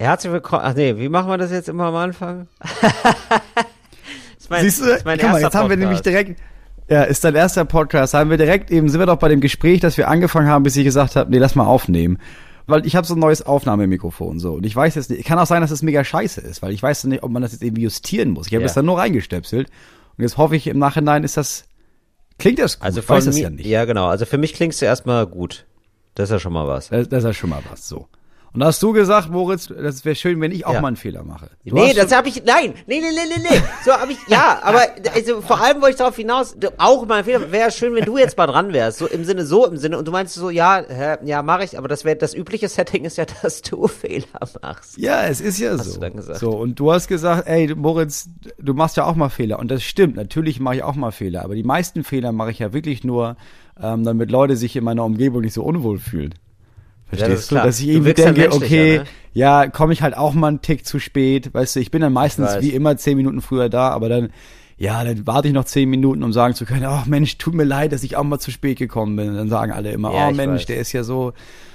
[0.00, 0.62] Herzlich willkommen.
[0.64, 2.48] Ach nee, wie machen wir das jetzt immer am Anfang?
[4.48, 6.40] mein, Siehst du, guck mal, jetzt haben wir nämlich direkt,
[6.88, 9.80] ja, ist dein erster Podcast, haben wir direkt eben, sind wir doch bei dem Gespräch,
[9.80, 12.16] dass wir angefangen haben, bis ich gesagt habe, nee, lass mal aufnehmen.
[12.66, 15.44] Weil ich habe so ein neues Aufnahmemikrofon so und ich weiß jetzt nicht, kann auch
[15.44, 17.62] sein, dass es das mega scheiße ist, weil ich weiß nicht, ob man das jetzt
[17.62, 18.46] irgendwie justieren muss.
[18.46, 18.68] Ich habe ja.
[18.68, 19.68] das dann nur reingestöpselt
[20.16, 21.66] und jetzt hoffe ich im Nachhinein ist das,
[22.38, 23.66] klingt das gut, also ich weiß das ja nicht.
[23.66, 25.66] Ja genau, also für mich klingst du erstmal gut.
[26.14, 26.88] Das ist ja schon mal was.
[26.88, 28.08] Das, das ist ja schon mal was, so.
[28.52, 30.80] Und da hast du gesagt, Moritz, das wäre schön, wenn ich auch ja.
[30.80, 31.50] mal einen Fehler mache.
[31.64, 33.62] Du nee, das habe ich, nein, nee, nee, nee, nee, nee.
[33.84, 34.82] So habe ich, ja, aber
[35.14, 38.18] also, vor allem wollte ich darauf hinaus, auch mal ein Fehler, wäre schön, wenn du
[38.18, 38.98] jetzt mal dran wärst.
[38.98, 39.98] So im Sinne, so im Sinne.
[39.98, 43.04] Und du meinst so, ja, hä, ja, mache ich, aber das wäre, das übliche Setting
[43.04, 44.26] ist ja, dass du Fehler
[44.60, 44.98] machst.
[44.98, 45.94] Ja, es ist ja hast so.
[45.94, 46.40] Du dann gesagt.
[46.40, 49.60] So, und du hast gesagt, ey, Moritz, du machst ja auch mal Fehler.
[49.60, 51.44] Und das stimmt, natürlich mache ich auch mal Fehler.
[51.44, 53.36] Aber die meisten Fehler mache ich ja wirklich nur,
[53.80, 56.34] ähm, damit Leute sich in meiner Umgebung nicht so unwohl fühlen.
[57.10, 57.68] Verstehst ja, das du?
[57.68, 59.04] Dass ich irgendwie denke, okay, ne?
[59.32, 61.52] ja, komme ich halt auch mal einen Tick zu spät.
[61.52, 64.30] Weißt du, ich bin dann meistens wie immer zehn Minuten früher da, aber dann,
[64.76, 67.64] ja, dann warte ich noch zehn Minuten, um sagen zu können, oh Mensch, tut mir
[67.64, 69.30] leid, dass ich auch mal zu spät gekommen bin.
[69.30, 70.66] Und dann sagen alle immer, ja, oh Mensch, weiß.
[70.66, 71.32] der ist ja so,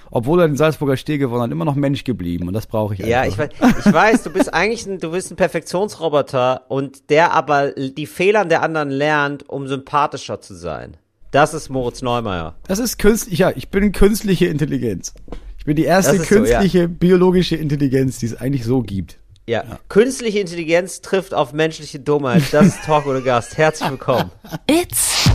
[0.10, 3.04] obwohl er den Salzburger Steh gewonnen hat, immer noch Mensch geblieben und das brauche ich
[3.04, 3.12] einfach.
[3.12, 3.50] Ja, ich weiß,
[3.86, 8.46] ich weiß, du bist eigentlich ein, du bist ein Perfektionsroboter und der aber die Fehler
[8.46, 10.96] der anderen lernt, um sympathischer zu sein.
[11.36, 12.56] Das ist Moritz Neumeier.
[12.66, 15.14] Das ist künstlich, ja, ich bin künstliche Intelligenz.
[15.58, 16.88] Ich bin die erste künstliche so, ja.
[16.88, 19.18] biologische Intelligenz, die es eigentlich so gibt.
[19.46, 19.66] Ja.
[19.66, 19.80] ja.
[19.90, 22.44] künstliche Intelligenz trifft auf menschliche Dummheit.
[22.54, 23.58] Das ist Talk ohne Gast.
[23.58, 24.32] Herzlich willkommen.
[24.72, 25.30] It's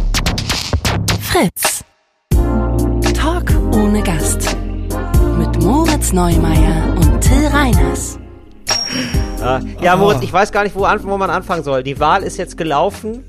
[1.20, 1.84] Fritz.
[3.12, 4.56] Talk ohne Gast.
[5.36, 8.18] Mit Moritz Neumeier und Till Reiners.
[9.42, 11.82] Ah, ja, Moritz, ich weiß gar nicht, wo, wo man anfangen soll.
[11.82, 13.24] Die Wahl ist jetzt gelaufen.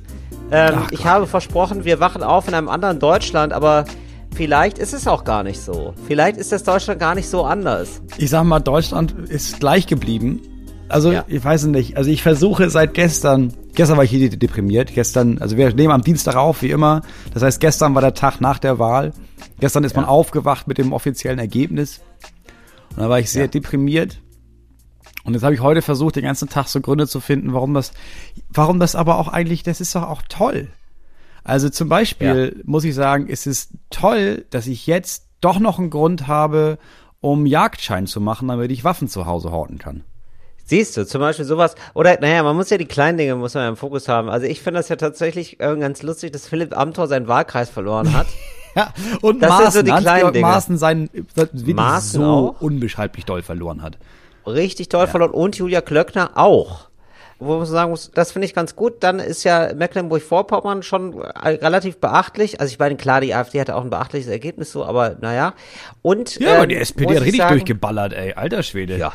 [0.51, 3.85] Ähm, ich habe versprochen, wir wachen auf in einem anderen Deutschland, aber
[4.35, 5.93] vielleicht ist es auch gar nicht so.
[6.07, 8.01] Vielleicht ist das Deutschland gar nicht so anders.
[8.17, 10.41] Ich sag mal, Deutschland ist gleich geblieben.
[10.89, 11.23] Also, ja.
[11.27, 11.95] ich weiß nicht.
[11.95, 14.93] Also, ich versuche seit gestern, gestern war ich hier deprimiert.
[14.93, 17.01] Gestern, also wir nehmen am Dienstag auf, wie immer.
[17.33, 19.13] Das heißt, gestern war der Tag nach der Wahl.
[19.61, 20.01] Gestern ist ja.
[20.01, 22.01] man aufgewacht mit dem offiziellen Ergebnis.
[22.89, 23.47] Und da war ich sehr ja.
[23.47, 24.19] deprimiert.
[25.23, 27.91] Und jetzt habe ich heute versucht, den ganzen Tag so Gründe zu finden, warum das,
[28.49, 30.67] warum das aber auch eigentlich, das ist doch auch toll.
[31.43, 32.63] Also zum Beispiel ja.
[32.65, 36.77] muss ich sagen, ist es toll, dass ich jetzt doch noch einen Grund habe,
[37.19, 40.03] um Jagdschein zu machen, damit ich Waffen zu Hause horten kann.
[40.65, 43.63] Siehst du, zum Beispiel sowas, oder naja, man muss ja die kleinen Dinge, muss man
[43.63, 44.29] ja im Fokus haben.
[44.29, 48.13] Also ich finde das ja tatsächlich äh, ganz lustig, dass Philipp Amthor seinen Wahlkreis verloren
[48.13, 48.27] hat.
[48.75, 50.47] ja, und das Maaßen, sind so die kleinen Dinge.
[50.47, 51.09] Maaßen seinen,
[51.65, 53.97] Maaßen so unbeschreiblich doll verloren hat
[54.45, 55.07] richtig toll ja.
[55.07, 56.89] verloren und Julia Klöckner auch.
[57.39, 59.01] Wo man sagen muss, das finde ich ganz gut.
[59.01, 62.61] Dann ist ja Mecklenburg-Vorpommern schon relativ beachtlich.
[62.61, 65.55] Also ich meine, klar, die AfD hatte auch ein beachtliches Ergebnis so, aber naja.
[66.03, 68.33] Und Ja, ähm, aber die ähm, SPD hat richtig sagen, durchgeballert, ey.
[68.33, 68.95] Alter Schwede.
[68.97, 69.13] Ja.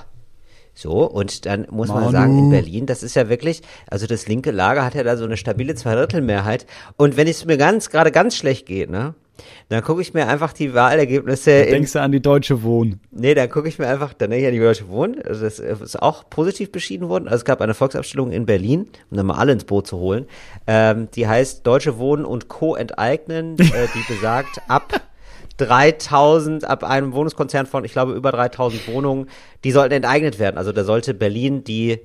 [0.75, 2.01] So, und dann muss Manu.
[2.01, 5.17] man sagen, in Berlin, das ist ja wirklich, also das linke Lager hat ja da
[5.17, 6.67] so eine stabile Zweidrittelmehrheit.
[6.97, 9.15] Und wenn es mir ganz, gerade ganz schlecht geht, ne,
[9.69, 11.65] dann gucke ich mir einfach die Wahlergebnisse.
[11.65, 13.01] Da denkst du an die Deutsche Wohnen?
[13.11, 15.21] Nee, dann gucke ich mir einfach, dann denke ich an die Deutsche Wohnen.
[15.23, 17.27] Also das ist auch positiv beschieden worden.
[17.27, 20.27] Also es gab eine Volksabstimmung in Berlin, um dann mal alle ins Boot zu holen.
[20.67, 22.75] Ähm, die heißt Deutsche Wohnen und Co.
[22.77, 25.01] enteignen, äh, die besagt, ab
[25.59, 29.29] 3000, ab einem Wohnungskonzern von, ich glaube, über 3000 Wohnungen,
[29.65, 30.59] die sollten enteignet werden.
[30.59, 32.01] Also da sollte Berlin die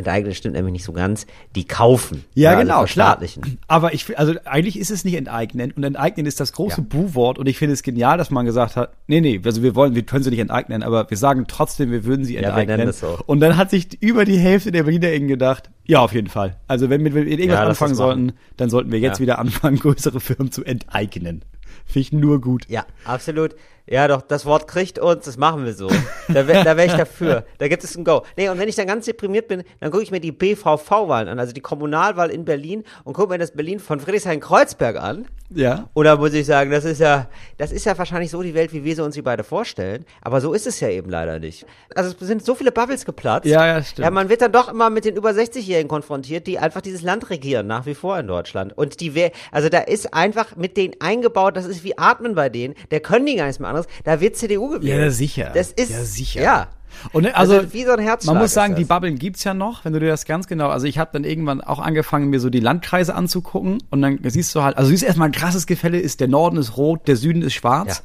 [0.00, 2.24] enteignen stimmt nämlich nicht so ganz, die kaufen.
[2.34, 3.20] Ja, genau, klar.
[3.68, 6.86] Aber ich, also eigentlich ist es nicht enteignen und enteignen ist das große ja.
[6.88, 9.94] Bu-Wort und ich finde es genial, dass man gesagt hat, nee, nee, also wir wollen,
[9.94, 12.62] wir können sie nicht enteignen, aber wir sagen trotzdem, wir würden sie enteignen.
[12.62, 13.18] Ja, wir nennen das so.
[13.26, 16.56] Und dann hat sich über die Hälfte der Berliner eben gedacht, ja, auf jeden Fall.
[16.66, 19.22] Also wenn wir mit irgendwas ja, anfangen sollten, dann sollten wir jetzt ja.
[19.22, 21.44] wieder anfangen, größere Firmen zu enteignen.
[21.86, 22.66] Finde ich nur gut.
[22.68, 23.54] Ja, absolut.
[23.90, 25.90] Ja, doch, das Wort kriegt uns, das machen wir so.
[26.28, 27.44] Da wäre da wär ich dafür.
[27.58, 28.22] Da gibt es ein Go.
[28.36, 31.40] Nee, und wenn ich dann ganz deprimiert bin, dann gucke ich mir die BVV-Wahlen an,
[31.40, 35.26] also die Kommunalwahl in Berlin und gucke mir das Berlin von Friedrichshain-Kreuzberg an.
[35.52, 35.88] Ja.
[35.94, 37.28] Oder muss ich sagen, das ist ja,
[37.58, 40.04] das ist ja wahrscheinlich so die Welt, wie wir sie uns sie beide vorstellen.
[40.22, 41.66] Aber so ist es ja eben leider nicht.
[41.94, 43.46] Also es sind so viele Bubbles geplatzt.
[43.46, 44.04] Ja, ja, stimmt.
[44.04, 47.30] Ja, man wird dann doch immer mit den über 60-Jährigen konfrontiert, die einfach dieses Land
[47.30, 48.76] regieren, nach wie vor in Deutschland.
[48.78, 52.74] Und die, also da ist einfach mit denen eingebaut, das ist wie Atmen bei denen,
[52.92, 53.79] der können die gar nichts mehr anderes.
[54.04, 55.00] Da wird CDU gewählt.
[55.00, 55.50] Ja, sicher.
[55.54, 56.42] Das ist, ja, sicher.
[56.42, 56.68] Ja.
[57.12, 59.84] Und also, also, wie so ein Herzschlag man muss sagen, die Bubbeln gibt's ja noch,
[59.84, 60.68] wenn du dir das ganz genau.
[60.68, 64.54] Also ich habe dann irgendwann auch angefangen, mir so die Landkreise anzugucken und dann siehst
[64.54, 67.42] du halt, also siehst erstmal ein krasses Gefälle ist, der Norden ist rot, der Süden
[67.42, 67.98] ist schwarz.
[67.98, 68.04] Ja.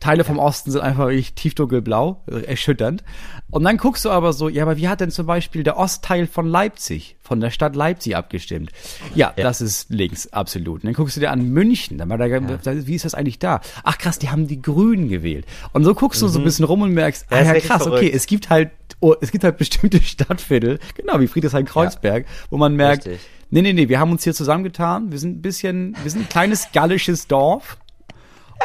[0.00, 3.04] Teile vom Osten sind einfach wirklich tiefdunkelblau, erschütternd.
[3.50, 6.26] Und dann guckst du aber so, ja, aber wie hat denn zum Beispiel der Ostteil
[6.26, 8.70] von Leipzig, von der Stadt Leipzig abgestimmt?
[9.14, 9.44] Ja, ja.
[9.44, 10.82] das ist links, absolut.
[10.82, 12.40] Und dann guckst du dir an München, dann war da, ja.
[12.64, 13.60] wie ist das eigentlich da?
[13.84, 15.46] Ach krass, die haben die Grünen gewählt.
[15.72, 16.30] Und so guckst du mhm.
[16.30, 18.70] so ein bisschen rum und merkst, ah ja krass, okay, es gibt halt
[19.00, 22.32] oh, es gibt halt bestimmte Stadtviertel, genau wie Friedrichshain-Kreuzberg, ja.
[22.50, 23.26] wo man merkt, Richtig.
[23.50, 26.28] nee, nee, nee, wir haben uns hier zusammengetan, wir sind ein bisschen, wir sind ein
[26.28, 27.78] kleines gallisches Dorf.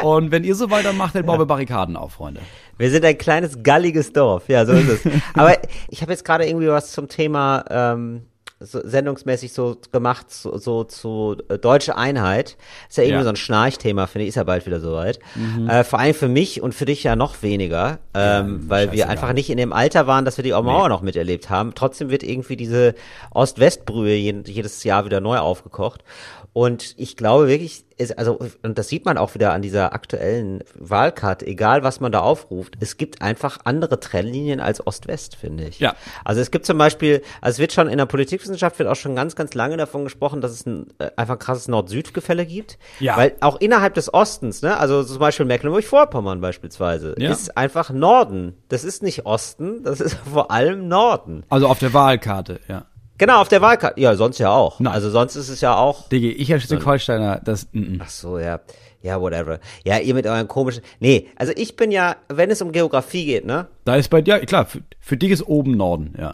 [0.03, 2.42] Und wenn ihr so weitermacht, dann bauen wir Barrikaden auf, Freunde.
[2.77, 5.12] Wir sind ein kleines galliges Dorf, ja, so ist es.
[5.33, 5.57] Aber
[5.89, 8.24] ich habe jetzt gerade irgendwie was zum Thema ähm,
[8.59, 12.57] so, sendungsmäßig so gemacht, so, so zu äh, deutsche Einheit.
[12.89, 13.24] Ist ja irgendwie ja.
[13.24, 15.19] so ein Schnarchthema, finde ich, ist ja bald wieder soweit.
[15.36, 15.69] Mhm.
[15.69, 19.09] Äh, vor allem für mich und für dich ja noch weniger, ähm, ja, weil wir
[19.09, 20.89] einfach nicht in dem Alter waren, dass wir die Mauer nee.
[20.89, 21.74] noch miterlebt haben.
[21.75, 22.95] Trotzdem wird irgendwie diese
[23.31, 26.03] Ost-West-Brühe jedes Jahr wieder neu aufgekocht.
[26.56, 30.63] Und ich glaube wirklich, ist, also, und das sieht man auch wieder an dieser aktuellen
[30.74, 35.81] Wahlkarte, egal was man da aufruft, es gibt einfach andere Trennlinien als Ost-West, finde ich.
[35.81, 35.98] Ja.
[36.24, 39.18] Also es gibt zum Beispiel, also es wird schon in der Politikwissenschaft wird auch schon
[39.18, 42.78] ganz, ganz lange davon gesprochen, dass es ein, äh, einfach ein krasses Nord-Süd-Gefälle gibt.
[43.02, 43.18] Ja.
[43.18, 47.34] Weil auch innerhalb des Ostens, ne, also zum Beispiel Mecklenburg-Vorpommern beispielsweise, ja.
[47.34, 48.56] ist einfach Norden.
[48.69, 51.44] Das ist nicht Osten, das ist vor allem Norden.
[51.50, 52.86] Also auf der Wahlkarte, ja.
[53.17, 54.00] Genau, auf der Wahlkarte.
[54.00, 54.79] Ja, sonst ja auch.
[54.79, 54.94] Nein.
[54.94, 56.09] Also sonst ist es ja auch.
[56.09, 57.67] Digi, ich als Schleswig-Holsteiner, das.
[57.71, 58.00] Mm -mm.
[58.03, 58.59] Ach so, ja.
[59.01, 59.59] Ja, whatever.
[59.83, 60.81] Ja, ihr mit euren komischen.
[61.00, 63.67] Nee, also ich bin ja, wenn es um Geografie geht, ne?
[63.83, 66.33] Da ist bei dir, klar, für, für dich ist oben Norden, ja.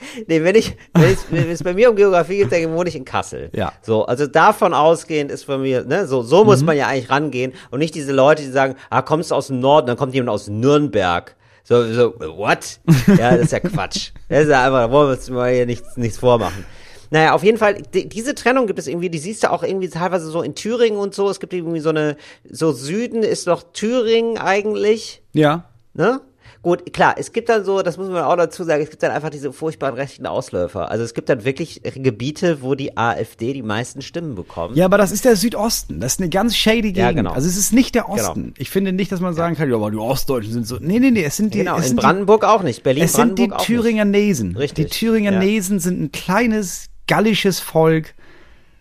[0.26, 2.96] Nee, wenn ich, wenn es, wenn es bei mir um Geografie geht, dann wohne ich
[2.96, 3.50] in Kassel.
[3.54, 3.72] Ja.
[3.82, 6.66] So, also davon ausgehend ist bei mir, ne, so, so muss mhm.
[6.66, 9.60] man ja eigentlich rangehen und nicht diese Leute, die sagen, ah, kommst du aus dem
[9.60, 11.36] Norden, dann kommt jemand aus Nürnberg.
[11.70, 12.80] So, so, what?
[13.06, 14.10] Ja, das ist ja Quatsch.
[14.28, 16.66] Das ist ja einfach, da wollen wir uns mal hier nichts, nichts vormachen.
[17.10, 19.88] Naja, auf jeden Fall, die, diese Trennung gibt es irgendwie, die siehst du auch irgendwie
[19.88, 21.30] teilweise so in Thüringen und so.
[21.30, 22.16] Es gibt irgendwie so eine,
[22.50, 25.22] so Süden ist doch Thüringen eigentlich.
[25.32, 25.70] Ja.
[25.94, 26.20] Ne?
[26.62, 29.12] Gut, klar, es gibt dann so, das muss man auch dazu sagen, es gibt dann
[29.12, 30.90] einfach diese furchtbaren rechten Ausläufer.
[30.90, 34.76] Also es gibt dann wirklich Gebiete, wo die AfD die meisten Stimmen bekommt.
[34.76, 36.00] Ja, aber das ist der Südosten.
[36.00, 36.98] Das ist eine ganz shady Gegend.
[36.98, 37.32] Ja, genau.
[37.32, 38.14] Also es ist nicht der genau.
[38.14, 38.42] Osten.
[38.42, 38.54] Genau.
[38.58, 40.76] Ich finde nicht, dass man sagen kann, ja, aber die Ostdeutschen sind so.
[40.78, 41.58] Nee, nee, nee, es sind die.
[41.58, 42.82] Genau, es in Brandenburg die, auch nicht.
[42.82, 44.54] Berlin, es sind die Thüringer Nesen.
[44.54, 44.90] Richtig.
[44.90, 45.38] Die Thüringer ja.
[45.38, 48.14] Nesen sind ein kleines gallisches Volk,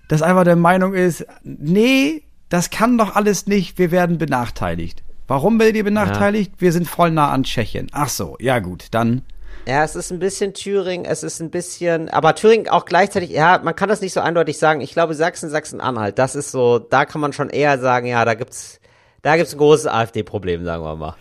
[0.07, 5.03] das einfach der Meinung ist, nee, das kann doch alles nicht, wir werden benachteiligt.
[5.29, 6.53] Warum werdet ihr benachteiligt?
[6.55, 6.61] Ja.
[6.61, 7.87] Wir sind voll nah an Tschechien.
[7.91, 9.21] Ach so, ja gut, dann.
[9.67, 13.59] Ja, es ist ein bisschen Thüringen, es ist ein bisschen, aber Thüringen auch gleichzeitig, ja,
[13.63, 14.81] man kann das nicht so eindeutig sagen.
[14.81, 18.33] Ich glaube, Sachsen, Sachsen-Anhalt, das ist so, da kann man schon eher sagen, ja, da
[18.33, 18.79] gibt's,
[19.21, 21.15] da gibt's ein großes AfD-Problem, sagen wir mal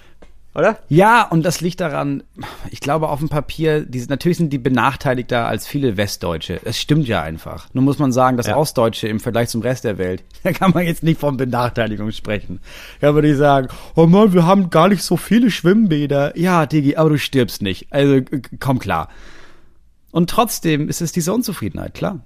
[0.58, 0.78] oder?
[0.88, 2.24] Ja, und das liegt daran,
[2.70, 6.60] ich glaube auf dem Papier, die, natürlich sind die benachteiligter als viele Westdeutsche.
[6.64, 7.68] Es stimmt ja einfach.
[7.72, 8.56] Nun muss man sagen, dass ja.
[8.56, 12.60] Ostdeutsche im Vergleich zum Rest der Welt, da kann man jetzt nicht von Benachteiligung sprechen.
[13.00, 16.36] Da würde ich sagen, oh Mann, wir haben gar nicht so viele Schwimmbäder.
[16.36, 17.86] Ja, Digi, aber du stirbst nicht.
[17.90, 18.20] Also
[18.58, 19.08] komm klar.
[20.10, 22.20] Und trotzdem ist es diese Unzufriedenheit, klar.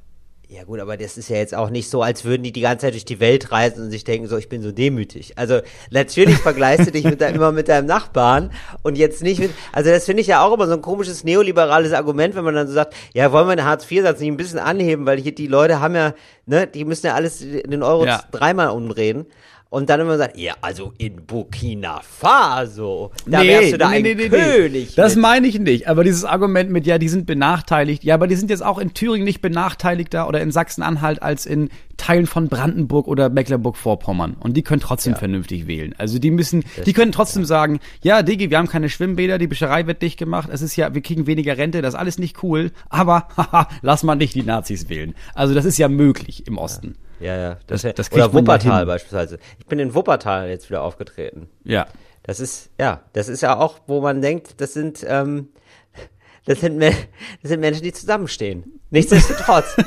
[0.52, 2.84] Ja gut, aber das ist ja jetzt auch nicht so, als würden die die ganze
[2.84, 5.32] Zeit durch die Welt reisen und sich denken, so, ich bin so demütig.
[5.38, 5.60] Also
[5.90, 8.50] natürlich vergleichst du dich mit dein, immer mit deinem Nachbarn
[8.82, 11.94] und jetzt nicht mit, also das finde ich ja auch immer so ein komisches neoliberales
[11.94, 15.06] Argument, wenn man dann so sagt, ja, wollen wir den Hartz-IV-Satz nicht ein bisschen anheben,
[15.06, 16.12] weil hier die Leute haben ja,
[16.44, 18.22] ne, die müssen ja alles in den Euro ja.
[18.30, 19.24] dreimal umdrehen
[19.72, 23.96] und dann immer sagt, ja, also in Burkina Faso, da nee, wärst du da nee,
[23.96, 24.94] ein nee, König.
[24.96, 25.88] Das meine ich nicht.
[25.88, 28.92] Aber dieses Argument mit, ja, die sind benachteiligt, ja, aber die sind jetzt auch in
[28.92, 34.34] Thüringen nicht benachteiligter oder in Sachsen-Anhalt als in Teilen von Brandenburg oder Mecklenburg-Vorpommern.
[34.34, 35.18] Und die können trotzdem ja.
[35.18, 35.94] vernünftig wählen.
[35.96, 37.48] Also die müssen, das die können trotzdem ja.
[37.48, 40.92] sagen, ja, Digi, wir haben keine Schwimmbäder, die Bischerei wird dicht gemacht, es ist ja,
[40.92, 44.42] wir kriegen weniger Rente, das ist alles nicht cool, aber haha, lass mal nicht die
[44.42, 45.14] Nazis wählen.
[45.34, 46.88] Also das ist ja möglich im Osten.
[46.88, 47.11] Ja.
[47.22, 47.56] Ja, ja.
[47.66, 49.38] Das, das, das oder Wuppertal beispielsweise.
[49.58, 51.48] Ich bin in Wuppertal jetzt wieder aufgetreten.
[51.64, 51.86] Ja.
[52.24, 55.48] Das ist, ja, das ist ja auch, wo man denkt, das sind, ähm,
[56.44, 56.94] das sind, das
[57.42, 58.80] sind Menschen, die zusammenstehen.
[58.90, 59.76] Nichtsdestotrotz.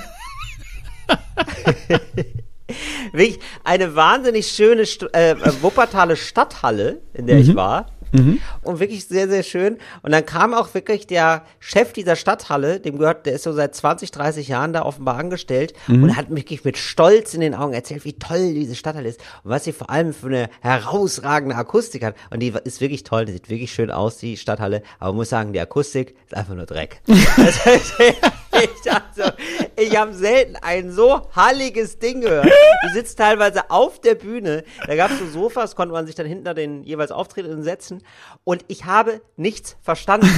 [3.11, 7.41] Wirklich eine wahnsinnig schöne St äh, Wuppertaler Stadthalle, in der mhm.
[7.41, 7.91] ich war.
[8.15, 8.41] Mhm.
[8.63, 9.77] Und wirklich sehr, sehr schön.
[10.01, 13.75] Und dann kam auch wirklich der Chef dieser Stadthalle, dem gehört, der ist so seit
[13.75, 16.03] 20, 30 Jahren da offenbar angestellt mhm.
[16.03, 19.51] und hat wirklich mit Stolz in den Augen erzählt, wie toll diese Stadthalle ist und
[19.51, 22.15] was sie vor allem für eine herausragende Akustik hat.
[22.29, 24.81] Und die ist wirklich toll, die sieht wirklich schön aus, die Stadthalle.
[24.99, 27.01] Aber man muss sagen, die Akustik ist einfach nur Dreck.
[28.63, 29.35] ich dachte,
[29.75, 32.45] ich habe selten ein so halliges Ding gehört.
[32.45, 36.25] Du sitzt teilweise auf der Bühne, da gab es so Sofas, konnte man sich dann
[36.25, 38.03] hinter den jeweils Auftretenden setzen
[38.43, 40.29] und ich habe nichts verstanden.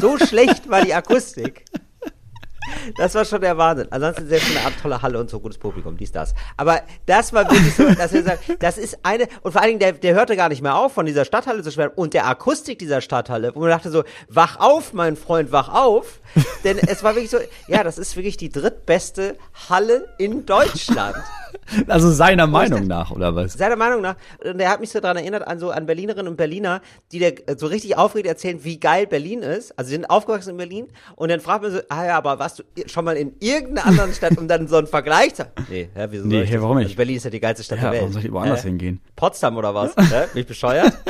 [0.00, 1.64] So schlecht war die Akustik.
[2.96, 3.88] Das war schon der Wahnsinn.
[3.90, 6.34] Ansonsten sehr schöne Art, tolle Halle und so gutes Publikum, dies, das.
[6.56, 9.80] Aber das war wirklich so, dass wir sagen, das ist eine, und vor allen Dingen,
[9.80, 12.78] der, der hörte gar nicht mehr auf, von dieser Stadthalle zu schwärmen und der Akustik
[12.78, 16.20] dieser Stadthalle, wo man dachte so, wach auf, mein Freund, wach auf.
[16.64, 17.38] Denn es war wirklich so,
[17.68, 19.36] ja, das ist wirklich die drittbeste
[19.68, 21.16] Halle in Deutschland.
[21.88, 23.54] Also seiner Meinung nach, oder was?
[23.54, 26.36] Seiner Meinung nach, und der hat mich so daran erinnert an so an Berlinerinnen und
[26.36, 26.82] Berliner,
[27.12, 29.78] die der so richtig aufgeregt erzählen, wie geil Berlin ist.
[29.78, 32.58] Also sie sind aufgewachsen in Berlin und dann fragt man so, ah ja, aber warst
[32.58, 36.06] du schon mal in irgendeiner anderen Stadt, um dann so einen Vergleich zu Nee, hä,
[36.10, 36.86] wieso Nee, hä, warum nicht?
[36.86, 38.00] Also Berlin ist ja die geilste Stadt Ja, der Welt.
[38.02, 38.68] warum soll ich woanders Hä?
[38.68, 39.00] hingehen?
[39.16, 39.94] Potsdam oder was?
[39.94, 40.04] Bin
[40.34, 40.92] ich bescheuert?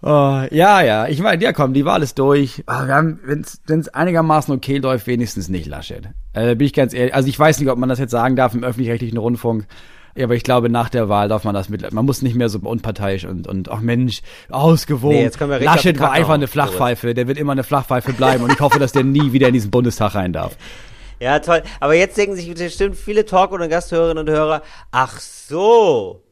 [0.00, 2.62] Oh, ja, ja, ich meine, ja komm, die Wahl ist durch.
[2.66, 6.10] Ah, wir haben, wenn es einigermaßen okay läuft, wenigstens nicht Laschet.
[6.34, 8.54] Äh, bin ich ganz ehrlich, also ich weiß nicht, ob man das jetzt sagen darf
[8.54, 9.66] im öffentlich-rechtlichen Rundfunk,
[10.14, 12.48] ja, aber ich glaube, nach der Wahl darf man das mit, man muss nicht mehr
[12.48, 15.16] so unparteiisch und, und ach Mensch, ausgewogen.
[15.16, 18.44] Nee, jetzt können wir Laschet war einfach eine Flachpfeife, der wird immer eine Flachpfeife bleiben
[18.44, 20.56] und ich hoffe, dass der nie wieder in diesen Bundestag rein darf.
[21.20, 21.64] Ja, toll.
[21.80, 24.62] Aber jetzt denken sich bestimmt viele Talk- und Gasthörerinnen und Hörer,
[24.92, 26.22] ach so.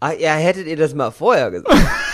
[0.00, 1.74] Ach, ja, hättet ihr das mal vorher gesagt.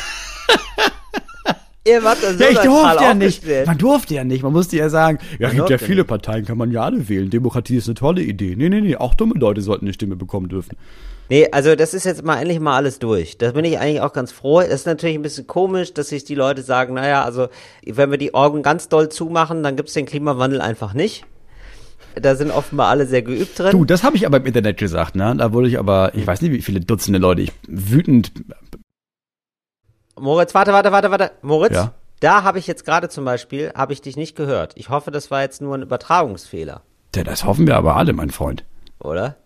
[1.87, 3.67] ihr wart da so Ja, ich durfte ja nicht.
[3.67, 4.43] Man durfte ja nicht.
[4.43, 6.09] Man musste ja sagen, ja, gibt ja viele nicht.
[6.09, 7.31] Parteien, kann man ja alle wählen.
[7.31, 8.55] Demokratie ist eine tolle Idee.
[8.57, 10.76] Nee, nee, nee, auch dumme Leute sollten eine Stimme bekommen dürfen.
[11.31, 13.38] Nee, also das ist jetzt mal endlich mal alles durch.
[13.38, 14.61] Da bin ich eigentlich auch ganz froh.
[14.61, 17.49] Es ist natürlich ein bisschen komisch, dass sich die Leute sagen, naja, also
[17.87, 21.25] wenn wir die Augen ganz doll zumachen, dann gibt's den Klimawandel einfach nicht.
[22.14, 23.73] Da sind offenbar alle sehr geübt drin.
[23.73, 25.35] Du, das habe ich aber im Internet gesagt, ne?
[25.37, 28.33] Da wurde ich aber, ich weiß nicht, wie viele Dutzende Leute ich wütend.
[30.18, 31.30] Moritz, warte, warte, warte, warte.
[31.42, 31.92] Moritz, Ja?
[32.21, 34.73] da habe ich jetzt gerade zum Beispiel, habe ich dich nicht gehört.
[34.76, 36.83] Ich hoffe, das war jetzt nur ein Übertragungsfehler,
[37.14, 38.64] Ja, das hoffen wir aber alle, mein Freund.
[39.00, 39.37] oder?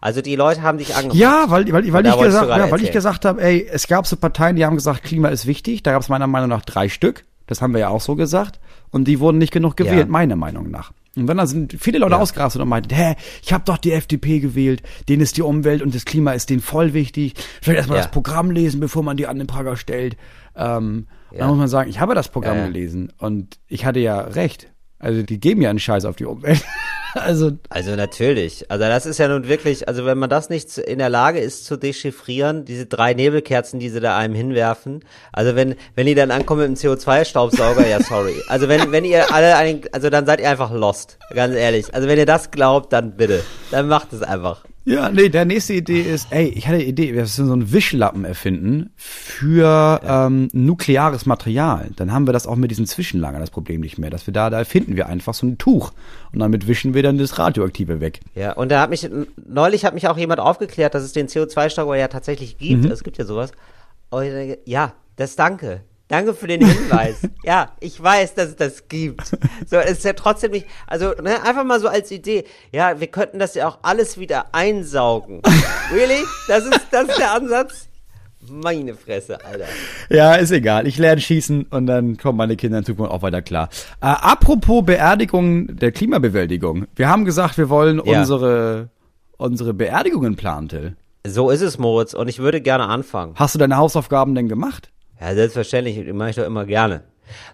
[0.00, 1.18] Also die Leute haben dich angepasst.
[1.18, 4.16] Ja, weil, weil, weil, ich, gesagt, ja, weil ich gesagt habe, ey, es gab so
[4.16, 5.82] Parteien, die haben gesagt, Klima ist wichtig.
[5.82, 7.24] Da gab es meiner Meinung nach drei Stück.
[7.48, 8.60] Das haben wir ja auch so gesagt.
[8.90, 10.06] Und die wurden nicht genug gewählt, Ja.
[10.06, 10.92] meiner Meinung nach.
[11.16, 12.18] Und dann sind viele Leute Ja.
[12.20, 15.94] ausgerastet und meinten, hä, ich habe doch die FDP gewählt, denen ist die Umwelt und
[15.94, 17.34] das Klima ist denen voll wichtig.
[17.60, 18.04] Vielleicht erstmal Ja.
[18.04, 20.16] das Programm lesen, bevor man die an den Prager stellt.
[20.54, 21.40] Ähm, Ja.
[21.40, 24.68] Dann muss man sagen, ich habe das Programm gelesen und ich hatte ja recht.
[25.00, 26.64] Also die geben ja einen Scheiß auf die Umwelt.
[27.14, 28.70] also Also natürlich.
[28.70, 31.66] Also das ist ja nun wirklich, also wenn man das nicht in der Lage ist
[31.66, 36.30] zu dechiffrieren, diese drei Nebelkerzen, die sie da einem hinwerfen, also wenn, wenn die dann
[36.30, 38.34] ankommen mit dem CO2-Staubsauger, ja sorry.
[38.48, 41.94] Also wenn, wenn ihr alle ein, also dann seid ihr einfach lost, ganz ehrlich.
[41.94, 43.42] Also wenn ihr das glaubt, dann bitte.
[43.70, 44.64] Dann macht es einfach.
[44.88, 47.72] Ja, nee, der nächste Idee ist, ey, ich hatte eine Idee, wir müssen so einen
[47.72, 51.90] Wischlappen erfinden für ähm, nukleares Material.
[51.96, 54.48] Dann haben wir das auch mit diesen Zwischenlagern das Problem nicht mehr, dass wir da,
[54.48, 55.92] da erfinden wir einfach so ein Tuch
[56.32, 58.20] und damit wischen wir dann das Radioaktive weg.
[58.34, 59.06] Ja, und da hat mich,
[59.46, 62.86] neulich hat mich auch jemand aufgeklärt, dass es den CO2-Stauber ja tatsächlich gibt.
[62.86, 63.52] Es gibt ja sowas.
[64.08, 65.82] Und ja, das danke.
[66.08, 67.16] Danke für den Hinweis.
[67.44, 69.26] ja, ich weiß, dass es das gibt.
[69.66, 72.44] So, es ist ja trotzdem nicht, also, ne, einfach mal so als Idee.
[72.72, 75.42] Ja, wir könnten das ja auch alles wieder einsaugen.
[75.92, 76.24] really?
[76.48, 77.88] Das ist, das ist der Ansatz?
[78.50, 79.66] Meine Fresse, Alter.
[80.08, 80.86] Ja, ist egal.
[80.86, 83.68] Ich lerne schießen und dann kommen meine Kinder in Zukunft auch weiter klar.
[84.00, 86.86] Äh, apropos Beerdigung der Klimabewältigung.
[86.96, 88.20] Wir haben gesagt, wir wollen Ja.
[88.20, 88.88] unsere,
[89.36, 90.96] unsere Beerdigungen planen, Till.
[91.26, 93.32] So ist es, Moritz, und ich würde gerne anfangen.
[93.34, 94.90] Hast du deine Hausaufgaben denn gemacht?
[95.20, 97.02] Ja, selbstverständlich, die mache ich doch immer gerne.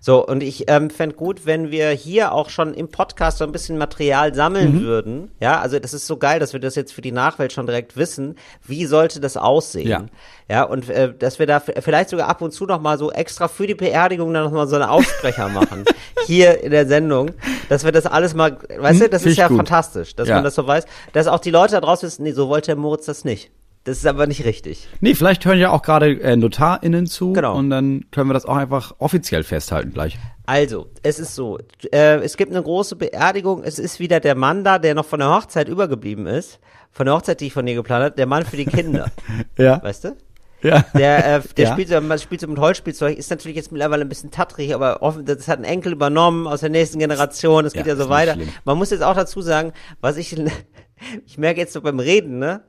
[0.00, 3.50] So, und ich ähm, fände gut, wenn wir hier auch schon im Podcast so ein
[3.50, 5.33] bisschen Material sammeln würden.
[5.40, 7.97] Ja, also das ist so geil, dass wir das jetzt für die Nachwelt schon direkt
[7.97, 8.37] wissen.
[8.64, 9.88] Wie sollte das aussehen?
[9.88, 10.04] Ja.
[10.49, 13.49] Ja, und äh, dass wir da vielleicht sogar ab und zu noch mal so extra
[13.49, 15.85] für die Beerdigung dann noch mal so eine Aufsprecher machen.
[16.26, 17.33] Hier in der Sendung.
[17.68, 19.56] Dass wir das alles mal, weißt du, das find ist ja gut.
[19.56, 20.37] fantastisch, dass Ja.
[20.37, 20.85] man das so weiß.
[21.14, 23.50] Dass auch die Leute da draußen wissen, nee, so wollte der Moritz das nicht.
[23.85, 24.88] Das ist aber nicht richtig.
[25.00, 27.55] Nee, vielleicht hören ja auch gerade äh, NotarInnen zu Genau.
[27.57, 30.19] und dann können wir das auch einfach offiziell festhalten gleich.
[30.47, 31.59] Also, es ist so,
[31.93, 35.21] äh, es gibt eine große Beerdigung, es ist wieder der Mann da, der noch von
[35.21, 36.61] der Hochzeit übergeblieben ist,
[36.93, 39.11] von der Hochzeit, die ich von dir geplant habe, der Mann für die Kinder,
[39.59, 39.83] Ja.
[39.83, 40.17] weißt du?
[40.62, 40.83] Ja.
[40.95, 41.73] Der, äh, der Ja.
[41.73, 45.03] spielt, so, man spielt so mit Holzspielzeug, ist natürlich jetzt mittlerweile ein bisschen tattrig, aber
[45.03, 48.09] offen, das hat ein Enkel übernommen aus der nächsten Generation, es geht Ja, ja so
[48.09, 48.33] weiter.
[48.33, 48.49] schlimm.
[48.64, 50.35] Man muss jetzt auch dazu sagen, was ich,
[51.26, 52.62] ich merke jetzt so beim Reden, ne?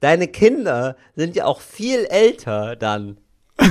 [0.00, 3.18] Deine Kinder sind ja auch viel älter dann.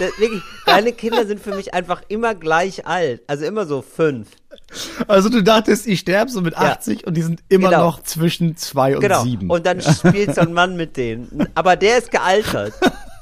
[0.00, 3.22] Das, wirklich, deine Kinder sind für mich einfach immer gleich alt.
[3.28, 4.26] Also immer so fünf.
[5.06, 6.72] Also du dachtest, ich sterbe so mit Ja.
[6.72, 7.84] 80 und die sind immer Genau.
[7.84, 9.22] noch zwischen zwei und Genau.
[9.22, 9.48] sieben.
[9.50, 11.46] Und dann spielt so ein Mann mit denen.
[11.54, 12.72] Aber der ist gealtert.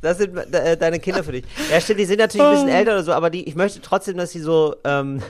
[0.00, 1.44] Das sind äh, deine Kinder für dich.
[1.70, 4.16] Ja, stimmt, die sind natürlich ein bisschen älter oder so, aber die, ich möchte trotzdem,
[4.16, 5.24] dass sie so ähm, ja,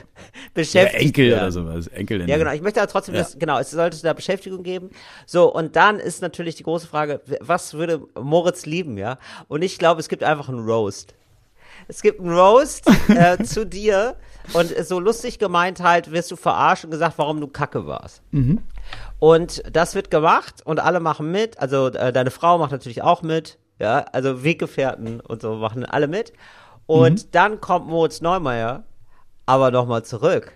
[0.53, 1.39] beschäftigt Enkel werden.
[1.39, 1.87] oder sowas.
[1.87, 2.51] Enkel Ja, genau.
[2.51, 3.21] Ich möchte aber trotzdem, Ja.
[3.21, 4.89] dass, genau, es sollte da Beschäftigung geben.
[5.25, 9.17] So, und dann ist natürlich die große Frage, was würde Moritz lieben, ja?
[9.47, 11.15] Und ich glaube, es gibt einfach einen Roast.
[11.87, 14.15] Es gibt einen Roast äh, zu dir
[14.53, 18.21] und so lustig gemeint halt, wirst du verarscht und gesagt, warum du kacke warst.
[19.19, 21.59] Und das wird gemacht und alle machen mit.
[21.59, 23.57] Also äh, deine Frau macht natürlich auch mit.
[23.79, 26.33] Ja, also Weggefährten und so machen alle mit.
[26.85, 28.83] Und dann kommt Moritz Neumeier
[29.45, 30.51] aber nochmal zurück.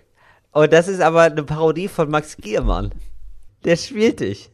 [0.52, 2.92] Und das ist aber eine Parodie von Max Giermann.
[3.64, 4.50] Der spielt dich.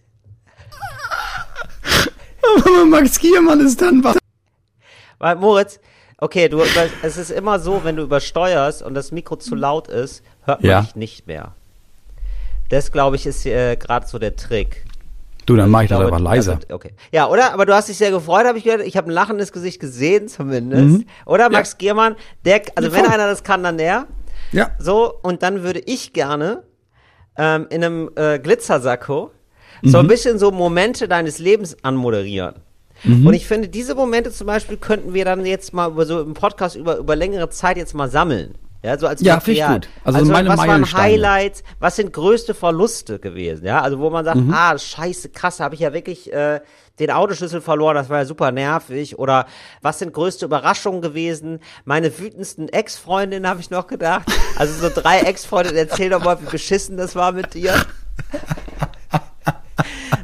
[2.67, 4.17] Aber Max Giermann ist dann was.
[5.19, 5.79] Weil, Moritz,
[6.17, 6.63] okay, du,
[7.03, 10.71] es ist immer so, wenn du übersteuerst und das Mikro zu laut ist, hört man
[10.71, 10.81] Ja.
[10.81, 11.55] dich nicht mehr.
[12.71, 14.87] Das, glaube ich, ist äh, gerade so der Trick.
[15.47, 16.57] Du, dann mach ich das glaube, einfach leiser.
[16.57, 16.93] Also, okay.
[17.13, 17.53] Ja, oder?
[17.53, 18.83] Aber du hast dich sehr gefreut, habe ich gehört.
[18.83, 20.99] Ich habe ein lachendes Gesicht gesehen, zumindest.
[20.99, 21.07] Mhm.
[21.27, 24.07] Oder Max Giermann, der, also Ja, wenn einer das kann, dann der.
[24.53, 24.71] Ja.
[24.79, 26.63] So, und dann würde ich gerne
[27.37, 29.31] ähm, in einem äh, Glitzersacko
[29.83, 32.57] so ein bisschen so Momente deines Lebens anmoderieren.
[33.05, 36.35] Und ich finde, diese Momente zum Beispiel könnten wir dann jetzt mal über so im
[36.35, 38.57] Podcast über, über längere Zeit jetzt mal sammeln.
[38.83, 39.89] Ja, so als Ja, finde ich gut.
[40.05, 41.03] Also meine was waren Meilensteine.
[41.05, 43.65] Highlights, was sind größte Verluste gewesen?
[43.67, 44.55] Ja, also wo man sagt, Mhm.
[44.55, 46.61] ah, scheiße, krass, habe ich ja wirklich äh,
[46.99, 49.19] den Autoschlüssel verloren, das war ja super nervig.
[49.19, 49.47] Oder
[49.83, 51.61] was sind größte Überraschungen gewesen?
[51.85, 54.31] Meine wütendsten Ex-Freundinnen habe ich noch gedacht.
[54.57, 57.75] Also so drei Ex-Freundinnen, erzähl doch mal, wie beschissen das war mit dir.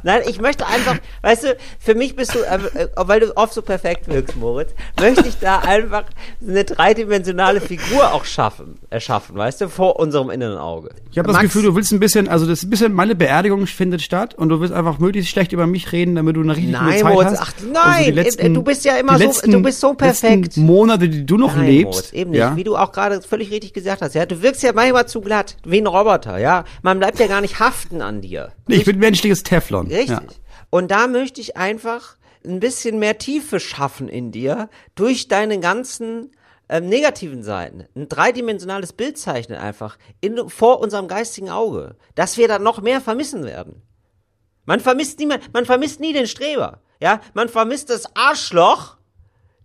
[0.07, 3.53] Nein, ich möchte einfach, weißt du, für mich bist du, äh, äh, weil du oft
[3.53, 6.05] so perfekt wirkst, Moritz, möchte ich da einfach
[6.41, 10.91] eine dreidimensionale Figur auch schaffen, erschaffen, weißt du, vor unserem inneren Auge.
[11.11, 13.67] Ich habe das Gefühl, du willst ein bisschen, also das ist ein bisschen, meine Beerdigung
[13.67, 16.73] findet statt und du willst einfach möglichst schlecht über mich reden, damit du eine richtig
[16.73, 17.41] gute Nein, Zeit Moritz, hast.
[17.41, 20.45] ach, Und nein, äh, du bist ja immer die so- letzten, du bist so perfekt.
[20.45, 21.91] Letzten Monate, die du noch Nein, lebst.
[21.91, 22.55] Moritz, eben nicht, ja?
[22.55, 25.57] wie du auch gerade völlig richtig gesagt hast, ja, du wirkst ja manchmal zu glatt,
[25.65, 28.53] wie ein Roboter, ja, man bleibt ja gar nicht haften an dir.
[28.67, 29.89] Nee, ich bin menschliches Teflon.
[29.97, 30.31] Richtig.
[30.31, 30.37] Ja.
[30.69, 36.31] Und da möchte ich einfach ein bisschen mehr Tiefe schaffen in dir durch deine ganzen
[36.69, 37.85] ähm, negativen Seiten.
[37.95, 43.01] Ein dreidimensionales Bild zeichnen einfach in, vor unserem geistigen Auge, dass wir dann noch mehr
[43.01, 43.81] vermissen werden.
[44.65, 46.81] Man vermisst nie, man vermisst nie den Streber.
[46.99, 48.97] Ja, man vermisst das Arschloch,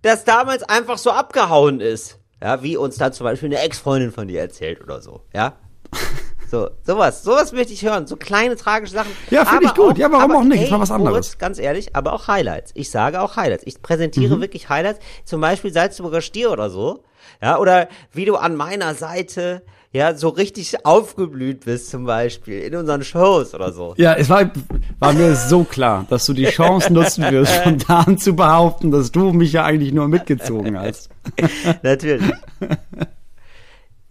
[0.02, 2.18] das damals einfach so abgehauen ist.
[2.40, 5.22] Ja, wie uns da zum Beispiel eine Ex-Freundin von dir erzählt oder so.
[5.32, 5.58] Ja.
[6.52, 8.06] So, sowas, sowas möchte ich hören.
[8.06, 9.10] So kleine tragische Sachen.
[9.30, 9.96] Ja, finde ich gut.
[9.96, 10.64] Ja, warum auch nicht?
[10.64, 11.10] Ist mal was anderes.
[11.10, 12.72] Moritz, ganz ehrlich, aber auch Highlights.
[12.74, 13.62] Ich sage auch Highlights.
[13.66, 14.42] Ich präsentiere Mhm.
[14.42, 15.00] wirklich Highlights.
[15.24, 17.04] Zum Beispiel Salzburger Stier oder so.
[17.40, 22.76] Ja, oder wie du an meiner Seite, ja, so richtig aufgeblüht bist zum Beispiel in
[22.76, 23.94] unseren Shows oder so.
[23.96, 24.50] Ja, es war,
[24.98, 29.32] war mir so klar, dass du die Chance nutzen wirst, spontan zu behaupten, dass du
[29.32, 31.08] mich ja eigentlich nur mitgezogen hast.
[31.82, 32.30] Natürlich.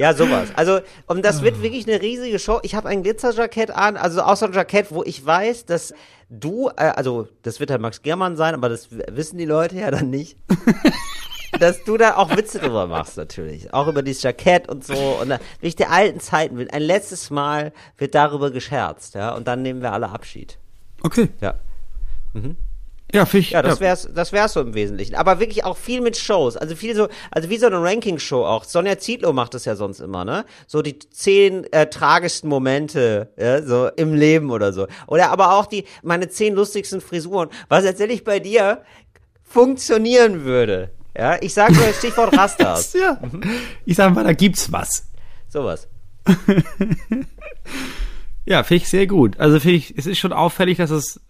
[0.02, 0.50] Ja, sowas.
[0.56, 2.60] Also, und das wird wirklich eine riesige Show.
[2.64, 5.94] Ich habe ein Glitzerjackett an, also auch so ein Jackett, wo ich weiß, dass
[6.28, 9.92] du, äh, also das wird halt Max Germann sein, aber das wissen die Leute ja
[9.92, 10.38] dann nicht.
[11.60, 13.76] dass du da auch Witze drüber machst, natürlich.
[13.76, 14.96] Auch über dieses Jackett und so.
[15.22, 16.68] Und da, wie ich der alten Zeiten will.
[16.72, 19.36] Ein letztes Mal wird darüber gescherzt, ja.
[19.36, 20.58] Und dann nehmen wir alle Abschied.
[21.04, 21.30] Okay.
[21.42, 21.60] Ja.
[23.14, 23.52] Ja, finde ich.
[23.52, 25.16] Ja, das wär's, das wär's so im Wesentlichen.
[25.16, 26.56] Aber wirklich auch viel mit Shows.
[26.56, 28.64] Also viel so, also wie so eine Ranking-Show auch.
[28.64, 30.46] Sonja Zietlow macht das ja sonst immer, ne?
[30.68, 34.88] So die zehn äh, tragischsten Momente, ja, so im Leben oder so.
[35.08, 37.50] Oder aber auch die, meine zehn lustigsten Frisuren.
[37.68, 38.82] Was tatsächlich bei dir
[39.44, 40.92] funktionieren würde.
[41.18, 42.94] Ja, ich sage nur das Stichwort Rastas.
[42.94, 43.20] ja.
[43.86, 45.06] Ich sage mal, da gibt's was.
[45.50, 45.88] Sowas.
[48.46, 49.40] Ja, finde ich sehr gut.
[49.40, 51.22] Also finde ich, es ist schon auffällig, dass es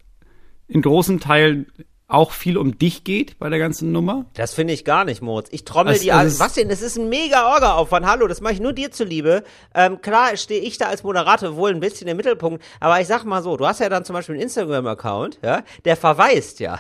[0.71, 1.67] in großen Teilen
[2.07, 4.25] auch viel um dich geht bei der ganzen Nummer.
[4.34, 5.47] Das finde ich gar nicht, Moritz.
[5.51, 6.27] Ich trommel die also alle.
[6.27, 6.67] es- Was denn?
[6.67, 8.05] Das ist ein mega Orga-Aufwand.
[8.05, 9.43] Hallo, das mache ich nur dir zuliebe.
[9.73, 13.23] Ähm, klar stehe ich da als Moderator wohl ein bisschen im Mittelpunkt, aber ich sag
[13.23, 16.79] mal so, du hast ja dann zum Beispiel einen Instagram-Account, ja, der verweist ja.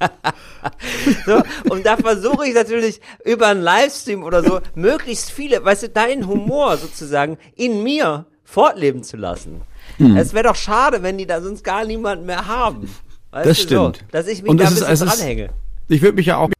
[1.26, 5.88] so, und da versuche ich natürlich über einen Livestream oder so möglichst viele, weißt du,
[5.90, 9.60] deinen Humor sozusagen in mir fortleben zu lassen.
[10.00, 10.16] Mhm.
[10.16, 12.88] Es wäre doch schade, wenn die da sonst gar niemanden mehr haben.
[13.30, 13.96] Weißt Das du, stimmt.
[13.98, 15.50] So, dass ich mich Und da ein ist- bisschen es ist- dranhänge.
[15.88, 16.50] Ich würde mich ja auch.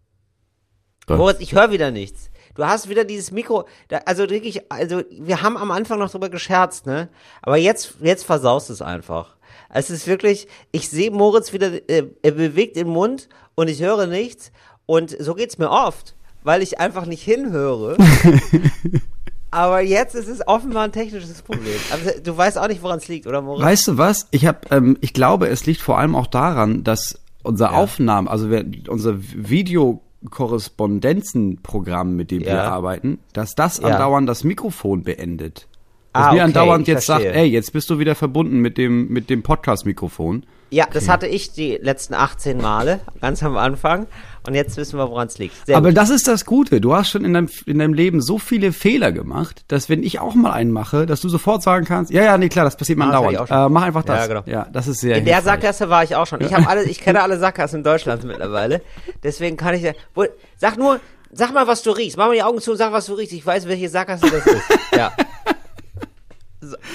[1.08, 2.30] Moritz, ich höre wieder nichts.
[2.54, 6.28] Du hast wieder dieses Mikro, da, also wirklich, also wir haben am Anfang noch drüber
[6.28, 7.08] gescherzt, ne?
[7.42, 9.36] Aber jetzt, jetzt versaust es einfach.
[9.72, 14.06] Es ist wirklich, ich sehe Moritz wieder, äh, er bewegt den Mund und ich höre
[14.06, 14.52] nichts
[14.86, 17.96] und so geht's mir oft, weil ich einfach nicht hinhöre.
[19.52, 21.80] Aber jetzt ist es offenbar ein technisches Problem.
[21.90, 23.64] Also, du weißt auch nicht, woran es liegt, oder Moritz?
[23.64, 24.28] Weißt du was?
[24.30, 28.48] Ich habe, ähm, ich glaube, es liegt vor allem auch daran, dass unser Aufnahmen, also
[28.50, 32.70] wir, unser Videokorrespondenzenprogramm, mit dem wir Ja.
[32.70, 33.88] arbeiten, dass das Ja.
[33.88, 35.66] andauernd das Mikrofon beendet.
[36.12, 37.40] Dass Ah, mir okay, andauernd jetzt sagt, verstehe.
[37.42, 40.44] ey, jetzt bist du wieder verbunden mit dem mit dem Podcast-Mikrofon.
[40.72, 44.06] Ja, das hatte ich die letzten 18 Male, ganz am Anfang.
[44.46, 45.66] Und jetzt wissen wir, woran es liegt.
[45.66, 45.96] Sehr Aber gut.
[45.96, 46.80] das ist das Gute.
[46.80, 50.20] Du hast schon in deinem, in deinem Leben so viele Fehler gemacht, dass wenn ich
[50.20, 52.98] auch mal einen mache, dass du sofort sagen kannst, ja, ja, nee, klar, das passiert
[52.98, 53.50] mir hatte andauernd.
[53.50, 54.20] Äh, mach einfach das.
[54.20, 54.42] Ja, genau.
[54.46, 55.54] ja, das ist sehr In der hilfreich.
[55.54, 56.40] Sackgasse war ich auch schon.
[56.40, 58.80] Ich habe alle, ich kenne alle Sackgassen in Deutschland mittlerweile.
[59.24, 59.92] Deswegen kann ich ja.
[60.14, 60.24] Wo,
[60.56, 61.00] sag nur,
[61.32, 62.16] sag mal, was du riechst.
[62.16, 63.34] Mach mal die Augen zu und sag, was du riechst.
[63.34, 64.62] Ich weiß, welche Sackgasse das ist.
[64.96, 65.12] Ja.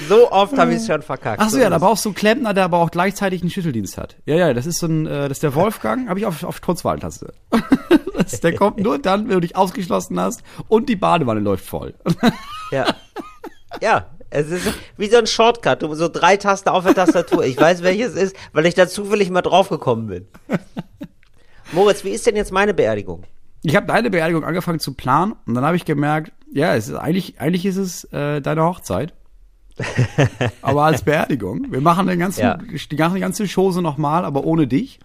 [0.07, 1.41] So, oft habe ich es schon verkackt.
[1.41, 4.15] Ach so, ja, da brauchst du einen Klempner, der aber auch gleichzeitig einen Schütteldienst hat.
[4.25, 6.61] Ja, ja, das ist so ein, äh, das ist der Wolfgang, habe ich auf, auf
[6.61, 7.33] Kurzwahltaste.
[8.43, 11.93] der kommt nur dann, wenn du dich ausgeschlossen hast und die Badewanne läuft voll.
[12.71, 12.95] Ja.
[13.79, 17.45] Ja, es ist wie so ein Shortcut, du so drei Tasten auf der Tastatur.
[17.45, 20.27] Ich weiß, welches ist, weil ich da zufällig mal draufgekommen bin.
[21.71, 23.23] Moritz, wie ist denn jetzt meine Beerdigung?
[23.61, 26.95] Ich habe deine Beerdigung angefangen zu planen und dann habe ich gemerkt, ja, es ist
[26.95, 29.13] eigentlich, eigentlich ist es äh, deine Hochzeit.
[30.61, 31.67] aber als Beerdigung.
[31.71, 32.57] Wir machen den ganzen, Ja.
[32.91, 34.99] die ganze, Chose nochmal, aber ohne dich.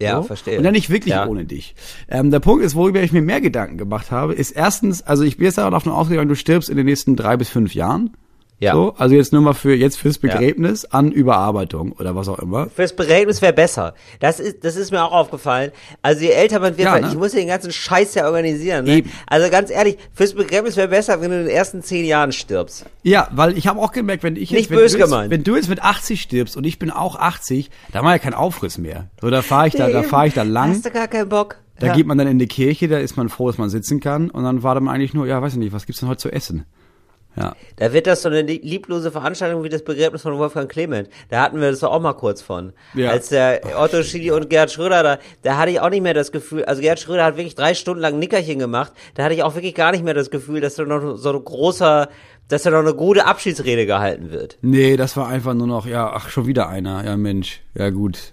[0.00, 0.22] Ja, So.
[0.22, 0.56] verstehe.
[0.56, 1.26] Und dann nicht wirklich Ja.
[1.26, 1.74] ohne dich.
[2.08, 5.36] Ähm, der Punkt ist, worüber ich mir mehr Gedanken gemacht habe, ist erstens, also ich
[5.36, 8.16] bin jetzt davon ausgegangen, du stirbst in den nächsten drei bis fünf Jahren.
[8.60, 8.74] Ja.
[8.74, 12.68] So, also jetzt nur mal für jetzt fürs Begräbnis an Überarbeitung oder was auch immer.
[12.68, 13.94] Fürs Begräbnis wäre besser.
[14.20, 15.72] Das ist, das ist mir auch aufgefallen.
[16.02, 17.08] Also je älter man wird, Ja, ne?
[17.08, 18.84] ich muss den ganzen Scheiß ja organisieren.
[18.84, 19.04] Ne?
[19.26, 22.84] Also ganz ehrlich, fürs Begräbnis wäre besser, wenn du in den ersten zehn Jahren stirbst.
[23.02, 25.42] Ja, weil ich habe auch gemerkt, wenn ich jetzt, Nicht wenn, böse du jetzt wenn
[25.42, 28.76] du jetzt mit 80 stirbst und ich bin auch 80, da war ja kein Aufriss
[28.76, 29.08] mehr.
[29.22, 30.72] So, da fahre ich da, da fahre ich da lang.
[30.72, 31.56] Hast du gar keinen Bock?
[31.78, 31.94] Da ja.
[31.94, 34.44] geht man dann in die Kirche, da ist man froh, dass man sitzen kann und
[34.44, 36.66] dann wartet man eigentlich nur, ja, weiß ich nicht, was gibt's denn heute zu essen?
[37.36, 37.54] Ja.
[37.76, 41.08] Da wird das so eine lieb- lieblose Veranstaltung wie das Begräbnis von Wolfgang Clement.
[41.28, 42.72] Da hatten wir das doch auch mal kurz von.
[42.94, 43.10] Ja.
[43.10, 46.32] Als der Otto Schily und Gerhard Schröder da, da hatte ich auch nicht mehr das
[46.32, 48.92] Gefühl, also Gerhard Schröder hat wirklich drei Stunden lang Nickerchen gemacht.
[49.14, 51.44] Da hatte ich auch wirklich gar nicht mehr das Gefühl, dass da noch so ein
[51.44, 52.08] großer,
[52.48, 54.58] dass da noch eine gute Abschiedsrede gehalten wird.
[54.60, 57.04] Nee, das war einfach nur noch, ja, ach, schon wieder einer.
[57.04, 58.32] Ja, Mensch, ja gut.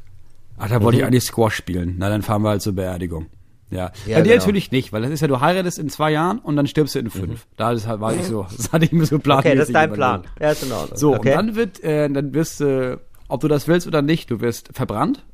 [0.57, 0.83] Ach, da Mhm.
[0.83, 1.95] wollte ich eigentlich Squash spielen.
[1.99, 3.27] Na, dann fahren wir halt zur Beerdigung.
[3.69, 3.91] Ja.
[4.05, 4.35] Ja, Bei dir genau.
[4.37, 6.99] natürlich nicht, weil das ist ja, du heiratest in zwei Jahren und dann stirbst du
[6.99, 7.47] in fünf.
[7.57, 9.31] Da ist halt, war ich so, das hatte ich mir so Mhm.
[9.31, 10.23] Okay, das ist dein Plan.
[10.39, 10.97] Ja, ist in Ordnung.
[10.97, 11.31] So, okay.
[11.31, 14.69] und dann wird, äh, dann wirst du, ob du das willst oder nicht, du wirst
[14.73, 15.25] verbrannt.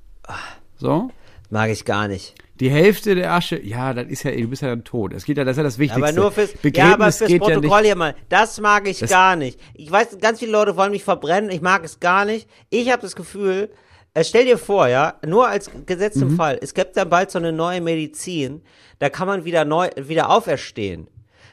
[0.78, 1.12] So.
[1.50, 2.34] Mag ich gar nicht.
[2.60, 5.14] Die Hälfte der Asche, ja, das ist ja, du bist ja dann tot.
[5.14, 6.08] Es geht ja, das ist ja das Wichtigste.
[6.08, 7.88] Aber nur fürs, Begräbnis ja, aber fürs ja Protokoll nicht.
[7.88, 8.16] hier mal.
[8.30, 9.60] Das mag ich Das- gar nicht.
[9.74, 11.52] Ich weiß, ganz viele Leute wollen mich verbrennen.
[11.52, 12.48] Ich mag es gar nicht.
[12.70, 13.70] Ich habe das Gefühl,
[14.14, 16.22] äh, stell dir vor, ja, nur als Gesetz Mhm.
[16.24, 18.62] im Fall, es gibt dann bald so eine neue Medizin,
[19.00, 21.08] da kann man wieder neu, wieder auferstehen.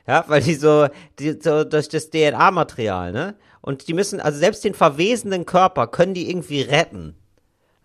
[0.06, 3.34] Ja, weil die so, die, so durch das DNA-Material, ne?
[3.60, 7.14] Und die müssen, also selbst den verwesenden Körper können die irgendwie retten.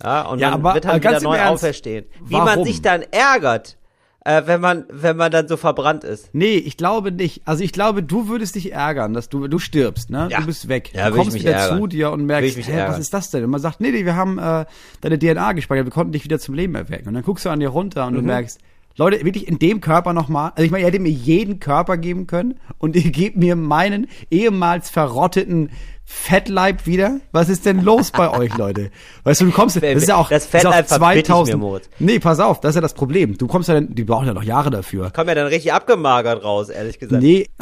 [0.01, 2.05] Ja, und Ja, man aber, wird äh, dann wieder neu Ernst, auferstehen.
[2.25, 2.63] Wie man warum?
[2.65, 3.77] sich dann ärgert,
[4.25, 6.29] äh, wenn man, wenn man dann so verbrannt ist.
[6.33, 7.43] Nee, ich glaube nicht.
[7.45, 10.27] Also ich glaube, du würdest dich ärgern, dass du du stirbst, ne?
[10.31, 10.39] Ja.
[10.41, 10.91] Du bist weg.
[10.93, 11.79] Ja, du kommst wieder ärgern.
[11.79, 13.43] zu dir und merkst, hä, was ist das denn?
[13.43, 14.65] Und man sagt, nee, nee, wir haben äh,
[15.01, 17.07] deine DNA gespeichert, wir konnten dich wieder zum Leben erwecken.
[17.07, 18.17] Und dann guckst du an dir runter und Mhm.
[18.17, 18.59] du merkst,
[18.97, 22.27] Leute, wirklich in dem Körper nochmal, also ich meine, ihr hättet mir jeden Körper geben
[22.27, 25.69] können und ihr gebt mir meinen ehemals verrotteten
[26.05, 27.19] Fettleib wieder?
[27.31, 28.91] Was ist denn los bei euch, Leute?
[29.23, 31.57] Weißt du, du kommst, das ist ja auch, Das ist auch Fettleib ich mir, 2000.
[31.59, 31.89] Moritz.
[31.99, 33.37] Nee, pass auf, das ist ja das Problem.
[33.37, 35.11] Du kommst ja dann, die brauchen ja noch Jahre dafür.
[35.15, 37.21] Komm ja dann richtig abgemagert raus, ehrlich gesagt.
[37.21, 37.47] Nee,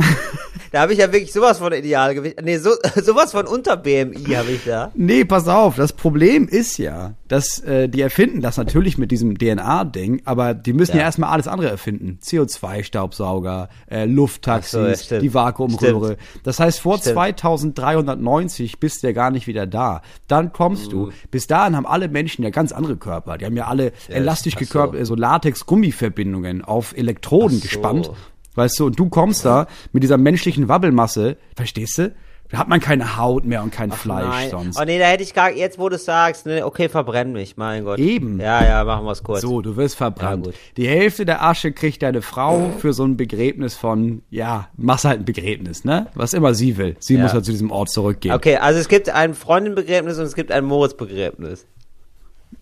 [0.73, 2.41] Da habe ich ja wirklich sowas von Idealgewicht.
[2.41, 2.71] Nee, so,
[3.03, 4.91] sowas von unter BMI habe ich da.
[4.95, 9.37] Nee, pass auf, das Problem ist ja, dass äh, die erfinden das natürlich mit diesem
[9.37, 11.03] DNA-Ding, aber die müssen ja, Ja.
[11.03, 12.17] erstmal alles andere erfinden.
[12.23, 16.17] CO2-Staubsauger, äh, Lufttaxis, so, ja, die Vakuumröhre.
[16.43, 17.13] Das heißt, vor Stimmt.
[17.17, 18.32] 2390
[18.79, 20.01] bist du ja gar nicht wieder da.
[20.27, 21.07] Dann kommst du.
[21.07, 21.11] Mhm.
[21.31, 23.37] Bis dahin haben alle Menschen ja ganz andere Körper.
[23.37, 24.65] Die haben ja alle elastisch ach so.
[24.65, 27.63] gekörpert, so Latex-Gummiverbindungen auf Elektroden so.
[27.63, 28.11] gespannt.
[28.55, 32.13] Weißt du, und du kommst da mit dieser menschlichen Wabbelmasse, verstehst du?
[32.53, 34.49] Da hat man keine Haut mehr und kein Fleisch Nein.
[34.51, 34.79] sonst.
[34.79, 37.57] Oh nee, da hätte ich gar, jetzt wo du es sagst, ne, okay, verbrenn mich,
[37.57, 37.97] mein Gott.
[37.97, 38.39] Eben.
[38.39, 39.41] Ja, ja, machen wir es kurz.
[39.41, 40.45] So, du wirst verbrannt.
[40.45, 40.59] Ja, gut.
[40.77, 45.21] die Hälfte der Asche kriegt deine Frau für so ein Begräbnis von, ja, machst halt
[45.21, 46.11] ein Begräbnis, ne?
[46.13, 46.95] Was immer sie will.
[46.99, 47.23] Sie Ja.
[47.23, 48.35] muss halt zu diesem Ort zurückgehen.
[48.35, 51.65] Okay, also es gibt ein Freundinbegräbnis und es gibt ein Moritz-Begräbnis.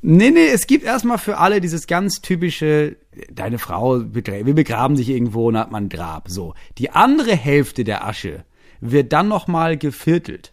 [0.01, 2.95] Nee, nee, es gibt erstmal für alle dieses ganz typische,
[3.29, 6.29] deine Frau, wir begraben dich irgendwo und hat man ein Grab.
[6.29, 6.53] So.
[6.77, 8.45] Die andere Hälfte der Asche
[8.81, 10.51] wird dann nochmal geviertelt.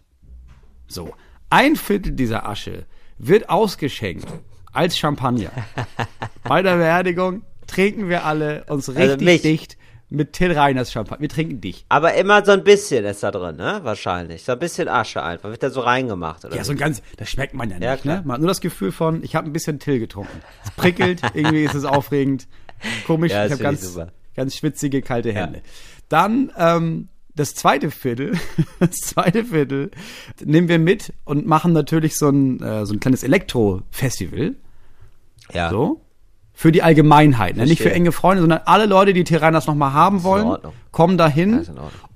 [0.86, 1.12] So.
[1.50, 2.84] Ein Viertel dieser Asche
[3.18, 4.26] wird ausgeschenkt
[4.72, 5.50] als Champagner.
[6.44, 9.42] Bei der Beerdigung trinken wir alle uns richtig Also mich.
[9.42, 9.76] dicht
[10.10, 11.20] mit Till Reiners Champagner.
[11.22, 11.84] Wir trinken dich.
[11.90, 13.80] Aber immer so ein bisschen ist da drin, ne?
[13.82, 14.42] Wahrscheinlich.
[14.44, 15.50] So ein bisschen Asche einfach.
[15.50, 16.56] Wird da so reingemacht, oder?
[16.56, 18.16] Ja, so ein ganz, das schmeckt man ja nicht, Ja, klar.
[18.18, 18.22] ne?
[18.24, 20.40] Man hat nur das Gefühl von, ich habe ein bisschen Till getrunken.
[20.64, 22.46] Es prickelt, irgendwie ist es aufregend,
[23.06, 24.12] komisch, Ja, ich habe ganz, super.
[24.34, 25.60] ganz schwitzige, kalte Hände.
[26.08, 28.32] Dann, ähm, das zweite Viertel,
[28.80, 29.90] das zweite Viertel
[30.44, 34.54] nehmen wir mit und machen natürlich so ein, äh, so ein kleines Elektro-Festival,
[35.52, 35.70] ja.
[35.70, 36.00] so.
[36.52, 37.66] Für die Allgemeinheit, ne?
[37.66, 40.56] nicht für enge Freunde, sondern alle Leute, die Tyranners nochmal haben wollen,
[40.90, 41.64] kommen dahin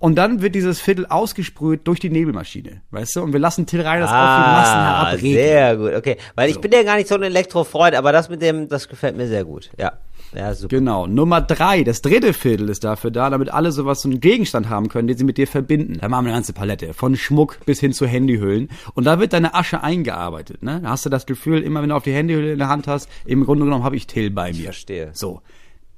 [0.01, 3.23] und dann wird dieses Viertel ausgesprüht durch die Nebelmaschine, weißt du?
[3.23, 5.33] Und wir lassen Till Reiners auf die Massen Ah, herabregnen.
[5.35, 6.17] sehr gut, okay.
[6.35, 9.17] Weil ich bin ja gar nicht so ein Elektrofreund, aber das mit dem, das gefällt
[9.17, 9.93] mir sehr gut, ja.
[10.35, 10.77] Ja, super.
[10.77, 11.07] Genau.
[11.07, 14.89] Nummer drei, das dritte Viertel ist dafür da, damit alle sowas, so einen Gegenstand haben
[14.89, 15.99] können, den sie mit dir verbinden.
[16.01, 16.95] Da machen wir eine ganze Palette.
[16.95, 18.69] Von Schmuck bis hin zu Handyhüllen.
[18.95, 20.81] Und da wird deine Asche eingearbeitet, ne?
[20.83, 23.09] Da hast du das Gefühl, immer wenn du auf die Handyhülle in der Hand hast,
[23.27, 24.59] im Grunde genommen habe ich Till bei mir.
[24.59, 25.11] Ich verstehe.
[25.13, 25.43] So.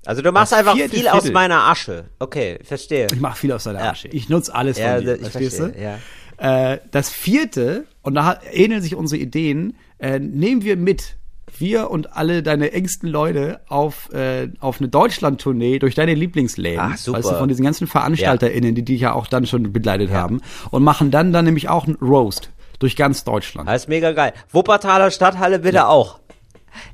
[0.07, 1.33] Also du machst Das einfach viel aus Viertel.
[1.33, 2.05] meiner Asche.
[2.19, 3.07] Okay, verstehe.
[3.13, 3.91] Ich mache viel aus deiner Ja.
[3.93, 4.09] Asche.
[4.09, 6.43] Ich nutze alles Ja, von dir, ich verstehst verstehe, du?
[6.43, 6.73] ja.
[6.73, 11.17] Äh, das vierte, und da ähneln sich unsere Ideen, äh, nehmen wir mit.
[11.57, 16.81] Wir und alle deine engsten Leute auf, äh, auf eine Deutschland-Tournee durch deine Lieblingsläden.
[16.81, 17.19] Ach, super.
[17.19, 20.41] Weißt du, von diesen ganzen VeranstalterInnen, die dich ja auch dann schon begleitet haben.
[20.71, 23.69] Und machen dann dann nämlich auch einen Roast durch ganz Deutschland.
[23.69, 24.33] Das ist mega geil.
[24.51, 26.19] Wuppertaler Stadthalle bitte auch.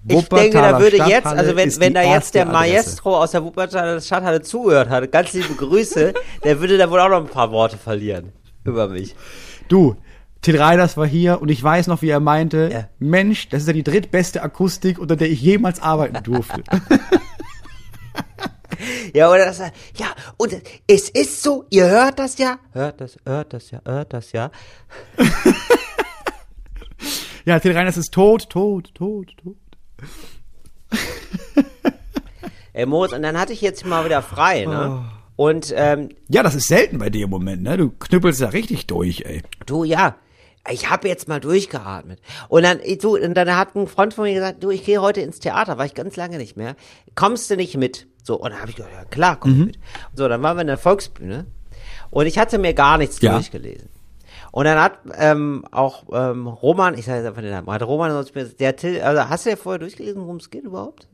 [0.06, 2.52] Ich Wuppertaler denke, da würde jetzt, also wenn, wenn da jetzt der erste Adresse.
[2.52, 6.12] Maestro aus der Wuppertaler Stadthalle zugehört hat, ganz liebe Grüße,
[6.44, 8.32] der würde da wohl auch noch ein paar Worte verlieren
[8.64, 9.14] über mich.
[9.68, 9.96] Du,
[10.42, 12.88] Till Reiners war hier und ich weiß noch, wie er meinte, Ja.
[12.98, 16.62] Mensch, das ist ja die drittbeste Akustik, unter der ich jemals arbeiten durfte.
[19.12, 20.06] Ja, oder das, ja,
[20.38, 20.54] und
[20.86, 24.50] es ist so, ihr hört das ja, hört das, hört das ja, hört das ja.
[27.44, 29.56] ja, Till Reiners ist tot, tot, tot, tot.
[32.72, 35.04] Ey, Moritz, und dann hatte ich jetzt mal wieder frei, ne?
[35.36, 35.44] Oh.
[35.44, 37.76] Und, ähm, Ja, das ist selten bei dir im Moment, ne?
[37.76, 39.42] Du knüppelst ja richtig durch, ey.
[39.66, 40.16] Du, ja,
[40.68, 42.20] ich habe jetzt mal durchgeatmet.
[42.48, 45.20] Und dann, du, und dann hat ein Freund von mir gesagt, du, ich gehe heute
[45.20, 46.76] ins Theater, war ich ganz lange nicht mehr.
[47.14, 48.06] Kommst du nicht mit?
[48.22, 49.76] So, und dann habe ich gesagt, ja klar, komm ich mit.
[49.76, 51.46] Und so, dann waren wir in der Volksbühne
[52.10, 53.32] und ich hatte mir gar nichts Ja.
[53.32, 53.88] durchgelesen.
[54.52, 58.10] Und dann hat ähm, auch ähm, Roman, ich sage jetzt einfach den Namen, hat Roman
[58.10, 61.08] sonst mir, der Till, also hast du ja vorher durchgelesen, worum es geht überhaupt?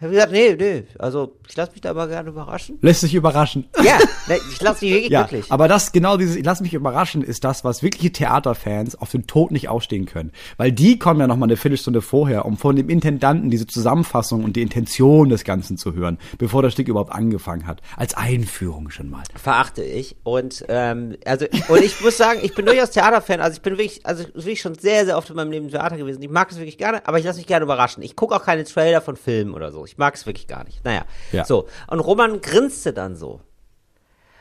[0.00, 2.78] Ich habe gesagt, nee, nee, also ich lasse mich da aber gerne überraschen.
[2.80, 3.68] Lässt sich überraschen.
[3.84, 5.52] Ja, ne, ich lasse mich wirklich Ja, glücklich.
[5.52, 9.26] aber das, genau dieses, ich lass mich überraschen, ist das, was wirkliche Theaterfans auf den
[9.26, 10.32] Tod nicht ausstehen können.
[10.56, 14.42] Weil die kommen ja noch mal eine Viertelstunde vorher, um von dem Intendanten diese Zusammenfassung
[14.42, 17.82] und die Intention des Ganzen zu hören, bevor das Stück überhaupt angefangen hat.
[17.98, 19.22] Als Einführung schon mal.
[19.34, 23.62] verachte ich und ähm, also und ich muss sagen, ich bin durchaus Theaterfan, also ich
[23.62, 26.22] bin wirklich also wirklich schon sehr sehr oft in meinem Leben im Theater gewesen.
[26.22, 28.02] Ich mag es wirklich gerne, aber ich lasse mich gerne überraschen.
[28.02, 29.84] Ich gucke auch keine Trailer von Filmen oder so.
[29.90, 30.84] Ich mag es wirklich gar nicht.
[30.84, 31.44] Naja, Ja.
[31.44, 33.40] so und Roman grinste dann so,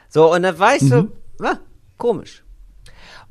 [0.08, 1.12] so und dann war ich so, Mhm.
[1.42, 1.58] ah,
[1.98, 2.44] komisch.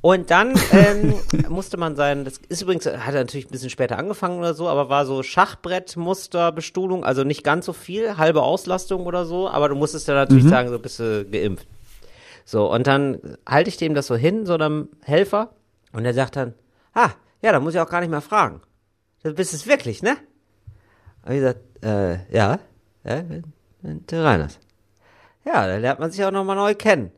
[0.00, 1.14] Und dann ähm,
[1.48, 4.68] musste man sein, das ist übrigens, hat er natürlich ein bisschen später angefangen oder so,
[4.68, 9.74] aber war so Schachbrettmusterbestuhlung, also nicht ganz so viel, halbe Auslastung oder so, aber du
[9.74, 10.48] musstest ja natürlich Mhm.
[10.48, 11.66] sagen, so bist du geimpft.
[12.44, 15.50] So, und dann halte ich dem das so hin, so einem Helfer,
[15.92, 16.54] und er sagt dann,
[16.94, 17.11] ah,
[17.42, 18.61] ja, da muss ich auch gar nicht mehr fragen.
[19.22, 20.16] Du bist es wirklich, ne?
[21.24, 22.58] Und ich gesagt, äh, ja,
[23.04, 24.58] ja, bin Till Reiners.
[25.44, 27.10] Ja, da lernt man sich auch nochmal neu kennen.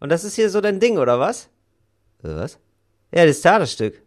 [0.00, 1.48] Und das ist hier so dein Ding, oder was?
[2.22, 2.58] Äh, Was?
[3.12, 4.00] Ja, das Theaterstück.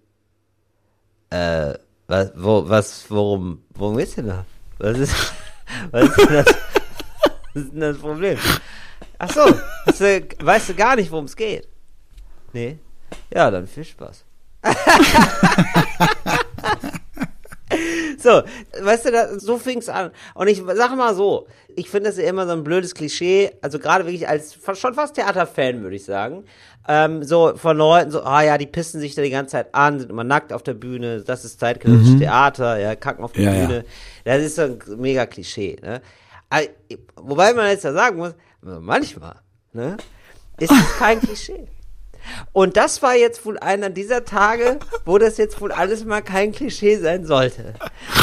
[1.30, 1.74] Äh,
[2.08, 4.46] was, wo, was, worum, worum geht's denn da?
[4.78, 5.16] Was ist,
[5.92, 6.46] was ist denn das,
[7.54, 8.38] was ist denn das Problem?
[9.18, 9.42] Ach so,
[9.86, 11.68] hast du, weißt du gar nicht, worum es geht?
[12.54, 12.80] Nee?
[13.34, 14.24] Ja, dann viel Spaß.
[18.18, 18.42] So,
[18.82, 20.12] weißt du, da, so fing's an.
[20.34, 23.80] Und ich sag mal so, ich finde das ja immer so ein blödes Klischee, also
[23.80, 26.46] gerade wirklich als schon fast Theaterfan, würde ich sagen.
[26.88, 30.00] Ähm, so von Leuten so, ah ja, die pissen sich da die ganze Zeit an,
[30.00, 33.54] sind immer nackt auf der Bühne, das ist zeitgenössisches Theater, ja, kacken auf der Ja,
[33.54, 33.66] ja.
[33.66, 33.86] Bühne.
[34.24, 36.02] Das ist so ein mega Klischee, ne?
[36.50, 36.66] Aber,
[37.16, 39.36] wobei man jetzt ja sagen muss, manchmal,
[39.74, 39.98] ne,
[40.60, 41.68] ist es kein Klischee.
[42.54, 46.52] Und das war jetzt wohl einer dieser Tage, wo das jetzt wohl alles mal kein
[46.52, 47.74] Klischee sein sollte.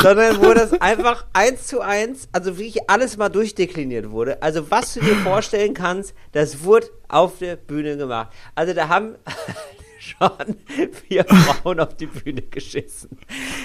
[0.03, 4.43] Sondern wo das einfach eins zu eins, also wirklich alles mal durchdekliniert wurde.
[4.43, 8.29] Also was du dir vorstellen kannst, das wurde auf der Bühne gemacht.
[8.55, 9.17] Also da haben
[9.99, 10.57] schon
[11.09, 13.19] vier Frauen auf die Bühne geschissen.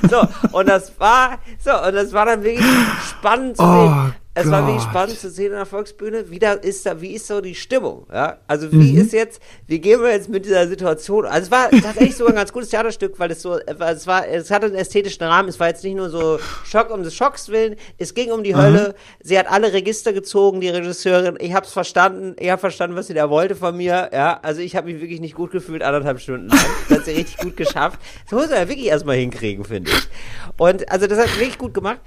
[0.10, 0.22] So,
[0.52, 2.66] und das war, so, und das war dann wirklich
[3.10, 4.92] spannend zu Oh Es war wirklich Gott.
[4.92, 8.06] spannend zu sehen in der Volksbühne, wie da ist da, wie ist so die Stimmung,
[8.12, 8.38] ja?
[8.48, 11.26] Also wie ist jetzt, wie gehen wir jetzt mit dieser Situation?
[11.26, 14.52] Also es war tatsächlich sogar ein ganz gutes Theaterstück, weil es so, es war, es
[14.52, 17.76] hatte einen ästhetischen Rahmen, es war jetzt nicht nur so Schock um des Schocks willen,
[17.98, 22.36] es ging um die Hölle, sie hat alle Register gezogen, die Regisseurin, ich hab's verstanden,
[22.40, 24.40] ich hab verstanden, was sie da wollte von mir, ja?
[24.42, 26.60] Also ich habe mich wirklich nicht gut gefühlt, anderthalb Stunden lang.
[26.90, 28.00] Das hat sie richtig gut geschafft.
[28.30, 30.08] Das muss man ja wirklich erstmal hinkriegen, finde ich.
[30.58, 32.00] Und also das hat wirklich gut gemacht.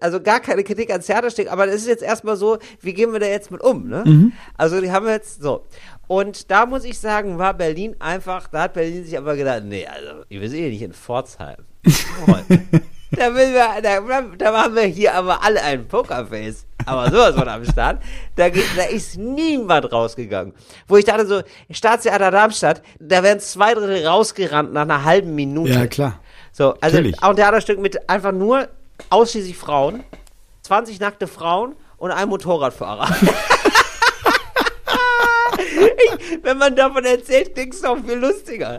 [0.00, 3.20] Also gar keine Kritik ans Theaterstück, aber das ist jetzt erstmal so, wie gehen wir
[3.20, 4.32] da jetzt mit um, ne?
[4.56, 5.64] Also die haben wir jetzt so.
[6.08, 9.86] Und da muss ich sagen, war Berlin einfach, da hat Berlin sich aber gedacht, nee,
[9.86, 11.58] also, wir sind eh nicht in Pforzheim.
[13.12, 14.00] da, wir, da,
[14.36, 16.66] da machen wir hier aber alle ein Pokerface.
[16.86, 18.02] Aber sowas von am Start.
[18.34, 20.54] Da, geht, da ist niemand rausgegangen.
[20.86, 25.72] Wo ich dachte so, Staatstheater Darmstadt, da werden zwei Drittel rausgerannt nach einer halben Minute.
[25.72, 26.20] Ja, klar.
[26.52, 27.22] So, also Natürlich.
[27.22, 28.68] auch ein Theaterstück mit einfach nur
[29.10, 30.02] ausschließlich Frauen,
[30.68, 33.08] 20 nackte Frauen und ein Motorradfahrer.
[35.56, 38.78] ich, wenn man davon erzählt, klingt es noch viel lustiger.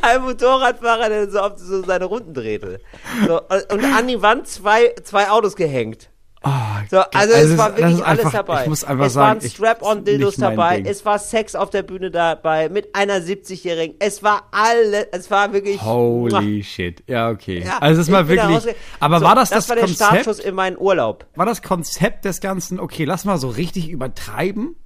[0.00, 2.80] Ein Motorradfahrer, der so so seine Runden drehte.
[3.26, 6.08] So, und an die Wand zwei, zwei Autos gehängt.
[6.44, 6.50] Oh,
[6.88, 8.62] So, also, es es war wirklich alles einfach- dabei.
[8.62, 10.86] ich muss einfach es sagen, waren Strap-on-Dildos dabei, Ding.
[10.86, 13.96] es war Sex auf der Bühne dabei mit einer 70-Jährigen.
[13.98, 15.82] Es war alle, es war wirklich.
[15.82, 17.02] Holy shit.
[17.08, 17.64] Ja, okay.
[17.66, 18.74] Ja, also es da wirklich.
[19.00, 20.10] Aber So, war das das das, war der Konzept?
[20.10, 21.26] Startschuss in meinen Urlaub.
[21.34, 22.78] War das Konzept des Ganzen?
[22.78, 24.76] Okay, lass mal so richtig übertreiben.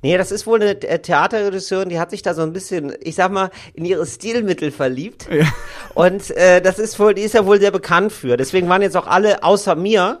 [0.00, 3.16] Nee, das ist wohl eine äh, Theaterregisseurin, die hat sich da so ein bisschen, ich
[3.16, 5.28] sag mal, in ihre Stilmittel verliebt.
[5.30, 5.44] Ja.
[5.94, 8.36] Und äh, das ist wohl, die ist ja wohl sehr bekannt für.
[8.38, 10.20] Deswegen waren jetzt auch alle außer mir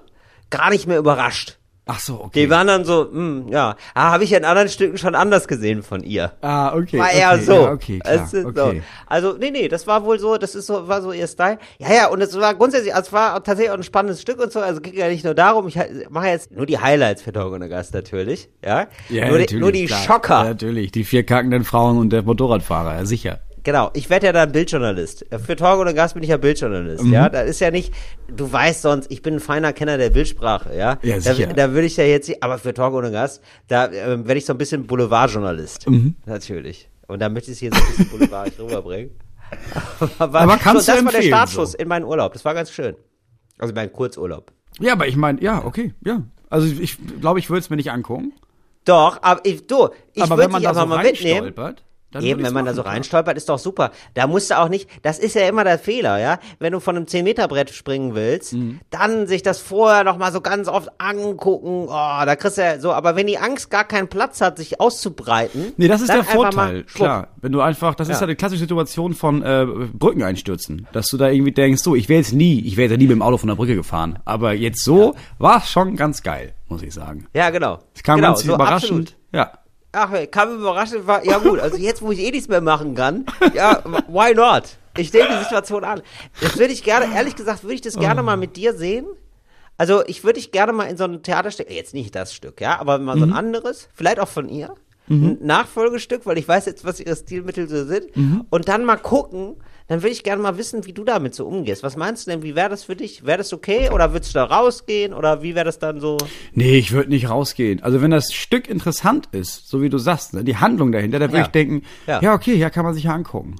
[0.50, 1.58] gar nicht mehr überrascht.
[1.88, 2.42] Ach so, okay.
[2.42, 5.84] Die waren dann so, hm, ja, ah, habe ich in anderen Stücken schon anders gesehen
[5.84, 6.32] von ihr.
[6.40, 6.98] ah, okay.
[6.98, 7.52] War okay, eher so.
[7.52, 8.14] Ja, okay, klar.
[8.24, 8.54] Es ist okay.
[8.80, 8.82] so.
[9.06, 11.58] Also, nee, nee, das war wohl so, das ist so, war so ihr Style.
[11.78, 14.50] Ja, ja, und es war grundsätzlich, also es war tatsächlich auch ein spannendes Stück und
[14.50, 15.78] so, also ging ja nicht nur darum, ich
[16.10, 18.88] mache jetzt nur die Highlights für Talk ohne Gast natürlich, ja.
[19.08, 20.02] Ja, nur, die, natürlich, nur die klar.
[20.02, 20.38] Schocker.
[20.38, 23.38] Ja, natürlich, die vier kackenden Frauen und der Motorradfahrer, ja, sicher.
[23.66, 25.26] Genau, ich werde ja dann Bildjournalist.
[25.44, 27.12] Für Talk ohne Gast bin ich ja Bildjournalist, Mhm.
[27.12, 27.28] ja.
[27.28, 27.92] Da ist ja nicht,
[28.28, 30.98] du weißt sonst, ich bin ein feiner Kenner der Bildsprache, ja.
[31.02, 31.52] Ja, da, sicher.
[31.52, 34.52] da würde ich ja jetzt, aber für Talk ohne Gast, da ähm, werde ich so
[34.54, 35.90] ein bisschen Boulevardjournalist.
[35.90, 36.14] Mhm.
[36.26, 36.88] Natürlich.
[37.08, 39.10] Und da möchte ich es hier so ein bisschen boulevardisch rüberbringen.
[40.20, 41.78] Aber, Aber kannst so, du das war der Startschuss so.
[41.78, 42.32] in meinen Urlaub.
[42.34, 42.94] Das war ganz schön.
[43.58, 44.52] Also mein Kurzurlaub.
[44.78, 46.22] Ja, aber ich meine, ja, okay, ja.
[46.50, 48.32] Also ich glaube, ich würde es mir nicht angucken.
[48.84, 51.44] Doch, aber ich, du, ich würde dich da so aber mal mitnehmen.
[51.44, 52.94] reinstolpert, dann Eben, wenn man da machen, so klar.
[52.94, 53.90] reinstolpert, ist doch super.
[54.14, 56.38] Da musst du auch nicht, das ist ja immer der Fehler, ja.
[56.60, 58.80] Wenn du von einem 10-Meter-Brett springen willst, Mhm.
[58.90, 61.86] dann sich das vorher noch mal so ganz oft angucken.
[61.88, 61.90] Oh,
[62.24, 65.72] da kriegst du ja so, aber wenn die Angst gar keinen Platz hat, sich auszubreiten.
[65.76, 67.28] Nee, das ist der Vorteil, klar.
[67.42, 68.20] Wenn du einfach, das ist Ja.
[68.22, 72.08] ja die klassische Situation von äh, Brücken einstürzen, dass du da irgendwie denkst, so, ich
[72.08, 74.52] wäre jetzt nie, ich wäre jetzt nie mit dem Auto von der Brücke gefahren, aber
[74.52, 77.26] jetzt so war es schon ganz geil, muss ich sagen.
[77.34, 77.80] Ja, genau.
[77.94, 78.74] Es kam genau, ganz so überraschend.
[79.10, 79.16] absolut.
[79.32, 79.52] Ja.
[79.92, 83.24] Ach, kam überraschend, war, ja gut, also jetzt, wo ich eh nichts mehr machen kann,
[83.54, 84.76] ja, why not?
[84.98, 86.02] Ich nehme die Situation an.
[86.40, 89.06] Das würde ich gerne, ehrlich gesagt, würde ich das gerne mal mit dir sehen.
[89.78, 92.78] Also, ich würde dich gerne mal in so ein Theaterstück, jetzt nicht das Stück, ja,
[92.80, 94.74] aber mal so ein anderes, vielleicht auch von ihr,
[95.08, 98.06] ein Nachfolgestück, weil ich weiß jetzt, was ihre Stilmittel so sind,
[98.50, 99.54] und dann mal gucken,
[99.88, 101.84] dann würde ich gerne mal wissen, wie du damit so umgehst.
[101.84, 103.24] Was meinst du denn, wie wäre das für dich?
[103.24, 106.16] Wäre das okay oder würdest du da rausgehen oder wie wäre das dann so?
[106.54, 107.80] Nee, ich würde nicht rausgehen.
[107.84, 111.30] Also wenn das Stück interessant ist, so wie du sagst, ne, die Handlung dahinter, dann
[111.30, 111.44] würde Ja.
[111.44, 112.20] ich denken, ja.
[112.20, 112.34] Ja.
[112.34, 113.56] okay, ja, kann man sich ja angucken.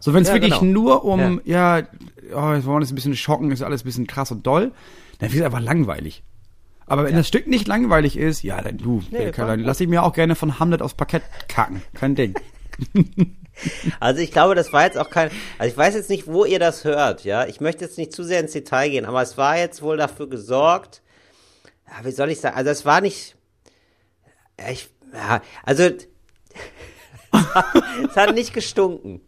[0.00, 0.72] So, wenn es Ja, wirklich genau.
[0.72, 1.78] nur um, ja,
[2.34, 4.72] oh, jetzt wollen wir uns ein bisschen schocken, ist alles ein bisschen krass und doll,
[5.20, 6.24] dann wird es einfach langweilig.
[6.88, 10.02] Aber wenn das Stück nicht langweilig ist, ja, dann du, Nee, dann lass ich mir
[10.02, 11.82] auch gerne von Hamlet aufs Parkett kacken.
[11.94, 12.34] Kein Ding.
[13.98, 16.60] Also ich glaube, das war jetzt auch kein, also ich weiß jetzt nicht, wo ihr
[16.60, 17.44] das hört, ja.
[17.46, 20.28] Ich möchte jetzt nicht zu sehr ins Detail gehen, aber es war jetzt wohl dafür
[20.28, 21.02] gesorgt,
[21.88, 23.34] ja, wie soll ich sagen, also es war nicht,
[24.60, 25.82] ja, ich, ja, also
[28.08, 29.20] es hat nicht gestunken.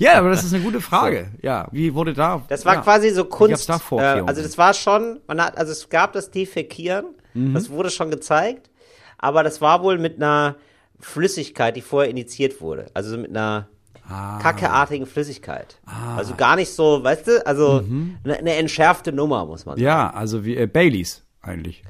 [0.00, 1.28] Ja, aber das ist eine gute Frage.
[1.42, 2.42] Ja, wie wurde da?
[2.48, 2.80] Das war ja.
[2.80, 3.68] quasi so Kunst.
[3.68, 7.54] da äh, also das war schon, man hat, also es gab das Defekieren, Mhm.
[7.54, 8.70] das wurde schon gezeigt,
[9.18, 10.56] aber das war wohl mit einer
[10.98, 12.86] Flüssigkeit, die vorher initiiert wurde.
[12.94, 13.68] Also mit einer
[14.08, 14.40] Ah.
[14.42, 15.78] kackeartigen Flüssigkeit.
[16.16, 17.84] Also gar nicht so, weißt du, also
[18.24, 19.82] eine, eine entschärfte Nummer, muss man sagen.
[19.82, 19.86] Mhm.
[19.86, 21.84] Ja, also wie äh, Baileys eigentlich.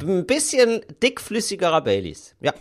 [0.00, 2.36] Ein bisschen dickflüssigerer Baileys.
[2.40, 2.52] Ja.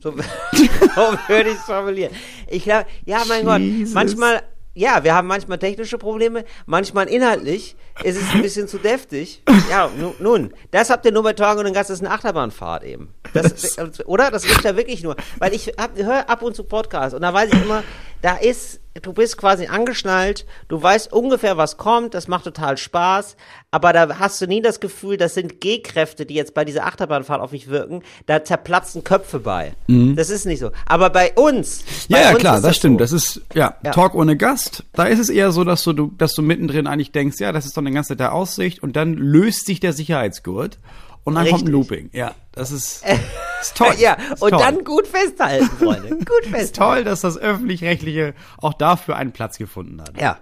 [0.00, 2.12] So, so würde ich es formulieren.
[2.48, 3.94] Ich glaube, ja, mein Gott, Jesus.
[3.94, 4.42] manchmal,
[4.74, 9.42] ja, wir haben manchmal technische Probleme, manchmal inhaltlich ist es ein bisschen zu deftig.
[9.70, 12.14] Ja, nu, nun, das habt ihr nur bei Torgen und den Gast, das ist eine
[12.14, 13.08] Achterbahnfahrt eben.
[13.34, 14.30] Das, oder?
[14.30, 15.16] Das ist ja wirklich nur.
[15.38, 17.82] Weil ich höre ab und zu Podcasts und da weiß ich immer,
[18.22, 23.36] da ist, du bist quasi angeschnallt, du weißt ungefähr, was kommt, das macht total Spaß,
[23.70, 27.40] aber da hast du nie das Gefühl, das sind G-Kräfte, die jetzt bei dieser Achterbahnfahrt
[27.40, 29.74] auf mich wirken, da zerplatzen Köpfe bei.
[29.86, 30.70] Das ist nicht so.
[30.86, 32.94] Aber bei uns, Ja, bei ja, uns klar, ist das, stimmt.
[32.98, 33.04] So.
[33.04, 33.92] Das ist, ja, Ja.
[33.92, 34.82] Talk ohne Gast.
[34.94, 37.66] Da ist es eher so, dass du, du, dass du mittendrin eigentlich denkst, ja, das
[37.66, 40.78] ist doch eine ganze Zeit der Aussicht und dann löst sich der Sicherheitsgurt
[41.24, 41.90] und dann kommt ein Richtig.
[41.90, 42.10] Looping.
[42.12, 43.04] Ja, das ist,
[43.60, 43.94] ist toll.
[43.98, 44.60] ja, ist und toll.
[44.60, 46.08] dann gut festhalten, Freunde.
[46.16, 46.72] Gut ist festhalten.
[46.72, 50.18] toll, dass das Öffentlich-Rechtliche auch dafür einen Platz gefunden hat.
[50.20, 50.38] Ja.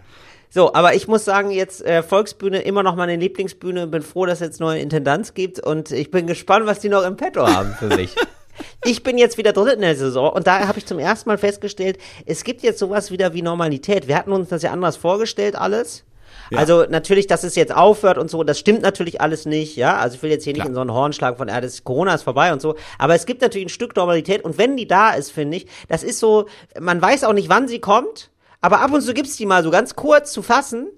[0.48, 3.88] So, aber ich muss sagen, jetzt äh, Volksbühne immer noch meine Lieblingsbühne.
[3.88, 7.02] Bin froh, dass es jetzt neue Intendanz gibt und ich bin gespannt, was die noch
[7.02, 8.14] im Petto haben für mich.
[8.86, 11.36] Ich bin jetzt wieder drin in der Saison und da habe ich zum ersten Mal
[11.36, 14.08] festgestellt, es gibt jetzt sowas wieder wie Normalität.
[14.08, 16.04] Wir hatten uns das ja anders vorgestellt alles.
[16.54, 19.96] Also natürlich, dass es jetzt aufhört und so, das stimmt natürlich alles nicht, ja.
[19.96, 20.68] Also ich will jetzt hier nicht Klar.
[20.68, 22.76] in so einen Horn schlagen von, ja, das Corona ist vorbei und so.
[22.98, 26.02] Aber es gibt natürlich ein Stück Normalität und wenn die da ist, finde ich, das
[26.02, 26.46] ist so,
[26.78, 28.30] man weiß auch nicht, wann sie kommt,
[28.60, 30.88] aber ab und zu gibt's die mal so ganz kurz zu fassen.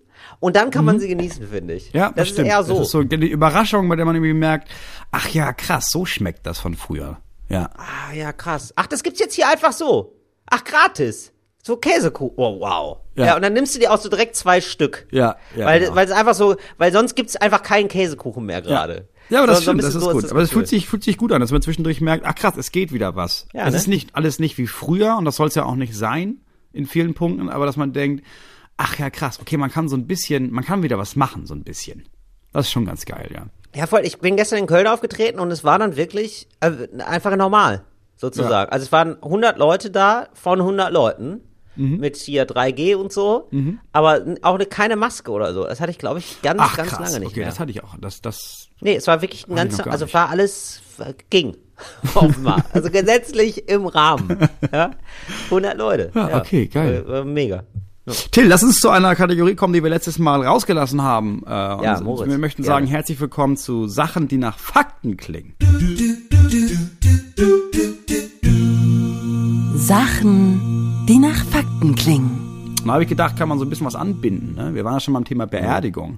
[0.41, 1.93] Und dann kann man sie genießen, finde ich.
[1.93, 2.49] Ja, das, das stimmt.
[2.49, 2.75] ist eher so.
[2.75, 4.69] Das ist so die Überraschung, bei der man irgendwie merkt,
[5.11, 7.19] ach ja, krass, so schmeckt das von früher.
[7.49, 7.71] Ja.
[7.77, 8.73] Ah, ja, krass.
[8.77, 10.15] Ach, das gibt's jetzt hier einfach so.
[10.47, 11.33] Ach, gratis.
[11.69, 12.33] So Käsekuchen.
[12.39, 12.97] Oh, wow.
[13.15, 13.27] Ja.
[13.27, 13.37] Ja.
[13.37, 15.07] und dann nimmst du dir auch so direkt zwei Stück.
[15.11, 15.95] Ja, ja, Weil, genau.
[15.97, 19.07] weil es einfach so, weil sonst gibt's einfach keinen Käsekuchen mehr gerade.
[19.29, 20.25] Ja, aber das So- stimmt, das ist so gut.
[20.25, 22.55] das aber es fühlt sich, fühlt sich gut an, dass man zwischendurch merkt, ach krass,
[22.57, 23.49] es geht wieder was.
[23.53, 23.77] Ja, es ne?
[23.81, 26.41] ist nicht alles nicht wie früher und das soll es ja auch nicht sein
[26.73, 28.25] in vielen Punkten, aber dass man denkt,
[28.79, 31.53] ach ja krass, okay, man kann so ein bisschen, man kann wieder was machen, so
[31.55, 32.09] ein bisschen.
[32.55, 33.45] Das ist schon ganz geil, ja.
[33.79, 34.07] Ja, voll.
[34.07, 36.71] Ich bin gestern in Köln aufgetreten und es war dann wirklich äh,
[37.03, 37.85] einfach normal,
[38.17, 38.73] sozusagen.
[38.73, 41.43] Also es waren 100 Leute da von 100 Leuten
[41.79, 43.49] mit hier 3G und so,
[43.93, 45.65] aber n- auch ne, keine Maske oder so.
[45.65, 47.49] Das hatte ich, glaube ich, ganz, Ach ganz krass, lange nicht okay, mehr.
[47.49, 47.95] das hatte ich auch.
[48.01, 50.15] Das, das, Nee, es war wirklich ein ganz, also nicht.
[50.15, 51.57] war alles, äh, ging.
[52.15, 52.65] Offenbar.
[52.73, 54.49] also gesetzlich im Rahmen.
[54.73, 54.91] Ja?
[55.47, 56.11] 100 Leute.
[56.15, 57.05] Ja, okay, geil.
[57.07, 57.63] Äh, war mega.
[58.33, 61.43] Till, lass uns zu einer Kategorie kommen, die wir letztes Mal rausgelassen haben.
[61.47, 62.75] Äh, Ja, und Moritz, wir möchten gerne.
[62.77, 65.55] sagen, herzlich willkommen zu Sachen, die nach Fakten klingen.
[69.77, 72.75] Sachen, die nach Fakten klingen.
[72.85, 74.55] Da habe ich gedacht, kann man so ein bisschen was anbinden.
[74.55, 74.75] Ne?
[74.75, 76.17] Wir waren ja schon beim Thema Beerdigung.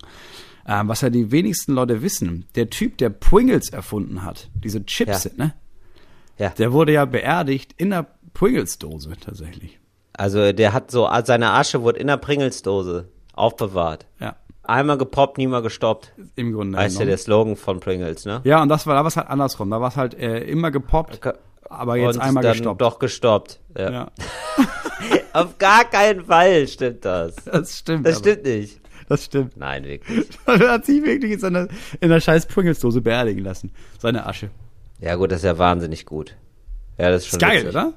[0.67, 5.25] Ähm, was ja die wenigsten Leute wissen, der Typ, der Pringles erfunden hat, diese Chips,
[5.25, 5.31] Ja.
[5.37, 5.55] ne?
[6.39, 6.51] Ja.
[6.51, 9.79] Der wurde ja beerdigt in der Pringles-Dose tatsächlich.
[10.13, 14.07] Also der hat so, seine Asche wurde in der Pringles-Dose aufbewahrt.
[14.21, 16.13] Ja, Einmal gepoppt, nie mal gestoppt.
[16.37, 16.79] im Grunde.
[16.79, 17.09] Heißt ja genommen.
[17.09, 18.41] der Slogan von Pringles, ne?
[18.45, 19.71] ja, und das war, da war es halt andersrum.
[19.71, 21.33] Da war es halt äh, immer gepoppt, Okay.
[21.69, 22.81] aber jetzt Und einmal dann gestoppt.
[22.81, 23.61] doch gestoppt.
[23.77, 23.91] Ja.
[23.91, 24.11] Ja,
[25.33, 27.37] Auf gar keinen Fall stimmt das.
[27.45, 28.07] das stimmt.
[28.07, 28.81] Das stimmt nicht.
[29.09, 29.57] Das stimmt.
[29.57, 30.27] Nein, wirklich.
[30.47, 31.69] Er hat sich wirklich in, seiner,
[32.01, 33.73] in der scheiß Pringles-Dose beerdigen lassen.
[33.99, 34.51] Seine Asche.
[35.01, 36.37] Ja gut, das ist ja wahnsinnig gut.
[36.99, 37.71] Ja, das ist schon Ist geil, witzig.
[37.71, 37.93] oder?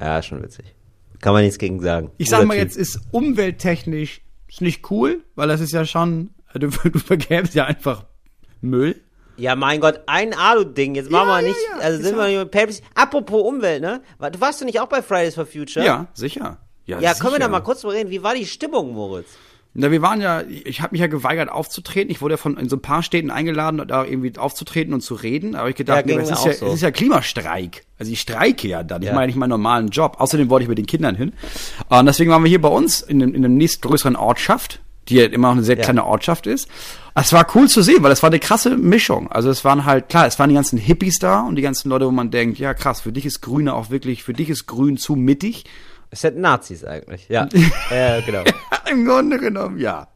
[0.00, 0.74] Ja, schon witzig.
[1.20, 2.10] Kann man nichts gegen sagen.
[2.18, 2.62] Ich Guter sag mal Typ.
[2.64, 7.64] jetzt, ist umwelttechnisch ist nicht cool, weil das ist ja schon, du, du vergäbst ja
[7.64, 8.04] einfach
[8.60, 9.00] Müll.
[9.36, 10.94] Ja, mein Gott, ein Alu-Ding.
[10.94, 12.82] Jetzt machen Ja, wir ja, nicht, ja, also ist sind wir ja- nicht mit Pepsi.
[12.94, 14.00] Apropos Umwelt, ne?
[14.30, 15.84] Du warst du nicht auch bei Fridays for Future?
[15.84, 16.58] Ja, sicher.
[16.86, 18.10] Ja, können wir da mal kurz drüber reden?
[18.10, 19.28] Wie war die Stimmung, Moritz?
[19.76, 22.08] Na, wir waren ja, ich habe mich ja geweigert aufzutreten.
[22.08, 25.14] Ich wurde ja von in so ein paar Städten eingeladen, da irgendwie aufzutreten und zu
[25.16, 25.56] reden.
[25.56, 26.66] Aber ich gedacht, Ja, nee, es, ist ja, so.
[26.68, 27.84] es ist ja Klimastreik.
[27.98, 29.02] Also ich streike ja dann.
[29.02, 29.14] Ich Ja.
[29.14, 30.16] meine nicht meinen normalen Job.
[30.20, 31.32] Außerdem wollte ich mit den Kindern hin.
[31.88, 35.24] Und deswegen waren wir hier bei uns in, dem, in der nächstgrößeren Ortschaft, die ja
[35.24, 36.68] immer noch eine sehr kleine Ortschaft ist.
[37.16, 39.30] Es war cool zu sehen, weil es war eine krasse Mischung.
[39.32, 42.06] Also es waren halt, klar, es waren die ganzen Hippies da und die ganzen Leute,
[42.06, 44.96] wo man denkt, ja krass, für dich ist Grüne auch wirklich, für dich ist Grün
[44.98, 45.64] zu mittig.
[46.10, 47.28] Es sind Nazis eigentlich.
[47.28, 47.48] Ja,
[47.90, 48.42] ja genau.
[48.90, 50.08] Im Grunde genommen, ja.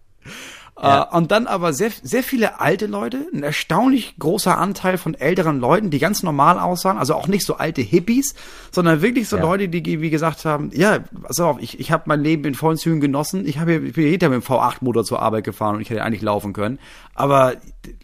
[0.80, 1.08] Ja.
[1.10, 5.58] Äh, und dann aber sehr, sehr viele alte Leute, ein erstaunlich großer Anteil von älteren
[5.58, 8.34] Leuten, die ganz normal aussahen, also auch nicht so alte Hippies,
[8.70, 9.42] sondern wirklich so Ja.
[9.42, 12.76] Leute, die wie gesagt haben, ja, pass auf, ich, ich habe mein Leben in vollen
[12.76, 15.80] Zügen genossen, ich, hab hier, ich bin Tag mit dem V8-Motor zur Arbeit gefahren und
[15.80, 16.78] ich hätte eigentlich laufen können,
[17.14, 17.54] aber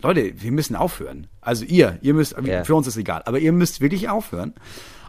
[0.03, 1.29] Leute, wir müssen aufhören.
[1.41, 2.65] Also ihr, ihr müsst, Ja.
[2.65, 4.55] für uns ist egal, aber ihr müsst wirklich aufhören.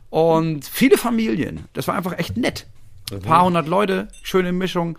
[0.09, 2.67] Und viele Familien, das war einfach echt nett.
[3.11, 4.97] Ein paar hundert Leute, schöne Mischung,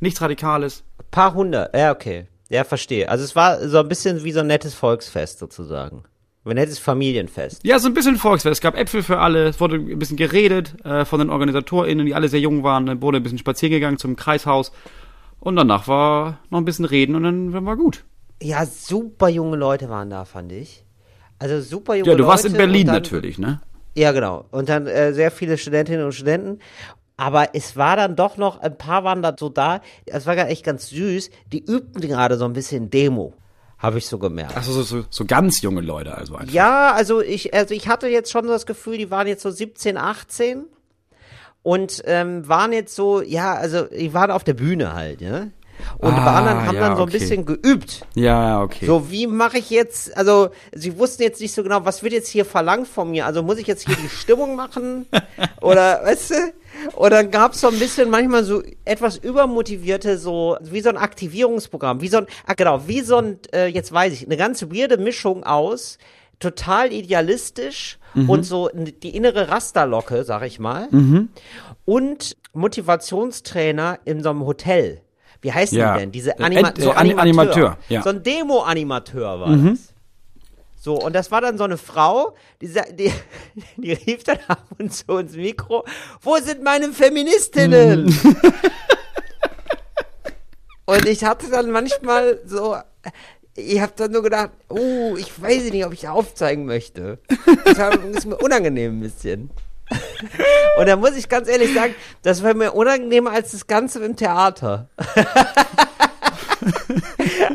[0.00, 0.82] nichts Radikales.
[1.10, 2.26] Paar hundert, ja, okay.
[2.48, 3.08] Ja, verstehe.
[3.08, 6.04] Also es war so ein bisschen wie so ein nettes Volksfest sozusagen.
[6.44, 7.64] Ein nettes Familienfest.
[7.64, 8.52] Ja, so ein bisschen Volksfest.
[8.52, 12.14] Es gab Äpfel für alle, es wurde ein bisschen geredet äh, von den OrganisatorInnen, die
[12.14, 12.86] alle sehr jung waren.
[12.86, 14.70] Dann wurde ein bisschen spazieren gegangen zum Kreishaus.
[15.40, 18.04] Und danach war noch ein bisschen reden und dann, war gut.
[18.40, 20.84] Ja, super junge Leute waren da, fand ich.
[21.40, 22.28] Also super junge Ja, du Leute.
[22.30, 23.60] warst in Berlin dann, natürlich, ne?
[23.96, 24.44] Ja, genau.
[24.50, 26.60] Und dann äh, sehr viele Studentinnen und Studenten.
[27.16, 30.48] Aber es war dann doch noch, ein paar waren da so da, es war gar
[30.48, 33.32] echt ganz süß, die übten gerade so ein bisschen Demo,
[33.78, 34.54] habe ich so gemerkt.
[34.54, 36.52] Achso, so, so, so ganz junge Leute also einfach.
[36.52, 39.96] Ja, also ich, also ich hatte jetzt schon das Gefühl, die waren jetzt so 17,
[39.96, 40.66] 18
[41.62, 45.46] und ähm, waren jetzt so, ja, also die waren auf der Bühne halt, ja.
[45.98, 47.18] Und die Ah, anderen haben ja, dann so ein okay.
[47.18, 48.06] bisschen geübt.
[48.14, 48.86] Ja, ja, okay.
[48.86, 52.28] So, wie mache ich jetzt, also sie wussten jetzt nicht so genau, was wird jetzt
[52.28, 53.26] hier verlangt von mir?
[53.26, 55.06] Also muss ich jetzt hier die Stimmung machen?
[55.60, 56.34] Oder, weißt du?
[56.96, 60.98] Und dann gab es so ein bisschen manchmal so etwas übermotivierte, so wie so ein
[60.98, 64.62] Aktivierungsprogramm, wie so ein, ah, genau, wie so ein, äh, jetzt weiß ich, eine ganz
[64.62, 65.98] weirde Mischung aus
[66.38, 67.98] total idealistisch
[68.28, 70.88] und so die innere Rasterlocke, sag ich mal,
[71.86, 75.00] und Motivationstrainer in so einem Hotel.
[75.42, 75.94] Wie heißen Ja.
[75.94, 76.12] die denn?
[76.12, 78.02] Diese Äh, Anima so äh, Ani- Animateur, ja.
[78.02, 79.92] So ein Demo-Animateur war das.
[80.78, 83.12] So, und das war dann so eine Frau, die, die,
[83.76, 85.84] die rief dann ab und zu ins Mikro,
[86.20, 88.06] wo sind meine Feministinnen?
[90.86, 92.76] und ich hatte dann manchmal so,
[93.56, 97.18] ich habe dann nur gedacht, oh, ich weiß nicht, ob ich aufzeigen möchte.
[97.64, 99.50] Das war- ist mir unangenehm ein bisschen.
[100.78, 104.16] Und da muss ich ganz ehrlich sagen, das war mir unangenehmer als das Ganze im
[104.16, 104.88] Theater.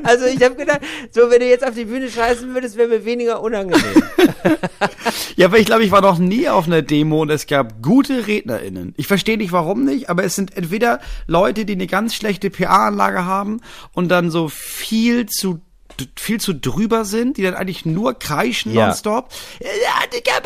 [0.04, 3.06] also ich habe gedacht, so wenn du jetzt auf die Bühne scheißen würdest, wäre mir
[3.06, 3.82] weniger unangenehm.
[5.36, 8.28] ja, aber ich glaube, ich war noch nie auf einer Demo und es gab gute
[8.28, 8.94] RednerInnen.
[8.98, 13.26] Ich verstehe nicht, warum nicht, aber es sind entweder Leute, die eine ganz schlechte PA-Anlage
[13.26, 13.62] haben
[13.94, 15.62] und dann so viel zu
[16.18, 18.88] viel zu drüber sind, die dann eigentlich nur kreischen ja.
[18.88, 19.30] nonstop.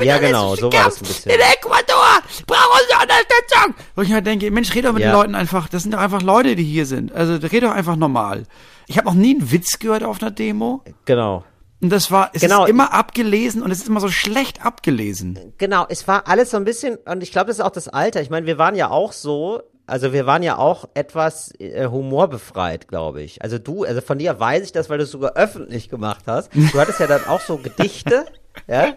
[0.02, 1.32] Ja, genau, so war das ein bisschen.
[1.32, 3.76] In Ecuador brauchen sie Unterstützung.
[3.96, 5.10] Wo ich halt denke, Mensch, red doch mit ja.
[5.10, 5.70] den Leuten einfach.
[5.70, 7.12] Das sind doch einfach Leute, die hier sind.
[7.14, 8.44] Also red doch einfach normal.
[8.88, 10.84] Ich habe noch nie einen Witz gehört auf einer Demo.
[11.06, 11.44] Genau.
[11.82, 12.64] Und das war, es genau.
[12.64, 15.54] ist immer abgelesen und es ist immer so schlecht abgelesen.
[15.58, 18.22] Genau, es war alles so ein bisschen, und ich glaube, das ist auch das Alter.
[18.22, 22.88] Ich meine, wir waren ja auch so, also wir waren ja auch etwas äh, humorbefreit,
[22.88, 23.42] glaube ich.
[23.42, 26.54] Also du, also von dir weiß ich das, weil du es sogar öffentlich gemacht hast.
[26.54, 28.26] Du hattest ja dann auch so Gedichte,
[28.68, 28.94] ja,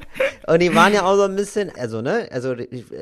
[0.47, 2.55] und die waren ja auch so ein bisschen, also ne, also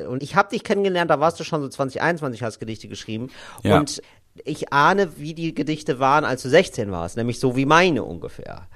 [0.09, 3.29] und ich habe dich kennengelernt, da warst du schon so 2021, hast Gedichte geschrieben
[3.63, 3.77] ja.
[3.77, 4.01] und
[4.45, 8.67] ich ahne, wie die Gedichte waren, als du 16 warst, nämlich so wie meine ungefähr.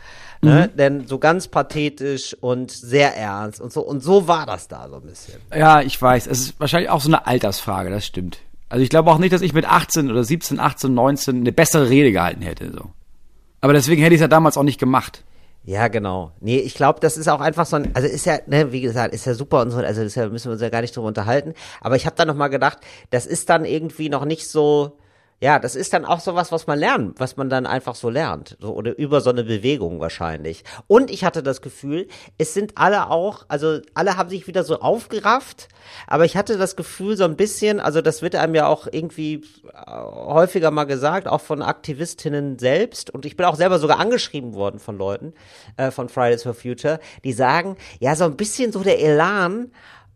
[0.42, 0.70] Ne?
[0.72, 0.78] Mhm.
[0.78, 4.96] Denn so ganz pathetisch und sehr ernst und so und so war das da so
[4.96, 5.40] ein bisschen.
[5.54, 6.26] Ja, ich weiß.
[6.26, 8.40] Es ist wahrscheinlich auch so eine Altersfrage, das stimmt.
[8.72, 11.90] Also ich glaube auch nicht, dass ich mit 18 oder 17, 18, 19 eine bessere
[11.90, 12.72] Rede gehalten hätte.
[12.72, 12.92] So.
[13.60, 15.26] Aber deswegen hätte ich es ja damals auch nicht gemacht.
[15.66, 16.32] Ja, genau.
[16.40, 19.14] Nee, ich glaube, das ist auch einfach so ein, also ist ja, ne, wie gesagt,
[19.14, 21.54] ist ja super und so, also das müssen wir uns ja gar nicht drüber unterhalten.
[21.82, 24.98] Aber ich habe da noch mal gedacht, das ist dann irgendwie noch nicht so,
[25.42, 28.58] ja, das ist dann auch sowas, was man lernt, was man dann einfach so lernt.
[28.62, 30.64] So, oder über so eine Bewegung wahrscheinlich.
[30.86, 34.82] Und ich hatte das Gefühl, es sind alle auch, also alle haben sich wieder so
[34.82, 35.68] aufgerafft,
[36.06, 39.44] aber ich hatte das Gefühl so ein bisschen, also das wird einem ja auch irgendwie
[39.74, 43.10] äh, häufiger mal gesagt, auch von Aktivistinnen selbst.
[43.10, 45.34] Und ich bin auch selber sogar angeschrieben worden von Leuten,
[45.76, 49.72] äh, von Fridays for Future, die sagen, ja, so ein bisschen so der Elan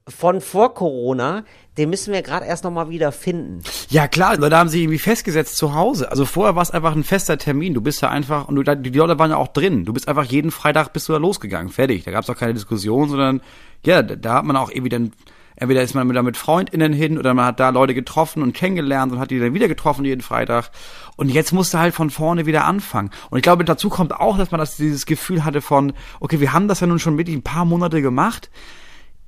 [0.07, 1.43] von vor Corona,
[1.79, 3.61] den müssen wir gerade erst noch mal wieder finden.
[3.89, 6.11] Ja klar, Leute haben sich irgendwie festgesetzt zu Hause.
[6.11, 7.73] Also vorher war es einfach ein fester Termin.
[7.73, 9.83] Du bist ja einfach, und du, die Leute waren ja auch drin.
[9.83, 11.71] Du bist einfach jeden Freitag bist du da losgegangen.
[11.71, 12.03] Fertig.
[12.03, 13.41] Da gab es auch keine Diskussion, sondern
[13.83, 15.11] ja, da hat man auch irgendwie dann,
[15.55, 19.11] entweder ist man da mit FreundInnen hin oder man hat da Leute getroffen und kennengelernt
[19.11, 20.69] und hat die dann wieder getroffen jeden Freitag.
[21.15, 23.09] Und jetzt musste halt von vorne wieder anfangen.
[23.31, 26.53] Und ich glaube, dazu kommt auch, dass man das, dieses Gefühl hatte von, okay, wir
[26.53, 28.51] haben das ja nun schon wirklich ein paar Monate gemacht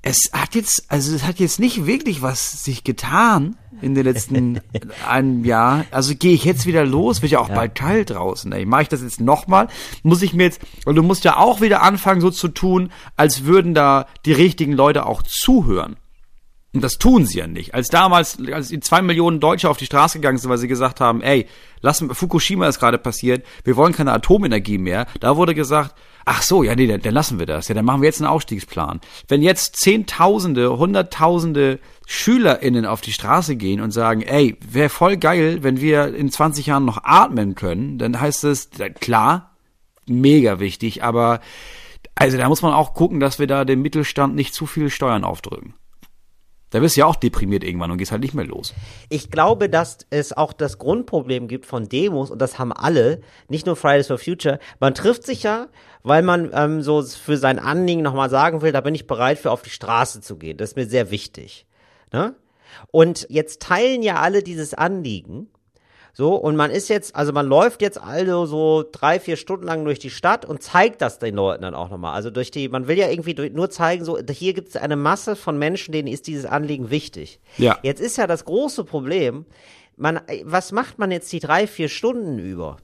[0.01, 4.61] es hat jetzt, also es hat jetzt nicht wirklich was sich getan in den letzten
[5.07, 5.85] einem Jahr.
[5.91, 7.55] Also gehe ich jetzt wieder los, wird ja auch ja.
[7.55, 8.51] bald kalt draußen.
[8.51, 8.65] Ey.
[8.65, 9.67] Mache ich das jetzt nochmal?
[10.03, 13.43] Muss ich mir jetzt, weil du musst ja auch wieder anfangen, so zu tun, als
[13.43, 15.97] würden da die richtigen Leute auch zuhören.
[16.73, 17.73] Und das tun sie ja nicht.
[17.73, 20.99] Als damals, als die zwei Millionen Deutsche auf die Straße gegangen sind, weil sie gesagt
[20.99, 21.47] haben, ey,
[21.81, 25.95] lass Fukushima ist gerade passiert, wir wollen keine Atomenergie mehr, da wurde gesagt,
[26.25, 27.69] ach so, ja, nee, dann, dann lassen wir das.
[27.69, 28.99] Ja, dann machen wir jetzt einen Ausstiegsplan.
[29.29, 35.63] Wenn jetzt Zehntausende, Hunderttausende SchülerInnen auf die Straße gehen und sagen, ey, wäre voll geil,
[35.63, 39.55] wenn wir in 20 Jahren noch atmen können, dann heißt es, klar,
[40.05, 41.39] mega wichtig, aber
[42.13, 45.23] also da muss man auch gucken, dass wir da dem Mittelstand nicht zu viel Steuern
[45.23, 45.75] aufdrücken.
[46.69, 48.73] Da wirst du ja auch deprimiert irgendwann und gehst halt nicht mehr los.
[49.09, 53.65] Ich glaube, dass es auch das Grundproblem gibt von Demos, und das haben alle, nicht
[53.65, 54.59] nur Fridays for Future.
[54.79, 55.67] Man trifft sich ja,
[56.03, 59.51] weil man ähm, so für sein Anliegen nochmal sagen will, da bin ich bereit für
[59.51, 60.57] auf die Straße zu gehen.
[60.57, 61.65] Das ist mir sehr wichtig.
[62.11, 62.35] Ne?
[62.91, 65.49] Und jetzt teilen ja alle dieses Anliegen.
[66.17, 69.85] So, und man ist jetzt, also man läuft jetzt also so drei, vier Stunden lang
[69.85, 72.15] durch die Stadt und zeigt das den Leuten dann auch nochmal.
[72.15, 74.95] Also durch die, man will ja irgendwie durch, nur zeigen, so, hier gibt es eine
[74.95, 77.39] Masse von Menschen, denen ist dieses Anliegen wichtig.
[77.59, 77.77] Ja.
[77.83, 79.45] Jetzt ist ja das große Problem,
[79.95, 82.77] man, was macht man jetzt die drei, vier Stunden über?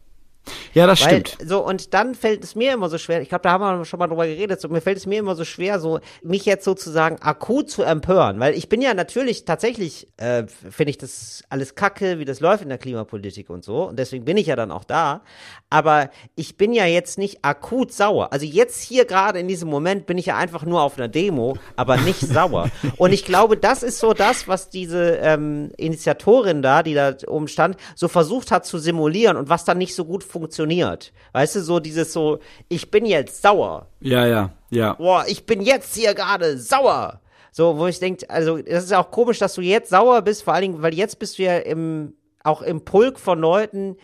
[0.74, 1.50] Ja, das Weil, stimmt.
[1.50, 4.00] So, und dann fällt es mir immer so schwer, ich glaube, da haben wir schon
[4.00, 7.22] mal drüber geredet, so, mir fällt es mir immer so schwer, so mich jetzt sozusagen
[7.22, 8.40] akut zu empören.
[8.40, 12.64] Weil ich bin ja natürlich tatsächlich, äh, finde ich das alles kacke, wie das läuft
[12.64, 13.90] in der Klimapolitik und so.
[13.90, 15.22] Und deswegen bin ich ja dann auch da.
[15.70, 18.34] Aber ich bin ja jetzt nicht akut sauer.
[18.34, 21.56] Also jetzt hier gerade in diesem Moment bin ich ja einfach nur auf einer Demo,
[21.76, 22.70] aber nicht sauer.
[22.98, 27.48] Und ich glaube, das ist so das, was diese ähm, Initiatorin da, die da oben
[27.48, 31.14] stand, so versucht hat zu simulieren und was dann nicht so gut funktioniert.
[31.32, 33.88] Weißt du, so dieses so, ich bin jetzt sauer.
[34.02, 34.94] Ja, ja, ja.
[34.94, 37.22] Boah, ich bin jetzt hier gerade sauer.
[37.52, 40.56] So, wo ich denke, also, das ist auch komisch, dass du jetzt sauer bist, vor
[40.56, 43.96] allen Dingen, weil jetzt bist du ja im, auch im Pulk von Leuten,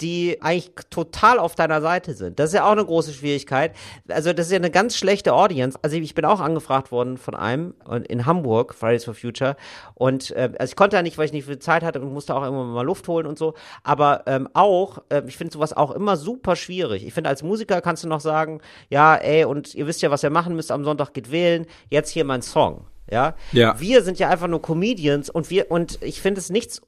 [0.00, 2.38] die eigentlich total auf deiner Seite sind.
[2.38, 3.74] Das ist ja auch eine große Schwierigkeit.
[4.08, 5.78] Also das ist ja eine ganz schlechte Audience.
[5.82, 7.74] Also ich bin auch angefragt worden von einem
[8.08, 9.56] in Hamburg, Fridays for Future.
[9.94, 12.34] Und äh, also ich konnte ja nicht, weil ich nicht viel Zeit hatte und musste
[12.34, 13.54] auch immer mal Luft holen und so.
[13.82, 17.06] Aber ähm, auch, äh, ich finde sowas auch immer super schwierig.
[17.06, 20.22] Ich finde, als Musiker kannst du noch sagen, ja, ey, und ihr wisst ja, was
[20.22, 22.86] ihr machen müsst, am Sonntag geht wählen, jetzt hier mein Song.
[23.10, 23.34] Ja?
[23.52, 23.78] ja.
[23.78, 26.82] Wir sind ja einfach nur Comedians und wir, und ich finde es nichts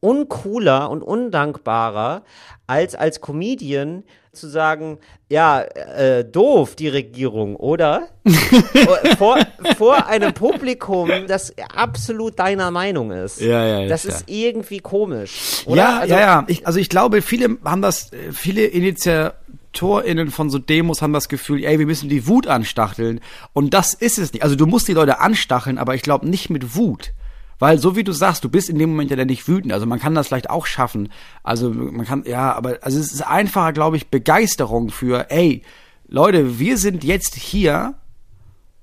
[0.00, 2.22] uncooler und undankbarer,
[2.66, 4.98] als als Comedian zu sagen,
[5.28, 8.08] ja, äh, doof, die Regierung, oder?
[9.18, 9.38] vor,
[9.76, 13.40] vor einem Publikum, das absolut deiner Meinung ist.
[13.40, 14.14] Ja, ja, ja, Das klar.
[14.14, 15.76] ist irgendwie komisch, oder?
[15.76, 16.44] Ja, also, ja, ja.
[16.48, 21.28] Ich, also ich glaube, viele haben das, äh, viele InitiatorInnen von so Demos haben das
[21.28, 23.20] Gefühl, ey, wir müssen die Wut anstacheln.
[23.52, 24.42] Und das ist es nicht.
[24.42, 27.12] Also du musst die Leute anstacheln, aber ich glaube nicht mit Wut.
[27.58, 29.72] Weil so wie du sagst, du bist in dem Moment ja dann nicht wütend.
[29.72, 31.10] Also man kann das vielleicht auch schaffen.
[31.42, 35.62] Also man kann, ja, aber also es ist einfacher, glaube ich, Begeisterung für, ey,
[36.08, 37.94] Leute, wir sind jetzt hier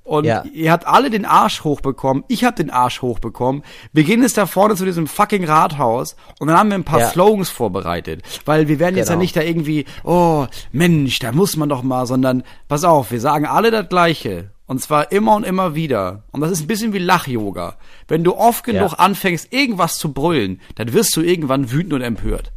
[0.04, 0.44] und Ja.
[0.54, 2.26] ihr habt alle den Arsch hochbekommen.
[2.28, 3.64] Ich hab den Arsch hochbekommen.
[3.94, 7.00] Wir gehen jetzt da vorne zu diesem fucking Rathaus und dann haben wir ein paar
[7.00, 7.10] Ja.
[7.10, 8.22] Slogans vorbereitet.
[8.44, 9.22] Weil wir werden jetzt ja Genau.
[9.22, 13.46] nicht da irgendwie, oh, Mensch, da muss man doch mal, sondern pass auf, wir sagen
[13.46, 14.50] alle das Gleiche.
[14.66, 16.24] Und zwar immer und immer wieder.
[16.32, 17.78] Und das ist ein bisschen wie Lach-Yoga.
[18.08, 18.98] Wenn du oft genug Ja.
[19.00, 22.52] anfängst, irgendwas zu brüllen, dann wirst du irgendwann wütend und empört.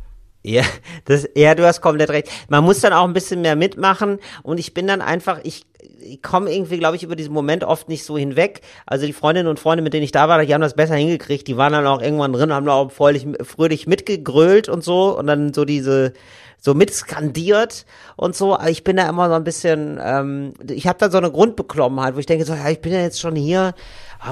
[0.45, 0.63] Ja,
[1.07, 2.29] das, ja, du hast komplett recht.
[2.49, 5.67] Man muss dann auch ein bisschen mehr mitmachen und ich bin dann einfach, ich,
[6.01, 8.61] ich komme irgendwie, glaube ich, über diesen Moment oft nicht so hinweg.
[8.87, 11.49] Also die Freundinnen und Freunde, mit denen ich da war, die haben das besser hingekriegt.
[11.49, 15.27] Die waren dann auch irgendwann drin, haben da auch fröhlich, fröhlich mitgegrölt und so und
[15.27, 16.13] dann so diese
[16.61, 17.87] so mitskandiert
[18.17, 18.55] und so.
[18.55, 22.15] Aber Ich bin da immer so ein bisschen, ähm, ich habe da so eine Grundbeklommenheit,
[22.15, 23.75] wo ich denke so, ja, ich bin ja jetzt schon hier,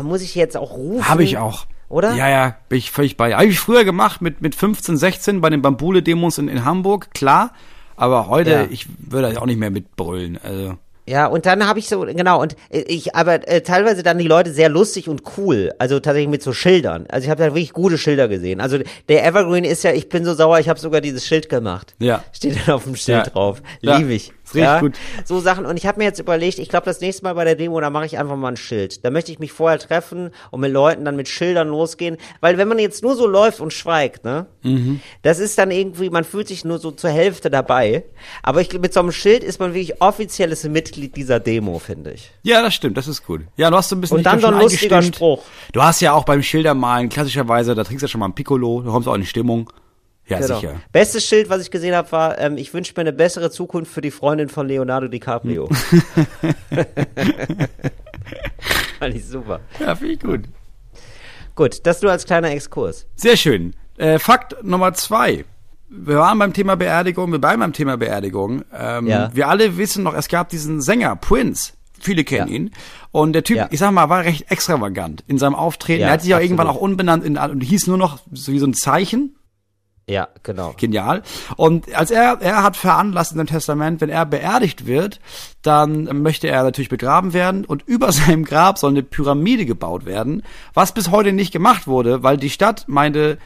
[0.02, 1.08] muss ich jetzt auch rufen?
[1.08, 1.66] Habe ich auch.
[1.88, 2.14] Oder?
[2.14, 3.34] Ja, ja, bin ich völlig bei.
[3.34, 7.52] Habe ich früher gemacht mit, mit 15, 16 bei den Bambule-Demos in, in Hamburg, klar.
[7.96, 8.66] Aber heute, Ja.
[8.68, 10.38] ich würde auch nicht mehr mitbrüllen.
[10.42, 10.76] Also.
[11.06, 14.52] Ja, und dann habe ich so, genau, und ich, aber äh, teilweise dann die Leute
[14.52, 17.04] sehr lustig und cool, also tatsächlich mit so Schildern.
[17.08, 18.60] Also ich habe da wirklich gute Schilder gesehen.
[18.60, 18.78] Also
[19.08, 21.94] der Evergreen ist ja, ich bin so sauer, ich habe sogar dieses Schild gemacht.
[21.98, 22.24] Ja.
[22.32, 23.24] Steht dann auf dem Schild Ja.
[23.32, 23.62] drauf.
[23.82, 23.98] Ja.
[23.98, 24.32] Liebe ich.
[24.44, 24.94] Ist richtig ja, gut.
[25.24, 25.64] So Sachen.
[25.64, 27.88] Und ich habe mir jetzt überlegt, ich glaube, das nächste Mal bei der Demo, da
[27.90, 29.04] mache ich einfach mal ein Schild.
[29.04, 32.18] Da möchte ich mich vorher treffen und mit Leuten dann mit Schildern losgehen.
[32.40, 35.00] Weil wenn man jetzt nur so läuft und schweigt, ne, Mhm.
[35.22, 38.04] das ist dann irgendwie, man fühlt sich nur so zur Hälfte dabei.
[38.42, 42.30] Aber ich, mit so einem Schild ist man wirklich offizielles Mitglied dieser Demo, finde ich.
[42.42, 43.42] Ja, das stimmt, das ist gut.
[43.56, 45.00] Ja, du hast so ein bisschen Und dann so ein lustiger.
[45.02, 45.42] Spruch.
[45.72, 48.82] Du hast ja auch beim Schildermalen klassischerweise, da trinkst du ja schon mal ein Piccolo,
[48.82, 49.70] du kommst auch in die Stimmung.
[50.26, 50.56] Ja, Genau.
[50.60, 50.74] sicher.
[50.90, 54.00] Bestes Schild, was ich gesehen habe, war, ähm, ich wünsche mir eine bessere Zukunft für
[54.00, 55.68] die Freundin von Leonardo DiCaprio.
[58.98, 59.60] Fand ich super.
[59.80, 60.40] Ja, finde ich gut.
[61.54, 63.06] Gut, das nur als kleiner Exkurs.
[63.16, 63.74] Sehr schön.
[63.96, 65.44] Äh, Fakt Nummer zwei.
[65.88, 68.64] Wir waren beim Thema Beerdigung, wir bleiben beim Thema Beerdigung.
[68.76, 69.30] Ähm, Ja.
[69.34, 71.74] Wir alle wissen noch, es gab diesen Sänger, Prince.
[72.00, 72.54] Viele kennen Ja.
[72.56, 72.70] ihn.
[73.12, 73.68] Und der Typ, Ja.
[73.70, 76.00] ich sag mal, war recht extravagant in seinem Auftreten.
[76.00, 76.50] Ja, er hat sich auch absolut.
[76.50, 79.36] irgendwann auch unbenannt in, und hieß nur noch so wie so ein Zeichen.
[80.06, 80.74] Ja, genau.
[80.76, 81.22] Genial.
[81.56, 85.18] Und als er, er hat veranlasst in seinem Testament, wenn er beerdigt wird,
[85.62, 90.42] dann möchte er natürlich begraben werden und über seinem Grab soll eine Pyramide gebaut werden,
[90.74, 93.38] was bis heute nicht gemacht wurde, weil die Stadt meinte,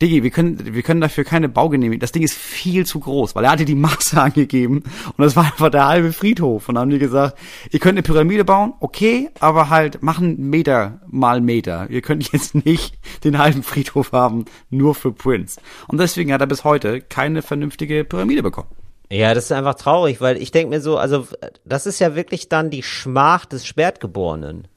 [0.00, 2.00] Diggi, wir können, wir können dafür keine Baugenehmigung.
[2.00, 4.82] Das Ding ist viel zu groß, weil er hatte die Maße angegeben
[5.16, 6.68] und das war einfach der halbe Friedhof.
[6.68, 7.38] Und dann haben die gesagt,
[7.70, 11.88] ihr könnt eine Pyramide bauen, okay, aber halt machen Meter mal Meter.
[11.88, 15.60] Ihr könnt jetzt nicht den halben Friedhof haben, nur für Prince.
[15.88, 18.68] Und deswegen hat er bis heute keine vernünftige Pyramide bekommen.
[19.10, 21.26] Ja, das ist einfach traurig, weil ich denke mir so, also
[21.64, 24.68] das ist ja wirklich dann die Schmach des Spätgeborenen.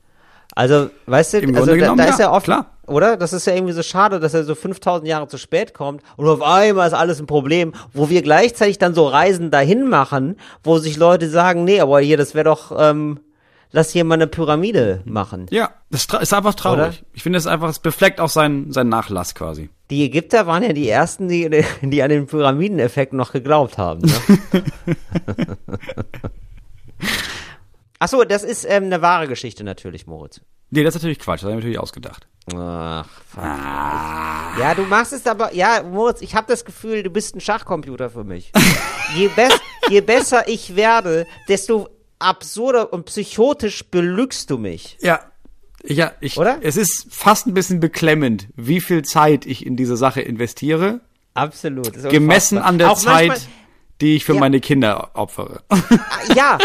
[0.56, 2.78] Also, weißt du, Im also da, genommen, da ist ja, ja oft, klar.
[2.90, 3.18] Oder?
[3.18, 6.28] Das ist ja irgendwie so schade, dass er so 5000 Jahre zu spät kommt und
[6.28, 10.78] auf einmal ist alles ein Problem, wo wir gleichzeitig dann so Reisen dahin machen, wo
[10.80, 13.20] sich Leute sagen, nee, aber hier, das wäre doch, ähm,
[13.72, 15.46] lass hier mal eine Pyramide machen.
[15.50, 16.80] Ja, das ist einfach traurig.
[16.80, 16.94] Oder?
[17.14, 19.70] Ich finde es einfach, es befleckt auch seinen, seinen Nachlass quasi.
[19.90, 24.02] Die Ägypter waren ja die ersten, die, die an den Pyramideneffekt noch geglaubt haben.
[24.02, 24.64] Ne?
[28.00, 30.41] Ach so, das ist ähm, eine wahre Geschichte natürlich, Moritz.
[30.72, 32.28] Nee, das ist natürlich Quatsch, das habe ich natürlich ausgedacht.
[32.56, 33.43] Ach, fuck.
[33.43, 38.10] Ja, du machst es aber, ja, Moritz, ich habe das Gefühl, du bist ein Schachcomputer
[38.10, 38.52] für mich.
[39.16, 39.54] je, bess,
[39.89, 41.89] je besser ich werde, desto
[42.20, 44.97] absurder und psychotisch belügst du mich.
[45.02, 45.20] Ja.
[45.84, 46.58] Ja, ich, Oder?
[46.62, 51.00] es ist fast ein bisschen beklemmend, wie viel Zeit ich in diese Sache investiere,
[51.36, 51.93] Absolut.
[52.10, 53.50] gemessen an der Auch Zeit, manchmal-
[54.02, 54.39] die ich für Ja.
[54.39, 55.62] meine Kinder opfere.
[55.70, 55.78] Ah,
[56.36, 56.58] ja,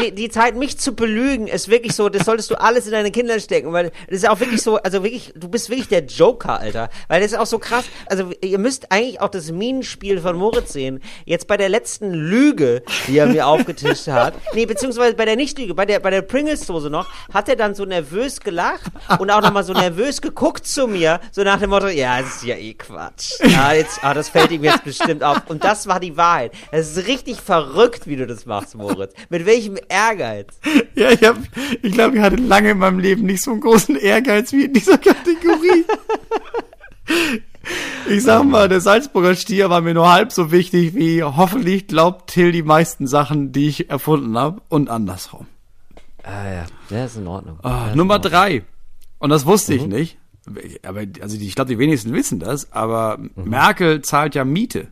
[0.00, 3.10] die, die Zeit, mich zu belügen, ist wirklich so, das solltest du alles in deine
[3.10, 6.58] Kinder stecken, weil das ist auch wirklich so, also wirklich, du bist wirklich der Joker,
[6.60, 6.90] Alter.
[7.08, 10.72] Weil das ist auch so krass, also ihr müsst eigentlich auch das Minenspiel von Moritz
[10.72, 11.00] sehen.
[11.24, 15.74] Jetzt bei der letzten Lüge, die er mir aufgetischt hat, nee, beziehungsweise bei der Nicht-Lüge,
[15.74, 19.64] bei der, bei der Pringles-Dose noch, hat er dann so nervös gelacht und auch nochmal
[19.64, 23.32] so nervös geguckt zu mir, so nach dem Motto, ja, das ist ja eh Quatsch.
[23.44, 25.42] Ja, jetzt, ah, das fällt ihm jetzt bestimmt auf.
[25.48, 26.52] Und das war die Wahrheit.
[26.70, 29.12] Es ist richtig verrückt, wie du das machst, Moritz.
[29.28, 30.58] Mit welchem Ehrgeiz.
[30.94, 31.36] ja, ich hab,
[31.82, 34.72] ich glaube, ich hatte lange in meinem Leben nicht so einen großen Ehrgeiz wie in
[34.72, 35.84] dieser Kategorie.
[38.08, 42.30] Ich sag mal, der Salzburger Stier war mir nur halb so wichtig wie hoffentlich glaubt
[42.30, 45.46] Till die meisten Sachen, die ich erfunden habe und andersrum.
[46.22, 47.58] Ah ja, der ist in Ordnung.
[47.62, 48.32] Ah, ist Nummer Ordnung.
[48.32, 48.64] drei.
[49.18, 49.78] Und das wusste Mhm.
[49.78, 50.18] ich nicht.
[50.84, 53.30] Aber, also die, ich glaube, die wenigsten wissen das, aber Mhm.
[53.48, 54.88] Merkel zahlt ja Miete.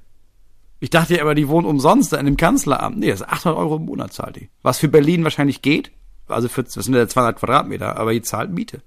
[0.82, 2.98] Ich dachte ja aber, die wohnen umsonst da in dem Kanzleramt.
[2.98, 4.48] Nee, das ist 800 Euro im Monat zahlt die.
[4.62, 5.92] Was für Berlin wahrscheinlich geht.
[6.26, 8.80] Also für, das sind ja 200 Quadratmeter, aber die zahlt Miete.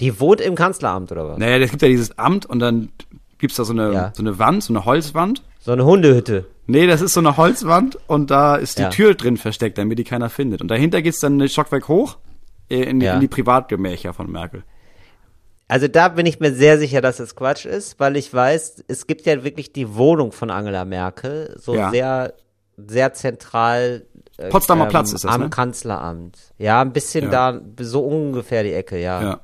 [0.00, 1.38] Die wohnt im Kanzleramt oder was?
[1.38, 2.90] Naja, es gibt ja dieses Amt und dann
[3.38, 4.12] gibt's da so eine, Ja.
[4.14, 5.42] so eine Wand, so eine Holzwand.
[5.60, 6.46] So eine Hundehütte.
[6.66, 8.90] Nee, das ist so eine Holzwand und da ist die Ja.
[8.90, 10.60] Tür drin versteckt, damit die keiner findet.
[10.60, 12.18] Und dahinter geht's dann ein Stockwerk hoch
[12.68, 13.14] äh, in, die- Ja.
[13.14, 14.64] in die Privatgemächer von Merkel.
[15.68, 19.06] Also da bin ich mir sehr sicher, dass es Quatsch ist, weil ich weiß, es
[19.06, 21.90] gibt ja wirklich die Wohnung von Angela Merkel, so Ja.
[21.90, 22.34] sehr,
[22.78, 24.06] sehr zentral.
[24.38, 25.50] äh, Potsdamer Platz ist das, Am ne?
[25.50, 26.38] Kanzleramt.
[26.58, 27.52] Ja, ein bisschen Ja.
[27.52, 29.20] da, so ungefähr die Ecke, ja.
[29.22, 29.40] Ja,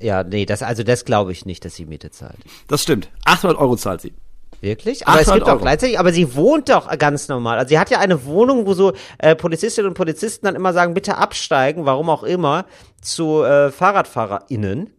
[0.00, 2.38] Ja, nee, das, also das glaube ich nicht, dass sie Miete zahlt.
[2.68, 3.10] das stimmt.
[3.24, 4.14] 800 Euro zahlt sie.
[4.60, 5.06] Wirklich?
[5.06, 5.62] Aber es 800 gibt auch Euro.
[5.62, 7.58] gleichzeitig, aber sie wohnt doch ganz normal.
[7.58, 10.94] Also sie hat ja eine Wohnung, wo so äh, Polizistinnen und Polizisten dann immer sagen,
[10.94, 12.66] bitte absteigen, warum auch immer,
[13.00, 14.90] zu äh, FahrradfahrerInnen,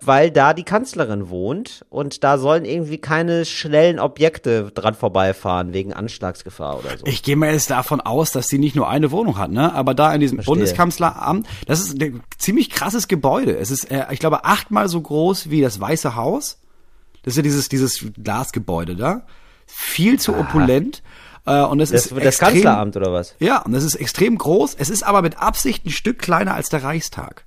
[0.00, 5.92] weil da die Kanzlerin wohnt und da sollen irgendwie keine schnellen Objekte dran vorbeifahren wegen
[5.92, 7.06] Anschlagsgefahr oder so.
[7.06, 9.72] Ich gehe mal jetzt davon aus, dass sie nicht nur eine Wohnung hat, ne?
[9.74, 10.54] Aber da in diesem Verstehe.
[10.54, 13.56] Bundeskanzleramt, das ist ein ziemlich krasses Gebäude.
[13.56, 16.61] Es ist, äh, ich glaube, achtmal so groß wie das Weiße Haus.
[17.22, 19.26] Das ist ja dieses, dieses Glasgebäude da.
[19.66, 21.02] Viel zu opulent.
[21.46, 23.34] Äh, und es das ist das extrem, Kanzleramt oder was?
[23.38, 24.74] Ja, und es ist extrem groß.
[24.78, 27.44] Es ist aber mit Absicht ein Stück kleiner als der Reichstag.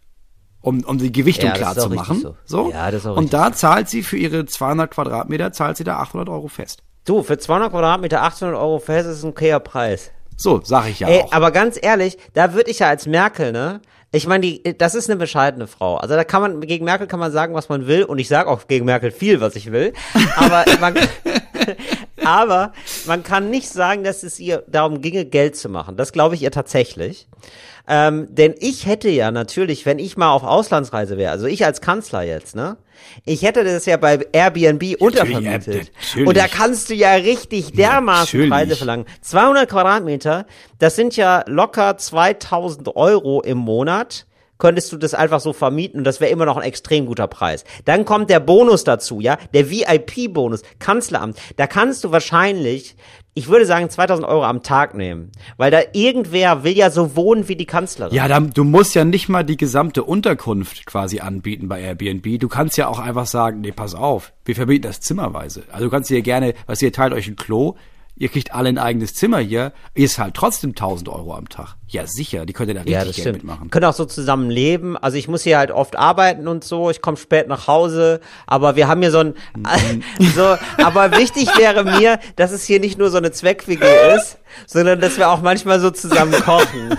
[0.62, 2.36] Um, um die Gewichtung Ja, das klar zu machen.
[2.46, 2.72] so.
[2.72, 5.98] Ja, das ist auch und da zahlt sie für ihre 200 Quadratmeter, zahlt sie da
[6.00, 6.82] 800 Euro fest.
[7.06, 10.10] Du, für 200 Quadratmeter 800 Euro fest ist ein okayer Preis.
[10.38, 11.32] So, sag ich ja Ey, auch.
[11.32, 13.80] aber ganz ehrlich, da würde ich ja als Merkel, ne?
[14.16, 15.98] Ich meine, die, das ist eine bescheidene Frau.
[15.98, 18.04] Also da kann man, gegen Merkel kann man sagen, was man will.
[18.04, 19.92] Und ich sage auch gegen Merkel viel, was ich will.
[20.38, 20.96] Aber man,
[22.24, 22.74] aber
[23.06, 25.98] man kann nicht sagen, dass es ihr darum ginge, Geld zu machen.
[25.98, 27.28] Das glaube ich ihr tatsächlich.
[27.88, 31.82] Ähm, denn ich hätte ja natürlich, wenn ich mal auf Auslandsreise wäre, also ich als
[31.82, 32.78] Kanzler jetzt, ne?
[33.26, 35.92] Ich hätte das ja bei Airbnb untervermietet.
[36.16, 36.26] ja.
[36.26, 38.50] Und da kannst du ja richtig dermaßen Natürlich.
[38.50, 39.06] Preise verlangen.
[39.22, 40.48] 200 Quadratmeter,
[40.80, 44.26] das sind ja locker 2000 Euro im Monat.
[44.58, 47.66] Könntest du das einfach so vermieten und das wäre immer noch ein extrem guter Preis.
[47.84, 51.38] Dann kommt der Bonus dazu, ja, der VIP-Bonus, Kanzleramt.
[51.58, 52.96] Da kannst du wahrscheinlich,
[53.34, 57.50] ich würde sagen 2000 Euro am Tag nehmen, weil da irgendwer will ja so wohnen
[57.50, 58.16] wie die Kanzlerin.
[58.16, 62.40] Ja, dann, du musst ja nicht mal die gesamte Unterkunft quasi anbieten bei Airbnb.
[62.40, 65.64] Du kannst ja auch einfach sagen, nee, pass auf, wir verbieten das zimmerweise.
[65.72, 67.76] Also du kannst dir gerne, was ihr teilt euch ein Klo,
[68.18, 71.76] ihr kriegt alle ein eigenes Zimmer hier, ist halt trotzdem 1000 Euro am Tag.
[71.88, 73.36] Ja, sicher, die könnt ihr da richtig Ja, Geld stimmt.
[73.38, 73.70] mitmachen.
[73.70, 74.96] Können auch so zusammen leben.
[74.98, 76.90] Also ich muss hier halt oft arbeiten und so.
[76.90, 79.36] Ich komme spät nach Hause, aber wir haben hier so ein
[80.36, 80.58] so.
[80.84, 83.84] Aber wichtig wäre mir, dass es hier nicht nur so eine Zweck-WG
[84.16, 86.98] ist, sondern dass wir auch manchmal so zusammen kochen.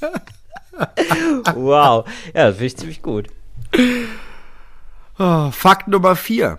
[1.54, 3.28] wow, ja, das finde ich ziemlich gut.
[5.18, 6.58] Oh, Fakt Nummer vier.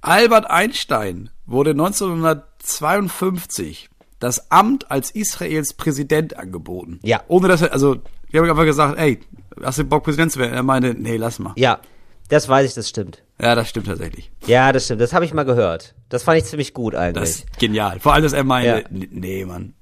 [0.00, 3.88] Albert Einstein wurde 1952
[4.18, 7.00] das Amt als Israels Präsident angeboten.
[7.02, 7.22] Ja.
[7.28, 7.96] Ohne dass er, also,
[8.28, 9.20] ich habe einfach gesagt, ey,
[9.62, 10.54] hast du Bock Präsident zu werden?
[10.54, 11.52] Er meinte, nee, lass mal.
[11.56, 11.80] Ja,
[12.28, 13.22] das weiß ich, das stimmt.
[13.40, 14.30] Ja, das stimmt tatsächlich.
[14.46, 15.00] Ja, das stimmt.
[15.02, 15.94] Das habe ich mal gehört.
[16.08, 17.20] Das fand ich ziemlich gut eigentlich.
[17.22, 18.00] Das ist genial.
[18.00, 19.06] Vor allem, dass er meinte, Ja.
[19.10, 19.74] nee, Mann.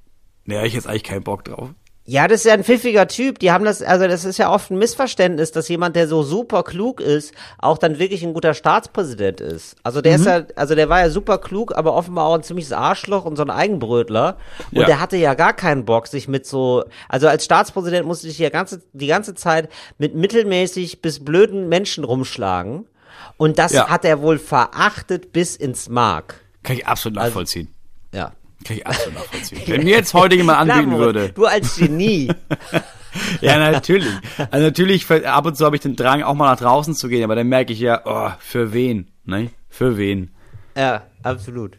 [0.45, 1.71] Nee, hab ich jetzt eigentlich keinen Bock drauf.
[2.07, 3.39] Ja, das ist ja ein pfiffiger Typ.
[3.39, 6.63] Die haben das, also das ist ja oft ein Missverständnis, dass jemand, der so super
[6.63, 9.77] klug ist, auch dann wirklich ein guter Staatspräsident ist.
[9.83, 10.21] Also der Mhm.
[10.21, 13.37] ist ja, also der war ja super klug, aber offenbar auch ein ziemliches Arschloch und
[13.37, 14.37] so ein Eigenbrötler.
[14.73, 14.87] Und Ja.
[14.87, 18.51] der hatte ja gar keinen Bock, sich mit so, also als Staatspräsident musste ich ja
[18.51, 22.87] ganze, die ganze Zeit mit mittelmäßig bis blöden Menschen rumschlagen.
[23.39, 23.89] Und das Ja.
[23.89, 26.43] hat er wohl verachtet bis ins Mark.
[26.63, 27.74] Kann ich absolut nachvollziehen.
[28.65, 29.63] Kann ich absolut nachvollziehen.
[29.67, 31.29] Wenn mir jetzt heute jemand anbieten Klar, würde.
[31.31, 32.31] Du als Genie.
[33.41, 34.13] Ja, natürlich.
[34.51, 37.23] Also natürlich, ab und zu habe ich den Drang, auch mal nach draußen zu gehen,
[37.23, 39.09] aber dann merke ich ja, oh, für wen?
[39.25, 39.51] Ne?
[39.69, 40.31] Für wen?
[40.77, 41.77] ja, absolut.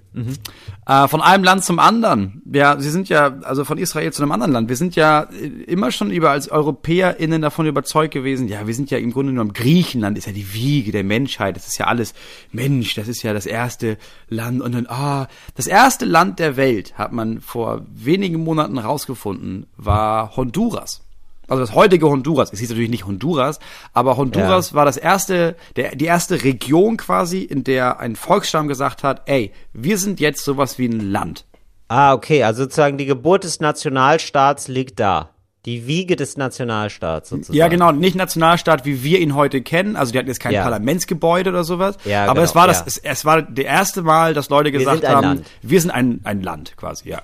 [0.85, 2.41] Äh, von einem Land zum anderen.
[2.51, 4.69] Ja, sie sind ja, also von Israel zu einem anderen Land.
[4.69, 8.91] Wir sind ja äh, immer schon über als EuropäerInnen davon überzeugt gewesen, ja, wir sind
[8.91, 11.55] ja im Grunde genommen, Griechenland ist ja die Wiege der Menschheit.
[11.55, 12.13] Das ist ja alles
[12.51, 14.61] Mensch, das ist ja das erste Land.
[14.61, 20.35] Und dann, ah, das erste Land der Welt, hat man vor wenigen Monaten rausgefunden, war
[20.35, 21.04] Honduras.
[21.47, 23.59] Also das heutige Honduras, es hieß natürlich nicht Honduras,
[23.93, 29.03] aber Honduras war das erste, der, die erste Region quasi, in der ein Volksstamm gesagt
[29.03, 31.45] hat, ey, wir sind jetzt sowas wie ein Land.
[31.87, 35.29] Ah, okay, also sozusagen die Geburt des Nationalstaats liegt da.
[35.65, 37.57] Die Wiege des Nationalstaats sozusagen.
[37.57, 39.95] Ja, genau, nicht Nationalstaat, wie wir ihn heute kennen.
[39.95, 40.61] Also die hatten jetzt kein Ja.
[40.63, 41.97] Parlamentsgebäude oder sowas.
[42.05, 42.83] Ja, aber genau, es war das, ja.
[42.85, 45.47] es, es war der erste Mal, dass Leute gesagt ein haben, Land.
[45.63, 47.21] wir sind ein, ein Land quasi, ja.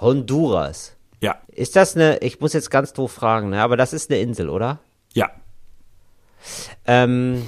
[0.00, 0.93] Honduras.
[1.24, 4.20] Ja, Ist das eine, ich muss jetzt ganz doof fragen, ne, aber das ist eine
[4.20, 4.78] Insel, oder?
[5.14, 5.30] ja.
[6.86, 7.42] Ähm,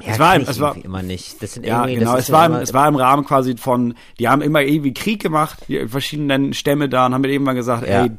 [0.00, 1.42] ja, Es war- ich es war- immer nicht.
[1.42, 2.12] Das sind Ja, irgendwie, genau.
[2.12, 4.60] das Es ist ja war, im, es war im Rahmen quasi von, die haben immer
[4.62, 8.04] irgendwie Krieg gemacht, die verschiedenen Stämme da und haben mir irgendwann gesagt, Ja.
[8.04, 8.10] ey,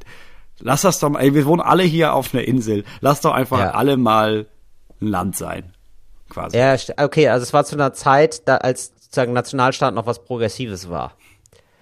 [0.59, 2.83] lass das doch mal, ey, wir wohnen alle hier auf einer Insel.
[3.01, 3.71] Lass doch einfach Ja.
[3.71, 4.47] alle mal
[5.01, 5.73] ein Land sein.
[6.29, 6.57] Quasi.
[6.57, 10.89] Ja, okay, also es war zu einer Zeit, da als sozusagen Nationalstaat noch was Progressives
[10.89, 11.13] war.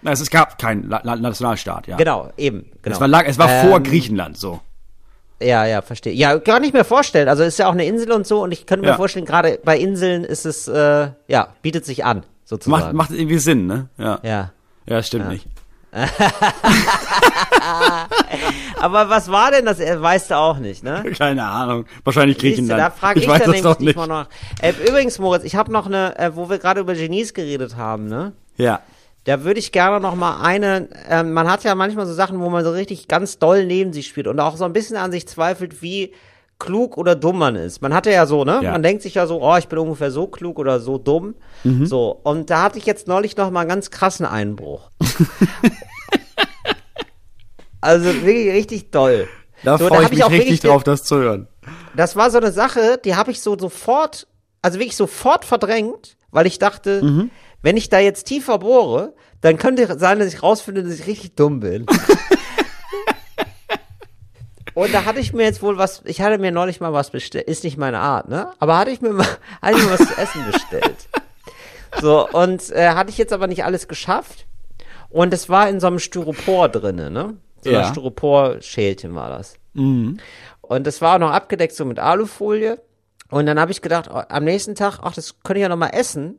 [0.01, 1.97] Na, es, gab keinen Nationalstaat, ja.
[1.97, 2.95] Genau, eben, genau.
[2.95, 4.59] Es war, es war Ähm, vor Griechenland, so.
[5.41, 6.13] Ja, ja, verstehe.
[6.13, 7.27] Ja, gar nicht mehr vorstellen.
[7.27, 8.97] Also ist ja auch eine Insel und so und ich könnte mir Ja.
[8.97, 12.83] vorstellen, gerade bei Inseln ist es, äh, ja, bietet sich an, sozusagen.
[12.83, 13.89] Macht, macht irgendwie Sinn, ne?
[13.97, 14.19] Ja.
[14.23, 14.51] ja.
[14.85, 15.47] Ja, stimmt nicht.
[18.79, 19.79] Aber was war denn das?
[19.79, 21.03] Weißt du auch nicht, ne?
[21.17, 21.85] Keine Ahnung.
[22.03, 22.81] Wahrscheinlich Siehst du, Griechenland.
[22.81, 23.89] da frage ich, weiß dann das nämlich nicht.
[23.89, 24.25] diesmal noch.
[24.61, 28.07] Äh, übrigens, Moritz, ich habe noch eine, äh, wo wir gerade über Genies geredet haben,
[28.07, 28.31] ne?
[28.57, 28.79] Ja.
[29.23, 32.49] Da würde ich gerne noch mal eine, ähm, man hat ja manchmal so Sachen, wo
[32.49, 35.27] man so richtig ganz doll neben sich spielt und auch so ein bisschen an sich
[35.27, 36.13] zweifelt, wie
[36.57, 37.81] klug oder dumm man ist.
[37.81, 38.61] Man hatte ja so, ne?
[38.63, 38.71] Ja.
[38.71, 41.35] Man denkt sich ja so, oh, ich bin ungefähr so klug oder so dumm.
[41.63, 41.85] Mhm.
[41.85, 44.89] So, und da hatte ich jetzt neulich noch mal einen ganz krassen Einbruch.
[47.81, 49.27] also wirklich richtig doll.
[49.63, 51.47] Da so, freue ich mich richtig drauf, das zu hören.
[51.95, 54.27] das war so eine Sache, die habe ich so sofort,
[54.61, 57.31] also wirklich sofort verdrängt, weil ich dachte, Mhm.
[57.61, 61.35] Wenn ich da jetzt tiefer bohre, dann könnte sein, dass ich rausfinde, dass ich richtig
[61.35, 61.85] dumm bin.
[64.73, 67.47] Und da hatte ich mir jetzt wohl was, ich hatte mir neulich mal was bestellt,
[67.47, 68.51] ist nicht meine Art, ne?
[68.59, 69.25] Aber hatte ich mir mal,
[69.61, 71.09] hatte ich mir was zu essen bestellt.
[71.99, 74.45] So, und äh, hatte ich jetzt aber nicht alles geschafft.
[75.09, 77.35] Und es war in so einem Styropor drinne, ne?
[77.63, 77.81] So Ja.
[77.87, 79.55] ein Styropor-Schälchen war das.
[79.73, 80.19] Und
[80.87, 82.81] das war auch noch abgedeckt so mit Alufolie.
[83.29, 85.75] Und dann habe ich gedacht, oh, am nächsten Tag, ach, das könnte ich ja noch
[85.77, 86.37] mal essen.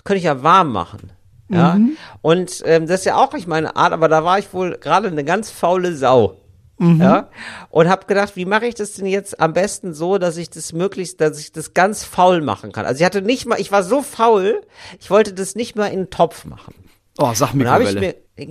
[0.00, 1.12] Das könnte ich ja warm machen.
[1.50, 1.78] Ja.
[2.22, 5.08] Und ähm, das ist ja auch nicht meine Art, aber da war ich wohl gerade
[5.08, 6.36] eine ganz faule Sau.
[6.78, 7.28] Ja.
[7.68, 10.72] Und habe gedacht, wie mache ich das denn jetzt am besten so, dass ich das
[10.72, 12.86] möglichst, dass ich das ganz faul machen kann.
[12.86, 14.62] Also ich hatte nicht mal, ich war so faul,
[14.98, 16.72] ich wollte das nicht mal in einen Topf machen.
[17.18, 18.16] Oh, sag Und dann habe ich Mikrowelle.
[18.38, 18.46] mir,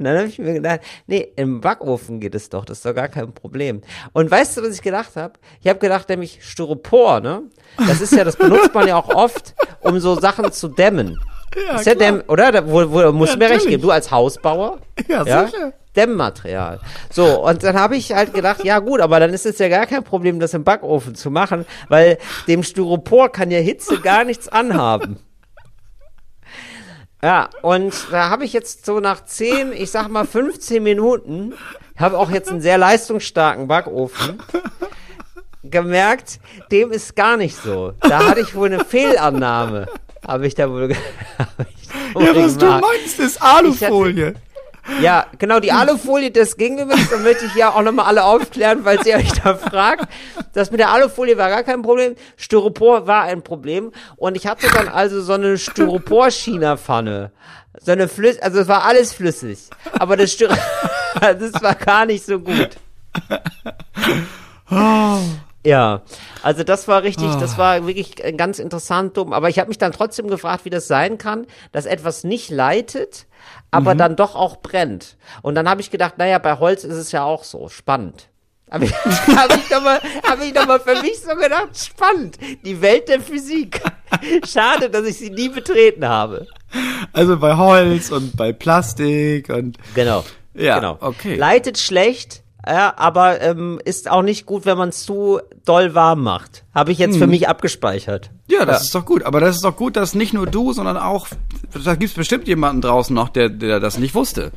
[0.00, 2.94] und dann habe ich mir gedacht, nee, im Backofen geht es doch, das ist doch
[2.94, 3.82] gar kein Problem.
[4.14, 5.34] Und weißt du, was ich gedacht habe?
[5.60, 7.42] Ich habe gedacht, nämlich Styropor, ne?
[7.76, 11.18] Das ist ja, das benutzt man ja auch oft, um so Sachen zu dämmen.
[11.54, 11.94] Ja, ist ja.
[11.94, 12.50] Dämm, oder?
[12.50, 13.82] Da, wo, wo, musst du mir recht geben.
[13.82, 14.78] Du als Hausbauer?
[15.06, 15.74] Ja, sicher.
[15.94, 16.80] Dämmmaterial.
[17.10, 19.86] So, und dann habe ich halt gedacht, ja gut, aber dann ist es ja gar
[19.86, 22.16] kein Problem, das im Backofen zu machen, weil
[22.48, 25.18] dem Styropor kann ja Hitze gar nichts anhaben.
[27.22, 31.52] Ja, und da habe ich jetzt so nach 10, ich sag mal 15 Minuten,
[31.98, 34.42] habe auch jetzt einen sehr leistungsstarken Backofen,
[35.62, 36.40] gemerkt,
[36.70, 37.92] dem ist gar nicht so.
[38.00, 39.86] Da hatte ich wohl eine Fehlannahme.
[40.26, 40.94] Habe ich da wohl,
[41.38, 42.84] hab ich da wohl Ja, was du gemacht.
[42.90, 44.34] meinst, ist Alufolie.
[45.00, 48.80] Ja, genau, die Alufolie, das ging übrigens, da möchte ich ja auch nochmal alle aufklären,
[48.84, 50.08] falls ihr euch da fragt.
[50.52, 54.66] Das mit der Alufolie war gar kein Problem, Styropor war ein Problem und ich hatte
[54.74, 57.32] dann also so eine Styropor-China-Pfanne.
[57.80, 60.54] So eine Flüss, also es war alles flüssig, aber das Styro
[61.20, 62.76] das war gar nicht so gut.
[65.64, 66.02] Ja,
[66.42, 69.34] also das war richtig, das war wirklich ganz interessant dumm.
[69.34, 73.26] Aber ich habe mich dann trotzdem gefragt, wie das sein kann, dass etwas nicht leitet,
[73.70, 75.16] aber dann doch auch brennt.
[75.42, 78.28] Und dann habe ich gedacht, naja, bei Holz ist es ja auch so, spannend.
[78.70, 82.38] Habe ich, hab ich doch mal, hab ich doch mal für mich so gedacht, spannend.
[82.64, 83.80] Die Welt der Physik.
[84.46, 86.46] Schade, dass ich sie nie betreten habe.
[87.12, 90.24] Also bei Holz und bei Plastik und Genau.
[90.54, 90.98] Ja, genau.
[91.00, 91.36] okay.
[91.36, 96.22] Leitet schlecht, ja, aber ähm, ist auch nicht gut, wenn man es zu doll warm
[96.22, 96.64] macht.
[96.74, 97.20] Habe ich jetzt Hm.
[97.20, 98.30] für mich abgespeichert.
[98.48, 99.22] ja, das ist doch gut.
[99.24, 101.28] Aber das ist doch gut, dass nicht nur du, sondern auch,
[101.84, 104.52] da gibt's bestimmt jemanden draußen noch, der, der das nicht wusste.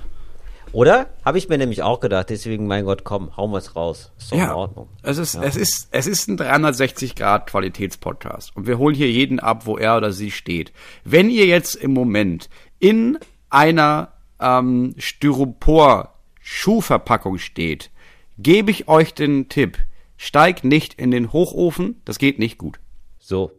[0.71, 1.05] Oder?
[1.23, 2.31] Habe ich mir nämlich auch gedacht.
[2.31, 4.11] Deswegen, mein Gott, komm, hauen wir's raus.
[4.17, 4.89] Ist doch in Ordnung.
[5.03, 9.39] Es ist, es ist, es ist ein 360 Grad Qualitätspodcast und wir holen hier jeden
[9.39, 10.73] ab, wo er oder sie steht.
[11.03, 12.49] Wenn ihr jetzt im Moment
[12.79, 13.19] in
[13.51, 16.09] einer ähm, Styropor
[16.41, 17.91] Schuhverpackung steht,
[18.37, 19.77] gebe ich euch den Tipp:
[20.17, 22.79] Steigt nicht in den Hochofen, das geht nicht gut.
[23.19, 23.51] So.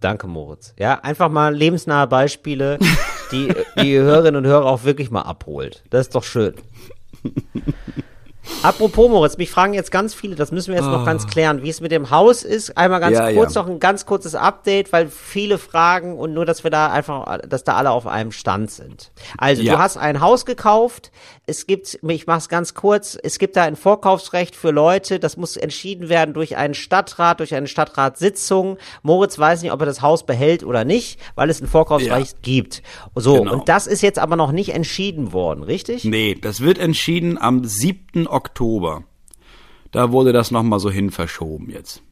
[0.00, 0.74] Danke, Moritz.
[0.78, 2.78] Ja, einfach mal lebensnahe Beispiele,
[3.32, 5.82] die die Hörerinnen und Hörer auch wirklich mal abholt.
[5.88, 6.54] Das ist doch schön.
[8.62, 10.92] Apropos Moritz, mich fragen jetzt ganz viele, das müssen wir jetzt oh.
[10.92, 12.76] noch ganz klären, wie es mit dem Haus ist.
[12.76, 13.62] Einmal ganz ja, kurz ja.
[13.62, 17.64] noch ein ganz kurzes Update, weil viele fragen und nur, dass wir da einfach, dass
[17.64, 19.12] da alle auf einem Stand sind.
[19.38, 19.74] Also ja.
[19.74, 21.10] du hast ein Haus gekauft,
[21.46, 25.58] es gibt, ich mach's ganz kurz, es gibt da ein Vorkaufsrecht für Leute, das muss
[25.58, 28.78] entschieden werden durch einen Stadtrat, durch eine Stadtratssitzung.
[29.02, 32.82] Moritz weiß nicht, ob er das Haus behält oder nicht, weil es ein Vorkaufsrecht gibt.
[33.14, 33.52] So, genau.
[33.52, 36.04] und das ist jetzt aber noch nicht entschieden worden, richtig?
[36.04, 38.26] Nee, das wird entschieden am 7.
[38.34, 39.04] Oktober.
[39.92, 42.02] Da wurde das nochmal so hin verschoben jetzt.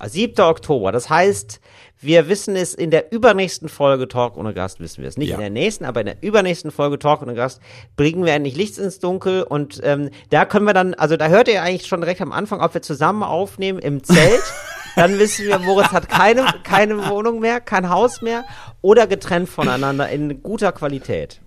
[0.00, 0.44] 7.
[0.44, 0.92] Oktober.
[0.92, 1.60] Das heißt,
[2.00, 5.16] wir wissen es in der übernächsten Folge Talk ohne Gast, wissen wir es.
[5.16, 5.34] Nicht ja.
[5.34, 7.60] in der nächsten, aber in der übernächsten Folge Talk ohne Gast
[7.96, 11.48] bringen wir endlich Licht ins Dunkel und ähm, da können wir dann, also da hört
[11.48, 14.42] ihr eigentlich schon direkt am Anfang, ob wir zusammen aufnehmen im Zelt.
[14.96, 18.44] dann wissen wir, Moritz hat keine, keine Wohnung mehr, kein Haus mehr
[18.80, 21.40] oder getrennt voneinander in guter Qualität.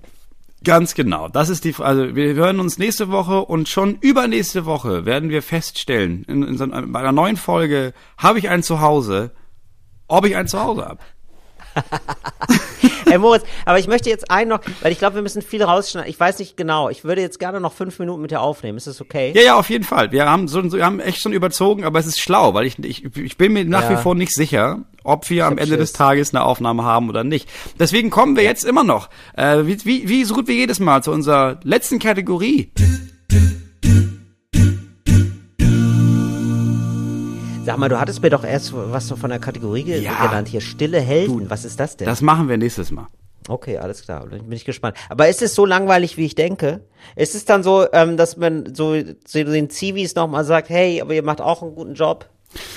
[0.64, 1.28] Ganz genau.
[1.28, 5.42] Das ist die, also wir hören uns nächste Woche und schon übernächste Woche werden wir
[5.42, 9.32] feststellen, in, in, in einer neuen Folge, habe ich ein Zuhause,
[10.08, 11.00] ob ich ein Zuhause habe.
[13.06, 16.10] Herr Moritz, aber ich möchte jetzt einen noch, weil ich glaube, wir müssen viel rausschneiden.
[16.10, 16.90] Ich weiß nicht genau.
[16.90, 18.78] Ich würde jetzt gerne noch fünf Minuten mit dir aufnehmen.
[18.78, 19.32] Ist das okay?
[19.36, 20.12] Ja, ja, auf jeden Fall.
[20.12, 23.16] Wir haben so, wir haben echt schon überzogen, aber es ist schlau, weil ich, ich,
[23.16, 23.98] ich bin mir nach ja.
[23.98, 25.92] wie vor nicht sicher, ob wir am Ende Schiss.
[25.92, 27.50] des Tages eine Aufnahme haben oder nicht.
[27.80, 31.04] Deswegen kommen wir jetzt immer noch, äh, wie, wie, wie so gut wie jedes Mal
[31.04, 32.72] zu unserer letzten Kategorie.
[37.72, 40.26] Sag mal, du hattest mir doch erst was von der Kategorie ja.
[40.26, 40.60] genannt hier.
[40.60, 41.46] Stille Helden.
[41.46, 42.06] Du, was ist das denn?
[42.06, 43.08] Das machen wir nächstes Mal.
[43.48, 44.28] Okay, alles klar.
[44.28, 44.98] Bin ich gespannt.
[45.08, 46.82] Aber ist es so langweilig, wie ich denke?
[47.16, 48.96] Ist es dann so, ähm, dass man so,
[49.26, 52.30] so den Zivis nochmal sagt, hey, aber ihr macht auch einen guten Job?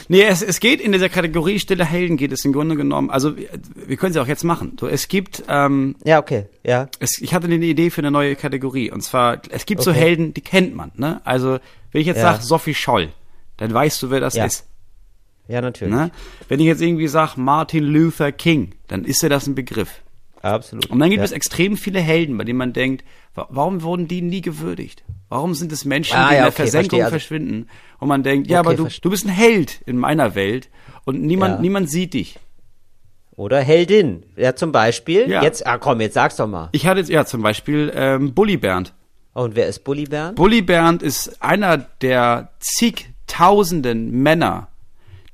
[0.06, 3.10] Nee, es, es geht in dieser Kategorie Stille Helden geht es im Grunde genommen.
[3.10, 4.76] Also wir können sie auch jetzt machen.
[4.78, 6.86] So, es gibt ähm, ja okay ja.
[7.00, 9.90] Es, ich hatte eine Idee für eine neue Kategorie und zwar es gibt okay.
[9.90, 10.92] so Helden, die kennt man.
[10.94, 11.20] Ne?
[11.24, 11.58] Also
[11.90, 12.34] wenn ich jetzt ja.
[12.34, 13.08] sage Sophie Scholl,
[13.56, 14.44] dann weißt du, wer das ja.
[14.44, 14.64] ist.
[15.46, 15.94] Ja, natürlich.
[15.94, 16.10] Ne?
[16.48, 20.02] Wenn ich jetzt irgendwie sage Martin Luther King, dann ist ja das ein Begriff.
[20.40, 20.90] Absolut.
[20.90, 21.24] Und dann gibt ja.
[21.24, 23.02] es extrem viele Helden, bei denen man denkt,
[23.34, 25.02] warum wurden die nie gewürdigt?
[25.30, 27.10] Warum sind es Menschen, ah, die ja, in der okay, Versenkung also.
[27.10, 27.68] verschwinden?
[27.98, 30.68] Und man denkt, ja, okay, aber du, du bist ein Held in meiner Welt
[31.04, 31.60] und niemand, ja.
[31.60, 32.38] niemand sieht dich.
[33.36, 34.24] Oder Heldin.
[34.36, 35.28] Ja, zum Beispiel.
[35.28, 35.42] Ja.
[35.42, 36.68] Jetzt, ah komm, jetzt sag's doch mal.
[36.72, 38.92] Ich hatte, ja, zum Beispiel ähm, Bully Bernd.
[39.32, 40.36] Und wer ist Bully Bernd?
[40.36, 44.68] Bully Bernd ist einer der zigtausenden Männer,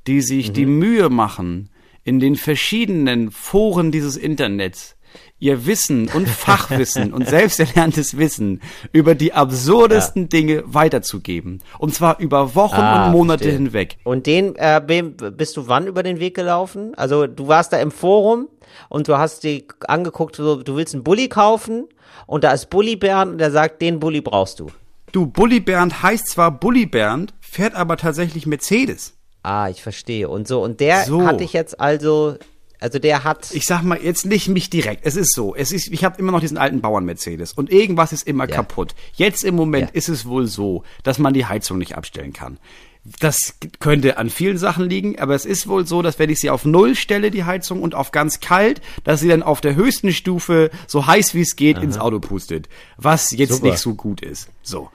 [0.07, 0.53] die sich mhm.
[0.53, 1.69] die Mühe machen,
[2.03, 4.95] in den verschiedenen Foren dieses Internets
[5.39, 8.61] ihr Wissen und Fachwissen und selbsterlerntes Wissen
[8.93, 10.27] über die absurdesten ja.
[10.27, 11.61] Dinge weiterzugeben.
[11.79, 13.57] Und zwar über Wochen ah, und Monate verstehe.
[13.57, 13.97] hinweg.
[14.03, 14.81] Und den äh,
[15.35, 16.93] bist du wann über den Weg gelaufen?
[16.95, 18.47] Also du warst da im Forum
[18.87, 21.87] und du hast dir angeguckt, du, du willst einen Bulli kaufen
[22.27, 24.67] und da ist Bulli Bernd und der sagt, den Bulli brauchst du.
[25.11, 29.17] Du, Bulli Bernd heißt zwar Bulli Bernd, fährt aber tatsächlich Mercedes.
[29.43, 30.29] Ah, ich verstehe.
[30.29, 31.25] Und so, und der so.
[31.25, 32.35] hatte ich jetzt also,
[32.79, 33.49] also der hat.
[33.53, 35.05] Ich sag mal, jetzt nicht mich direkt.
[35.05, 35.55] Es ist so.
[35.55, 38.55] Es ist, ich habe immer noch diesen alten Bauern-Mercedes und irgendwas ist immer ja.
[38.55, 38.93] kaputt.
[39.13, 39.95] Jetzt im Moment ja.
[39.95, 42.59] ist es wohl so, dass man die Heizung nicht abstellen kann.
[43.19, 46.51] Das könnte an vielen Sachen liegen, aber es ist wohl so, dass wenn ich sie
[46.51, 50.11] auf Null stelle, die Heizung, und auf ganz kalt, dass sie dann auf der höchsten
[50.11, 51.83] Stufe so heiß wie es geht Aha.
[51.83, 52.69] ins Auto pustet.
[52.97, 53.65] Was jetzt Super.
[53.67, 54.49] nicht so gut ist.
[54.61, 54.91] So.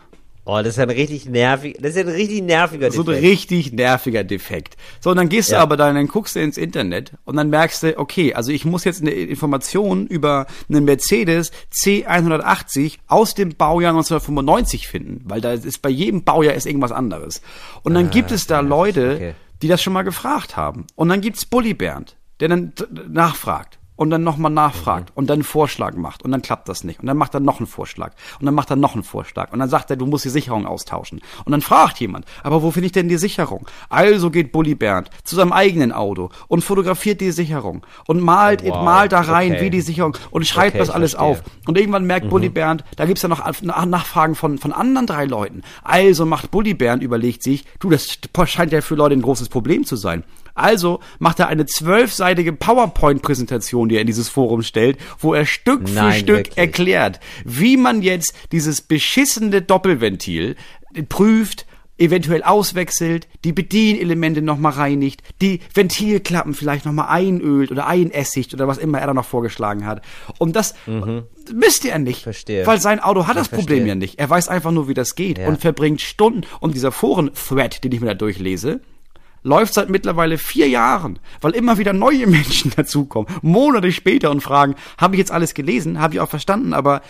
[0.49, 3.05] Oh, das ist ein richtig nervig, das ist ein richtig nerviger Defekt.
[3.05, 4.77] So ein richtig nerviger Defekt.
[5.01, 5.59] So, und dann gehst ja.
[5.59, 8.65] du aber dann, dann guckst du ins Internet und dann merkst du, okay, also ich
[8.65, 15.53] muss jetzt eine Information über einen Mercedes C180 aus dem Baujahr 1995 finden, weil da
[15.53, 17.43] ist bei jedem Baujahr ist irgendwas anderes.
[17.83, 19.35] Und dann ah, gibt es da Leute, okay.
[19.63, 20.87] die das schon mal gefragt haben.
[20.95, 22.73] Und dann gibt's Bully Bernd, der dann
[23.09, 25.13] nachfragt und dann nochmal nachfragt mhm.
[25.15, 27.59] und dann einen Vorschlag macht und dann klappt das nicht und dann macht er noch
[27.59, 30.25] einen Vorschlag und dann macht er noch einen Vorschlag und dann sagt er, du musst
[30.25, 33.67] die Sicherung austauschen und dann fragt jemand, aber wo finde ich denn die Sicherung?
[33.89, 38.85] Also geht Bully Bernd zu seinem eigenen Auto und fotografiert die Sicherung und malt, wow.
[38.85, 39.63] malt da rein, okay.
[39.63, 42.31] wie die Sicherung und schreibt okay, das alles auf und irgendwann merkt mhm.
[42.31, 45.63] Bully Bernd, da gibt's ja noch Nachfragen von, von anderen drei Leuten.
[45.83, 49.85] Also macht Bully Bernd, überlegt sich, du, das scheint ja für Leute ein großes Problem
[49.85, 50.25] zu sein.
[50.57, 55.83] Also macht er eine zwölfseitige PowerPoint-Präsentation, die er in dieses Forum stellt, wo er Stück
[55.93, 56.59] Nein, für Stück wirklich?
[56.59, 60.57] erklärt, wie man jetzt dieses beschissene Doppelventil
[61.11, 61.67] prüft,
[61.99, 68.79] eventuell auswechselt, die Bedienelemente nochmal reinigt, die Ventilklappen vielleicht nochmal einölt oder einessigt oder was
[68.79, 70.03] immer er da noch vorgeschlagen hat.
[70.39, 71.25] Und das mhm.
[71.53, 72.23] müsst ihr nicht.
[72.23, 72.67] Verstehe.
[72.67, 73.67] Weil sein Auto hat ich das verstehe.
[73.67, 74.19] Problem ja nicht.
[74.19, 75.49] Er weiß einfach nur, wie das geht ja.
[75.49, 76.43] und verbringt Stunden.
[76.61, 78.81] Und dieser Foren-Thread, den ich mir da durchlese,
[79.47, 84.75] läuft seit mittlerweile vier Jahren, weil immer wieder neue Menschen dazukommen, Monate später und fragen,
[84.99, 87.01] habe ich jetzt alles gelesen, habe ich auch verstanden, aber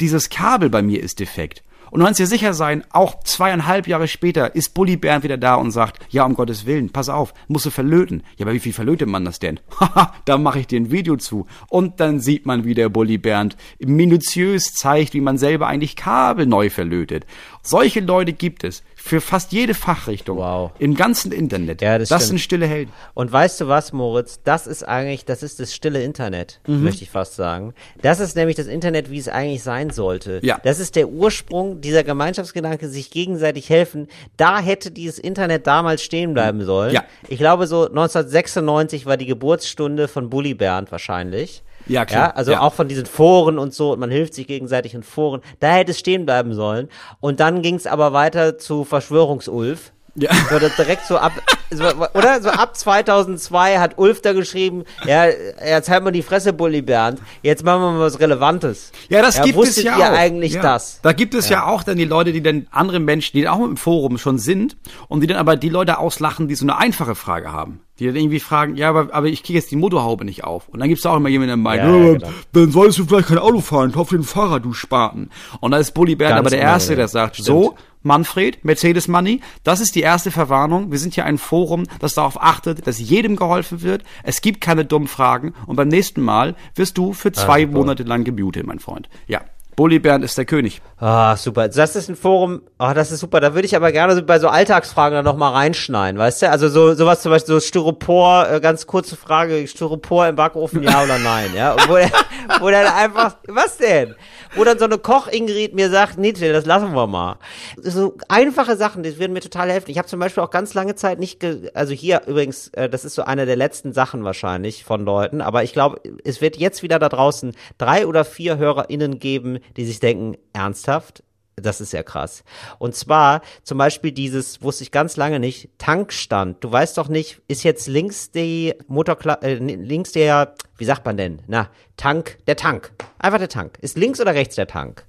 [0.00, 1.62] dieses Kabel bei mir ist defekt.
[1.90, 5.54] Und du kannst dir sicher sein, auch zweieinhalb Jahre später ist Bully Bernd wieder da
[5.54, 8.22] und sagt, ja, um Gottes Willen, pass auf, musst du verlöten.
[8.36, 9.58] Ja, aber wie viel verlötet man das denn?
[9.80, 11.46] Haha, da mache ich dir ein Video zu.
[11.68, 16.46] Und dann sieht man, wie der Bully Bernd minutiös zeigt, wie man selber eigentlich Kabel
[16.46, 17.24] neu verlötet.
[17.68, 20.72] Solche Leute gibt es für fast jede Fachrichtung Wow.
[20.78, 21.82] im ganzen Internet.
[21.82, 22.90] Ja, das das sind stille Helden.
[23.14, 24.40] Und weißt du was, Moritz?
[24.42, 27.74] Das ist eigentlich, das ist das stille Internet, möchte ich fast sagen.
[28.00, 30.40] Das ist nämlich das Internet, wie es eigentlich sein sollte.
[30.42, 30.58] Ja.
[30.64, 34.08] Das ist der Ursprung dieser Gemeinschaftsgedanke, sich gegenseitig helfen.
[34.38, 36.94] Da hätte dieses Internet damals stehen bleiben sollen.
[36.94, 37.04] Ja.
[37.28, 41.62] Ich glaube, so 1996 war die Geburtsstunde von Bully Bernd wahrscheinlich.
[41.88, 42.28] Ja, klar.
[42.28, 42.60] Ja, also Ja.
[42.60, 45.40] auch von diesen Foren und so, und man hilft sich gegenseitig in Foren.
[45.60, 46.88] Da hätte es stehen bleiben sollen.
[47.20, 49.92] Und dann ging es aber weiter zu Verschwörungsulf.
[50.18, 50.30] Ja.
[50.50, 51.32] So, das direkt so ab,
[51.70, 52.42] so, oder?
[52.42, 57.20] So ab 2002 hat Ulf da geschrieben, ja, jetzt halt mal die Fresse, Bully Bernd,
[57.42, 58.90] jetzt machen wir mal was Relevantes.
[59.08, 60.16] Ja, das ja, gibt es ja ihr auch.
[60.16, 60.62] eigentlich ja.
[60.62, 61.00] das?
[61.02, 61.66] Da gibt es ja.
[61.66, 64.76] auch dann die Leute, die dann andere Menschen, die auch im Forum schon sind
[65.08, 67.80] und die dann aber die Leute auslachen, die so eine einfache Frage haben.
[67.98, 70.68] Die dann irgendwie fragen, ja, aber, aber ich kriege jetzt die Motorhaube nicht auf.
[70.68, 72.28] Und dann gibt's auch immer jemanden, der meint, Ja, ja, ja, genau.
[72.52, 75.30] dann solltest du vielleicht kein Auto fahren, kauf dir ein Fahrrad, du Spaten.
[75.60, 76.96] Und da ist Bully Bernd Ganz aber der genau, Erste, ja.
[76.96, 77.46] der sagt, Stimmt.
[77.46, 80.90] so, Manfred, Mercedes Money, das ist die erste Verwarnung.
[80.90, 84.04] Wir sind hier ein Forum, das darauf achtet, dass jedem geholfen wird.
[84.22, 85.54] Es gibt keine dummen Fragen.
[85.66, 87.72] Und beim nächsten Mal wirst du für zwei super.
[87.74, 89.08] Monate lang gemutet, mein Freund.
[89.26, 89.42] Ja.
[89.78, 90.82] Bully Bernd ist der König.
[90.96, 91.68] Ah, super.
[91.68, 93.38] Das ist ein Forum, ah, das ist super.
[93.38, 96.50] Da würde ich aber gerne bei so Alltagsfragen dann nochmal reinschneiden, weißt du?
[96.50, 101.04] Also so sowas zum Beispiel, so Styropor, äh, ganz kurze Frage, Styropor im Backofen, ja
[101.04, 101.76] oder nein, ja?
[101.86, 102.10] Wo, der,
[102.58, 104.16] wo dann einfach, was denn?
[104.56, 107.36] Wo dann so eine Koch-Ingrid mir sagt, nee, das lassen wir mal.
[107.76, 109.92] So einfache Sachen, die würden mir total helfen.
[109.92, 113.04] Ich habe zum Beispiel auch ganz lange Zeit nicht, ge also hier übrigens, äh, das
[113.04, 116.82] ist so eine der letzten Sachen wahrscheinlich von Leuten, aber ich glaube, es wird jetzt
[116.82, 121.22] wieder da draußen drei oder vier HörerInnen geben, die sich denken, ernsthaft?
[121.56, 122.44] Das ist ja krass.
[122.78, 126.62] Und zwar zum Beispiel dieses, wusste ich ganz lange nicht, Tankstand.
[126.62, 131.16] Du weißt doch nicht, ist jetzt links die Motorkla äh, links der, wie sagt man
[131.16, 131.40] denn?
[131.48, 132.92] Na, Tank, der Tank.
[133.18, 133.78] Einfach der Tank.
[133.80, 135.04] Ist links oder rechts der Tank?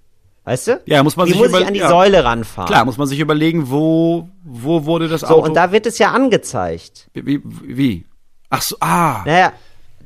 [0.45, 0.81] Weißt du?
[0.85, 1.89] Ja, muss man Wie sich muss ich an die ja.
[1.89, 2.67] Säule ranfahren?
[2.67, 5.47] Klar, muss man sich überlegen, wo, wo wurde das So, Auto.
[5.47, 7.09] und da wird es ja angezeigt.
[7.13, 8.05] wie, wie?
[8.49, 9.21] Ach so, ah.
[9.25, 9.53] Naja,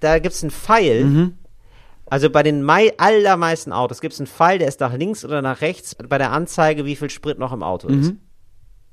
[0.02, 1.06] da gibt's einen Pfeil.
[1.06, 1.38] Mhm.
[2.14, 5.62] Also bei den mei allermeisten Autos gibt's einen Pfeil, der ist nach links oder nach
[5.62, 8.14] rechts bei der Anzeige, wie viel Sprit noch im Auto ist.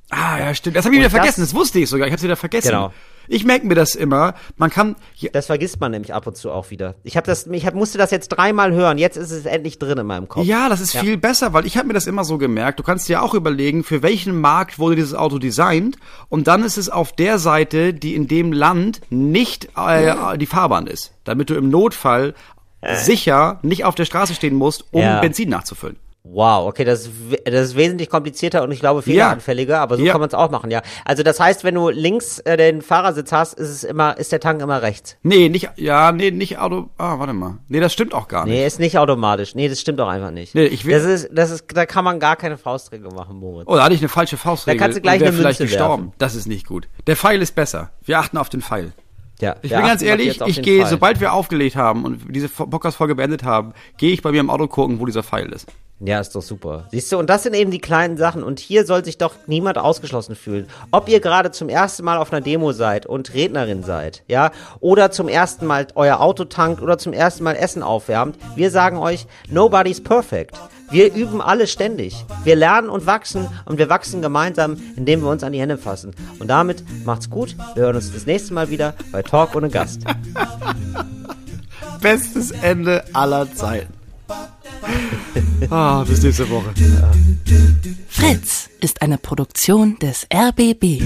[0.09, 0.75] Ah, ja, stimmt.
[0.77, 1.41] Das habe ich wieder Und das- vergessen.
[1.43, 2.07] Das wusste ich sogar.
[2.07, 2.69] Ich habe wieder vergessen.
[2.69, 2.95] Genau.
[3.29, 4.33] Ich merke mir das immer.
[4.57, 4.97] Man kann.
[5.35, 6.95] Das vergisst man nämlich ab und zu auch wieder.
[7.05, 8.97] Ich habe das, ich hab, musste das jetzt dreimal hören.
[8.97, 10.47] Jetzt ist es endlich drin in meinem Kopf.
[10.47, 11.03] ja das ist Ja.
[11.03, 12.79] viel besser, weil ich habe mir das immer so gemerkt.
[12.81, 15.99] Du kannst dir auch überlegen, für welchen Markt wurde dieses Auto designt.
[16.31, 20.87] Und dann ist es auf der Seite, die in dem Land nicht äh, die Fahrbahn
[20.87, 21.13] ist.
[21.25, 22.35] Damit du im Notfall
[22.95, 25.21] sicher nicht auf der Straße stehen musst, um Ja.
[25.21, 25.97] Benzin nachzufüllen.
[26.23, 27.11] Wow, okay, das ist,
[27.47, 30.13] das ist wesentlich komplizierter und ich glaube fehleranfälliger, aber so Ja.
[30.13, 30.83] kann man es auch machen, ja.
[31.07, 34.39] Also das heißt, wenn du links äh, den Fahrersitz hast, ist es immer, ist der
[34.39, 35.17] Tank immer rechts.
[35.23, 36.91] Nee, nicht, ja, nee, nicht Auto.
[36.99, 37.57] Ah, warte mal.
[37.69, 38.53] Nee, das stimmt auch gar nicht.
[38.53, 39.55] Nee, ist nicht automatisch.
[39.55, 40.55] Nee, das stimmt doch einfach nicht.
[40.55, 43.67] Nee, ich will- das ist, das ist, da kann man gar keine Faustregel machen, Moritz.
[43.67, 44.79] Oh, da hatte ich eine falsche Faustregel.
[44.79, 46.03] Da kannst du gleich eine vielleicht Münze gestorben.
[46.09, 46.15] werfen.
[46.19, 46.87] Das ist nicht gut.
[47.07, 47.93] Der Pfeil ist besser.
[48.05, 48.93] Wir achten auf den Pfeil.
[49.41, 53.45] Ja, Ich bin ganz ehrlich, ich gehe, sobald wir aufgelegt haben und diese Podcast-Folge beendet
[53.45, 55.67] haben, gehe ich bei mir im Auto gucken, wo dieser Pfeil ist.
[56.03, 56.87] Ja, ist doch super.
[56.91, 58.43] Siehst du, und das sind eben die kleinen Sachen.
[58.43, 60.67] Und hier soll sich doch niemand ausgeschlossen fühlen.
[60.93, 65.11] Ob ihr gerade zum ersten Mal auf einer Demo seid und Rednerin seid, ja, oder
[65.11, 69.27] zum ersten Mal euer Auto tankt oder zum ersten Mal Essen aufwärmt, wir sagen euch,
[69.51, 70.57] nobody's perfect.
[70.91, 72.25] Wir üben alle ständig.
[72.45, 76.15] Wir lernen und wachsen und wir wachsen gemeinsam, indem wir uns an die Hände fassen.
[76.39, 77.57] Und damit macht's gut.
[77.75, 80.03] Wir hören uns das nächste Mal wieder bei Talk ohne Gast.
[82.01, 83.93] Bestes Ende aller Zeiten.
[85.71, 86.73] ah, bis nächste Woche.
[88.09, 91.03] Fritz ist eine Produktion des RBB.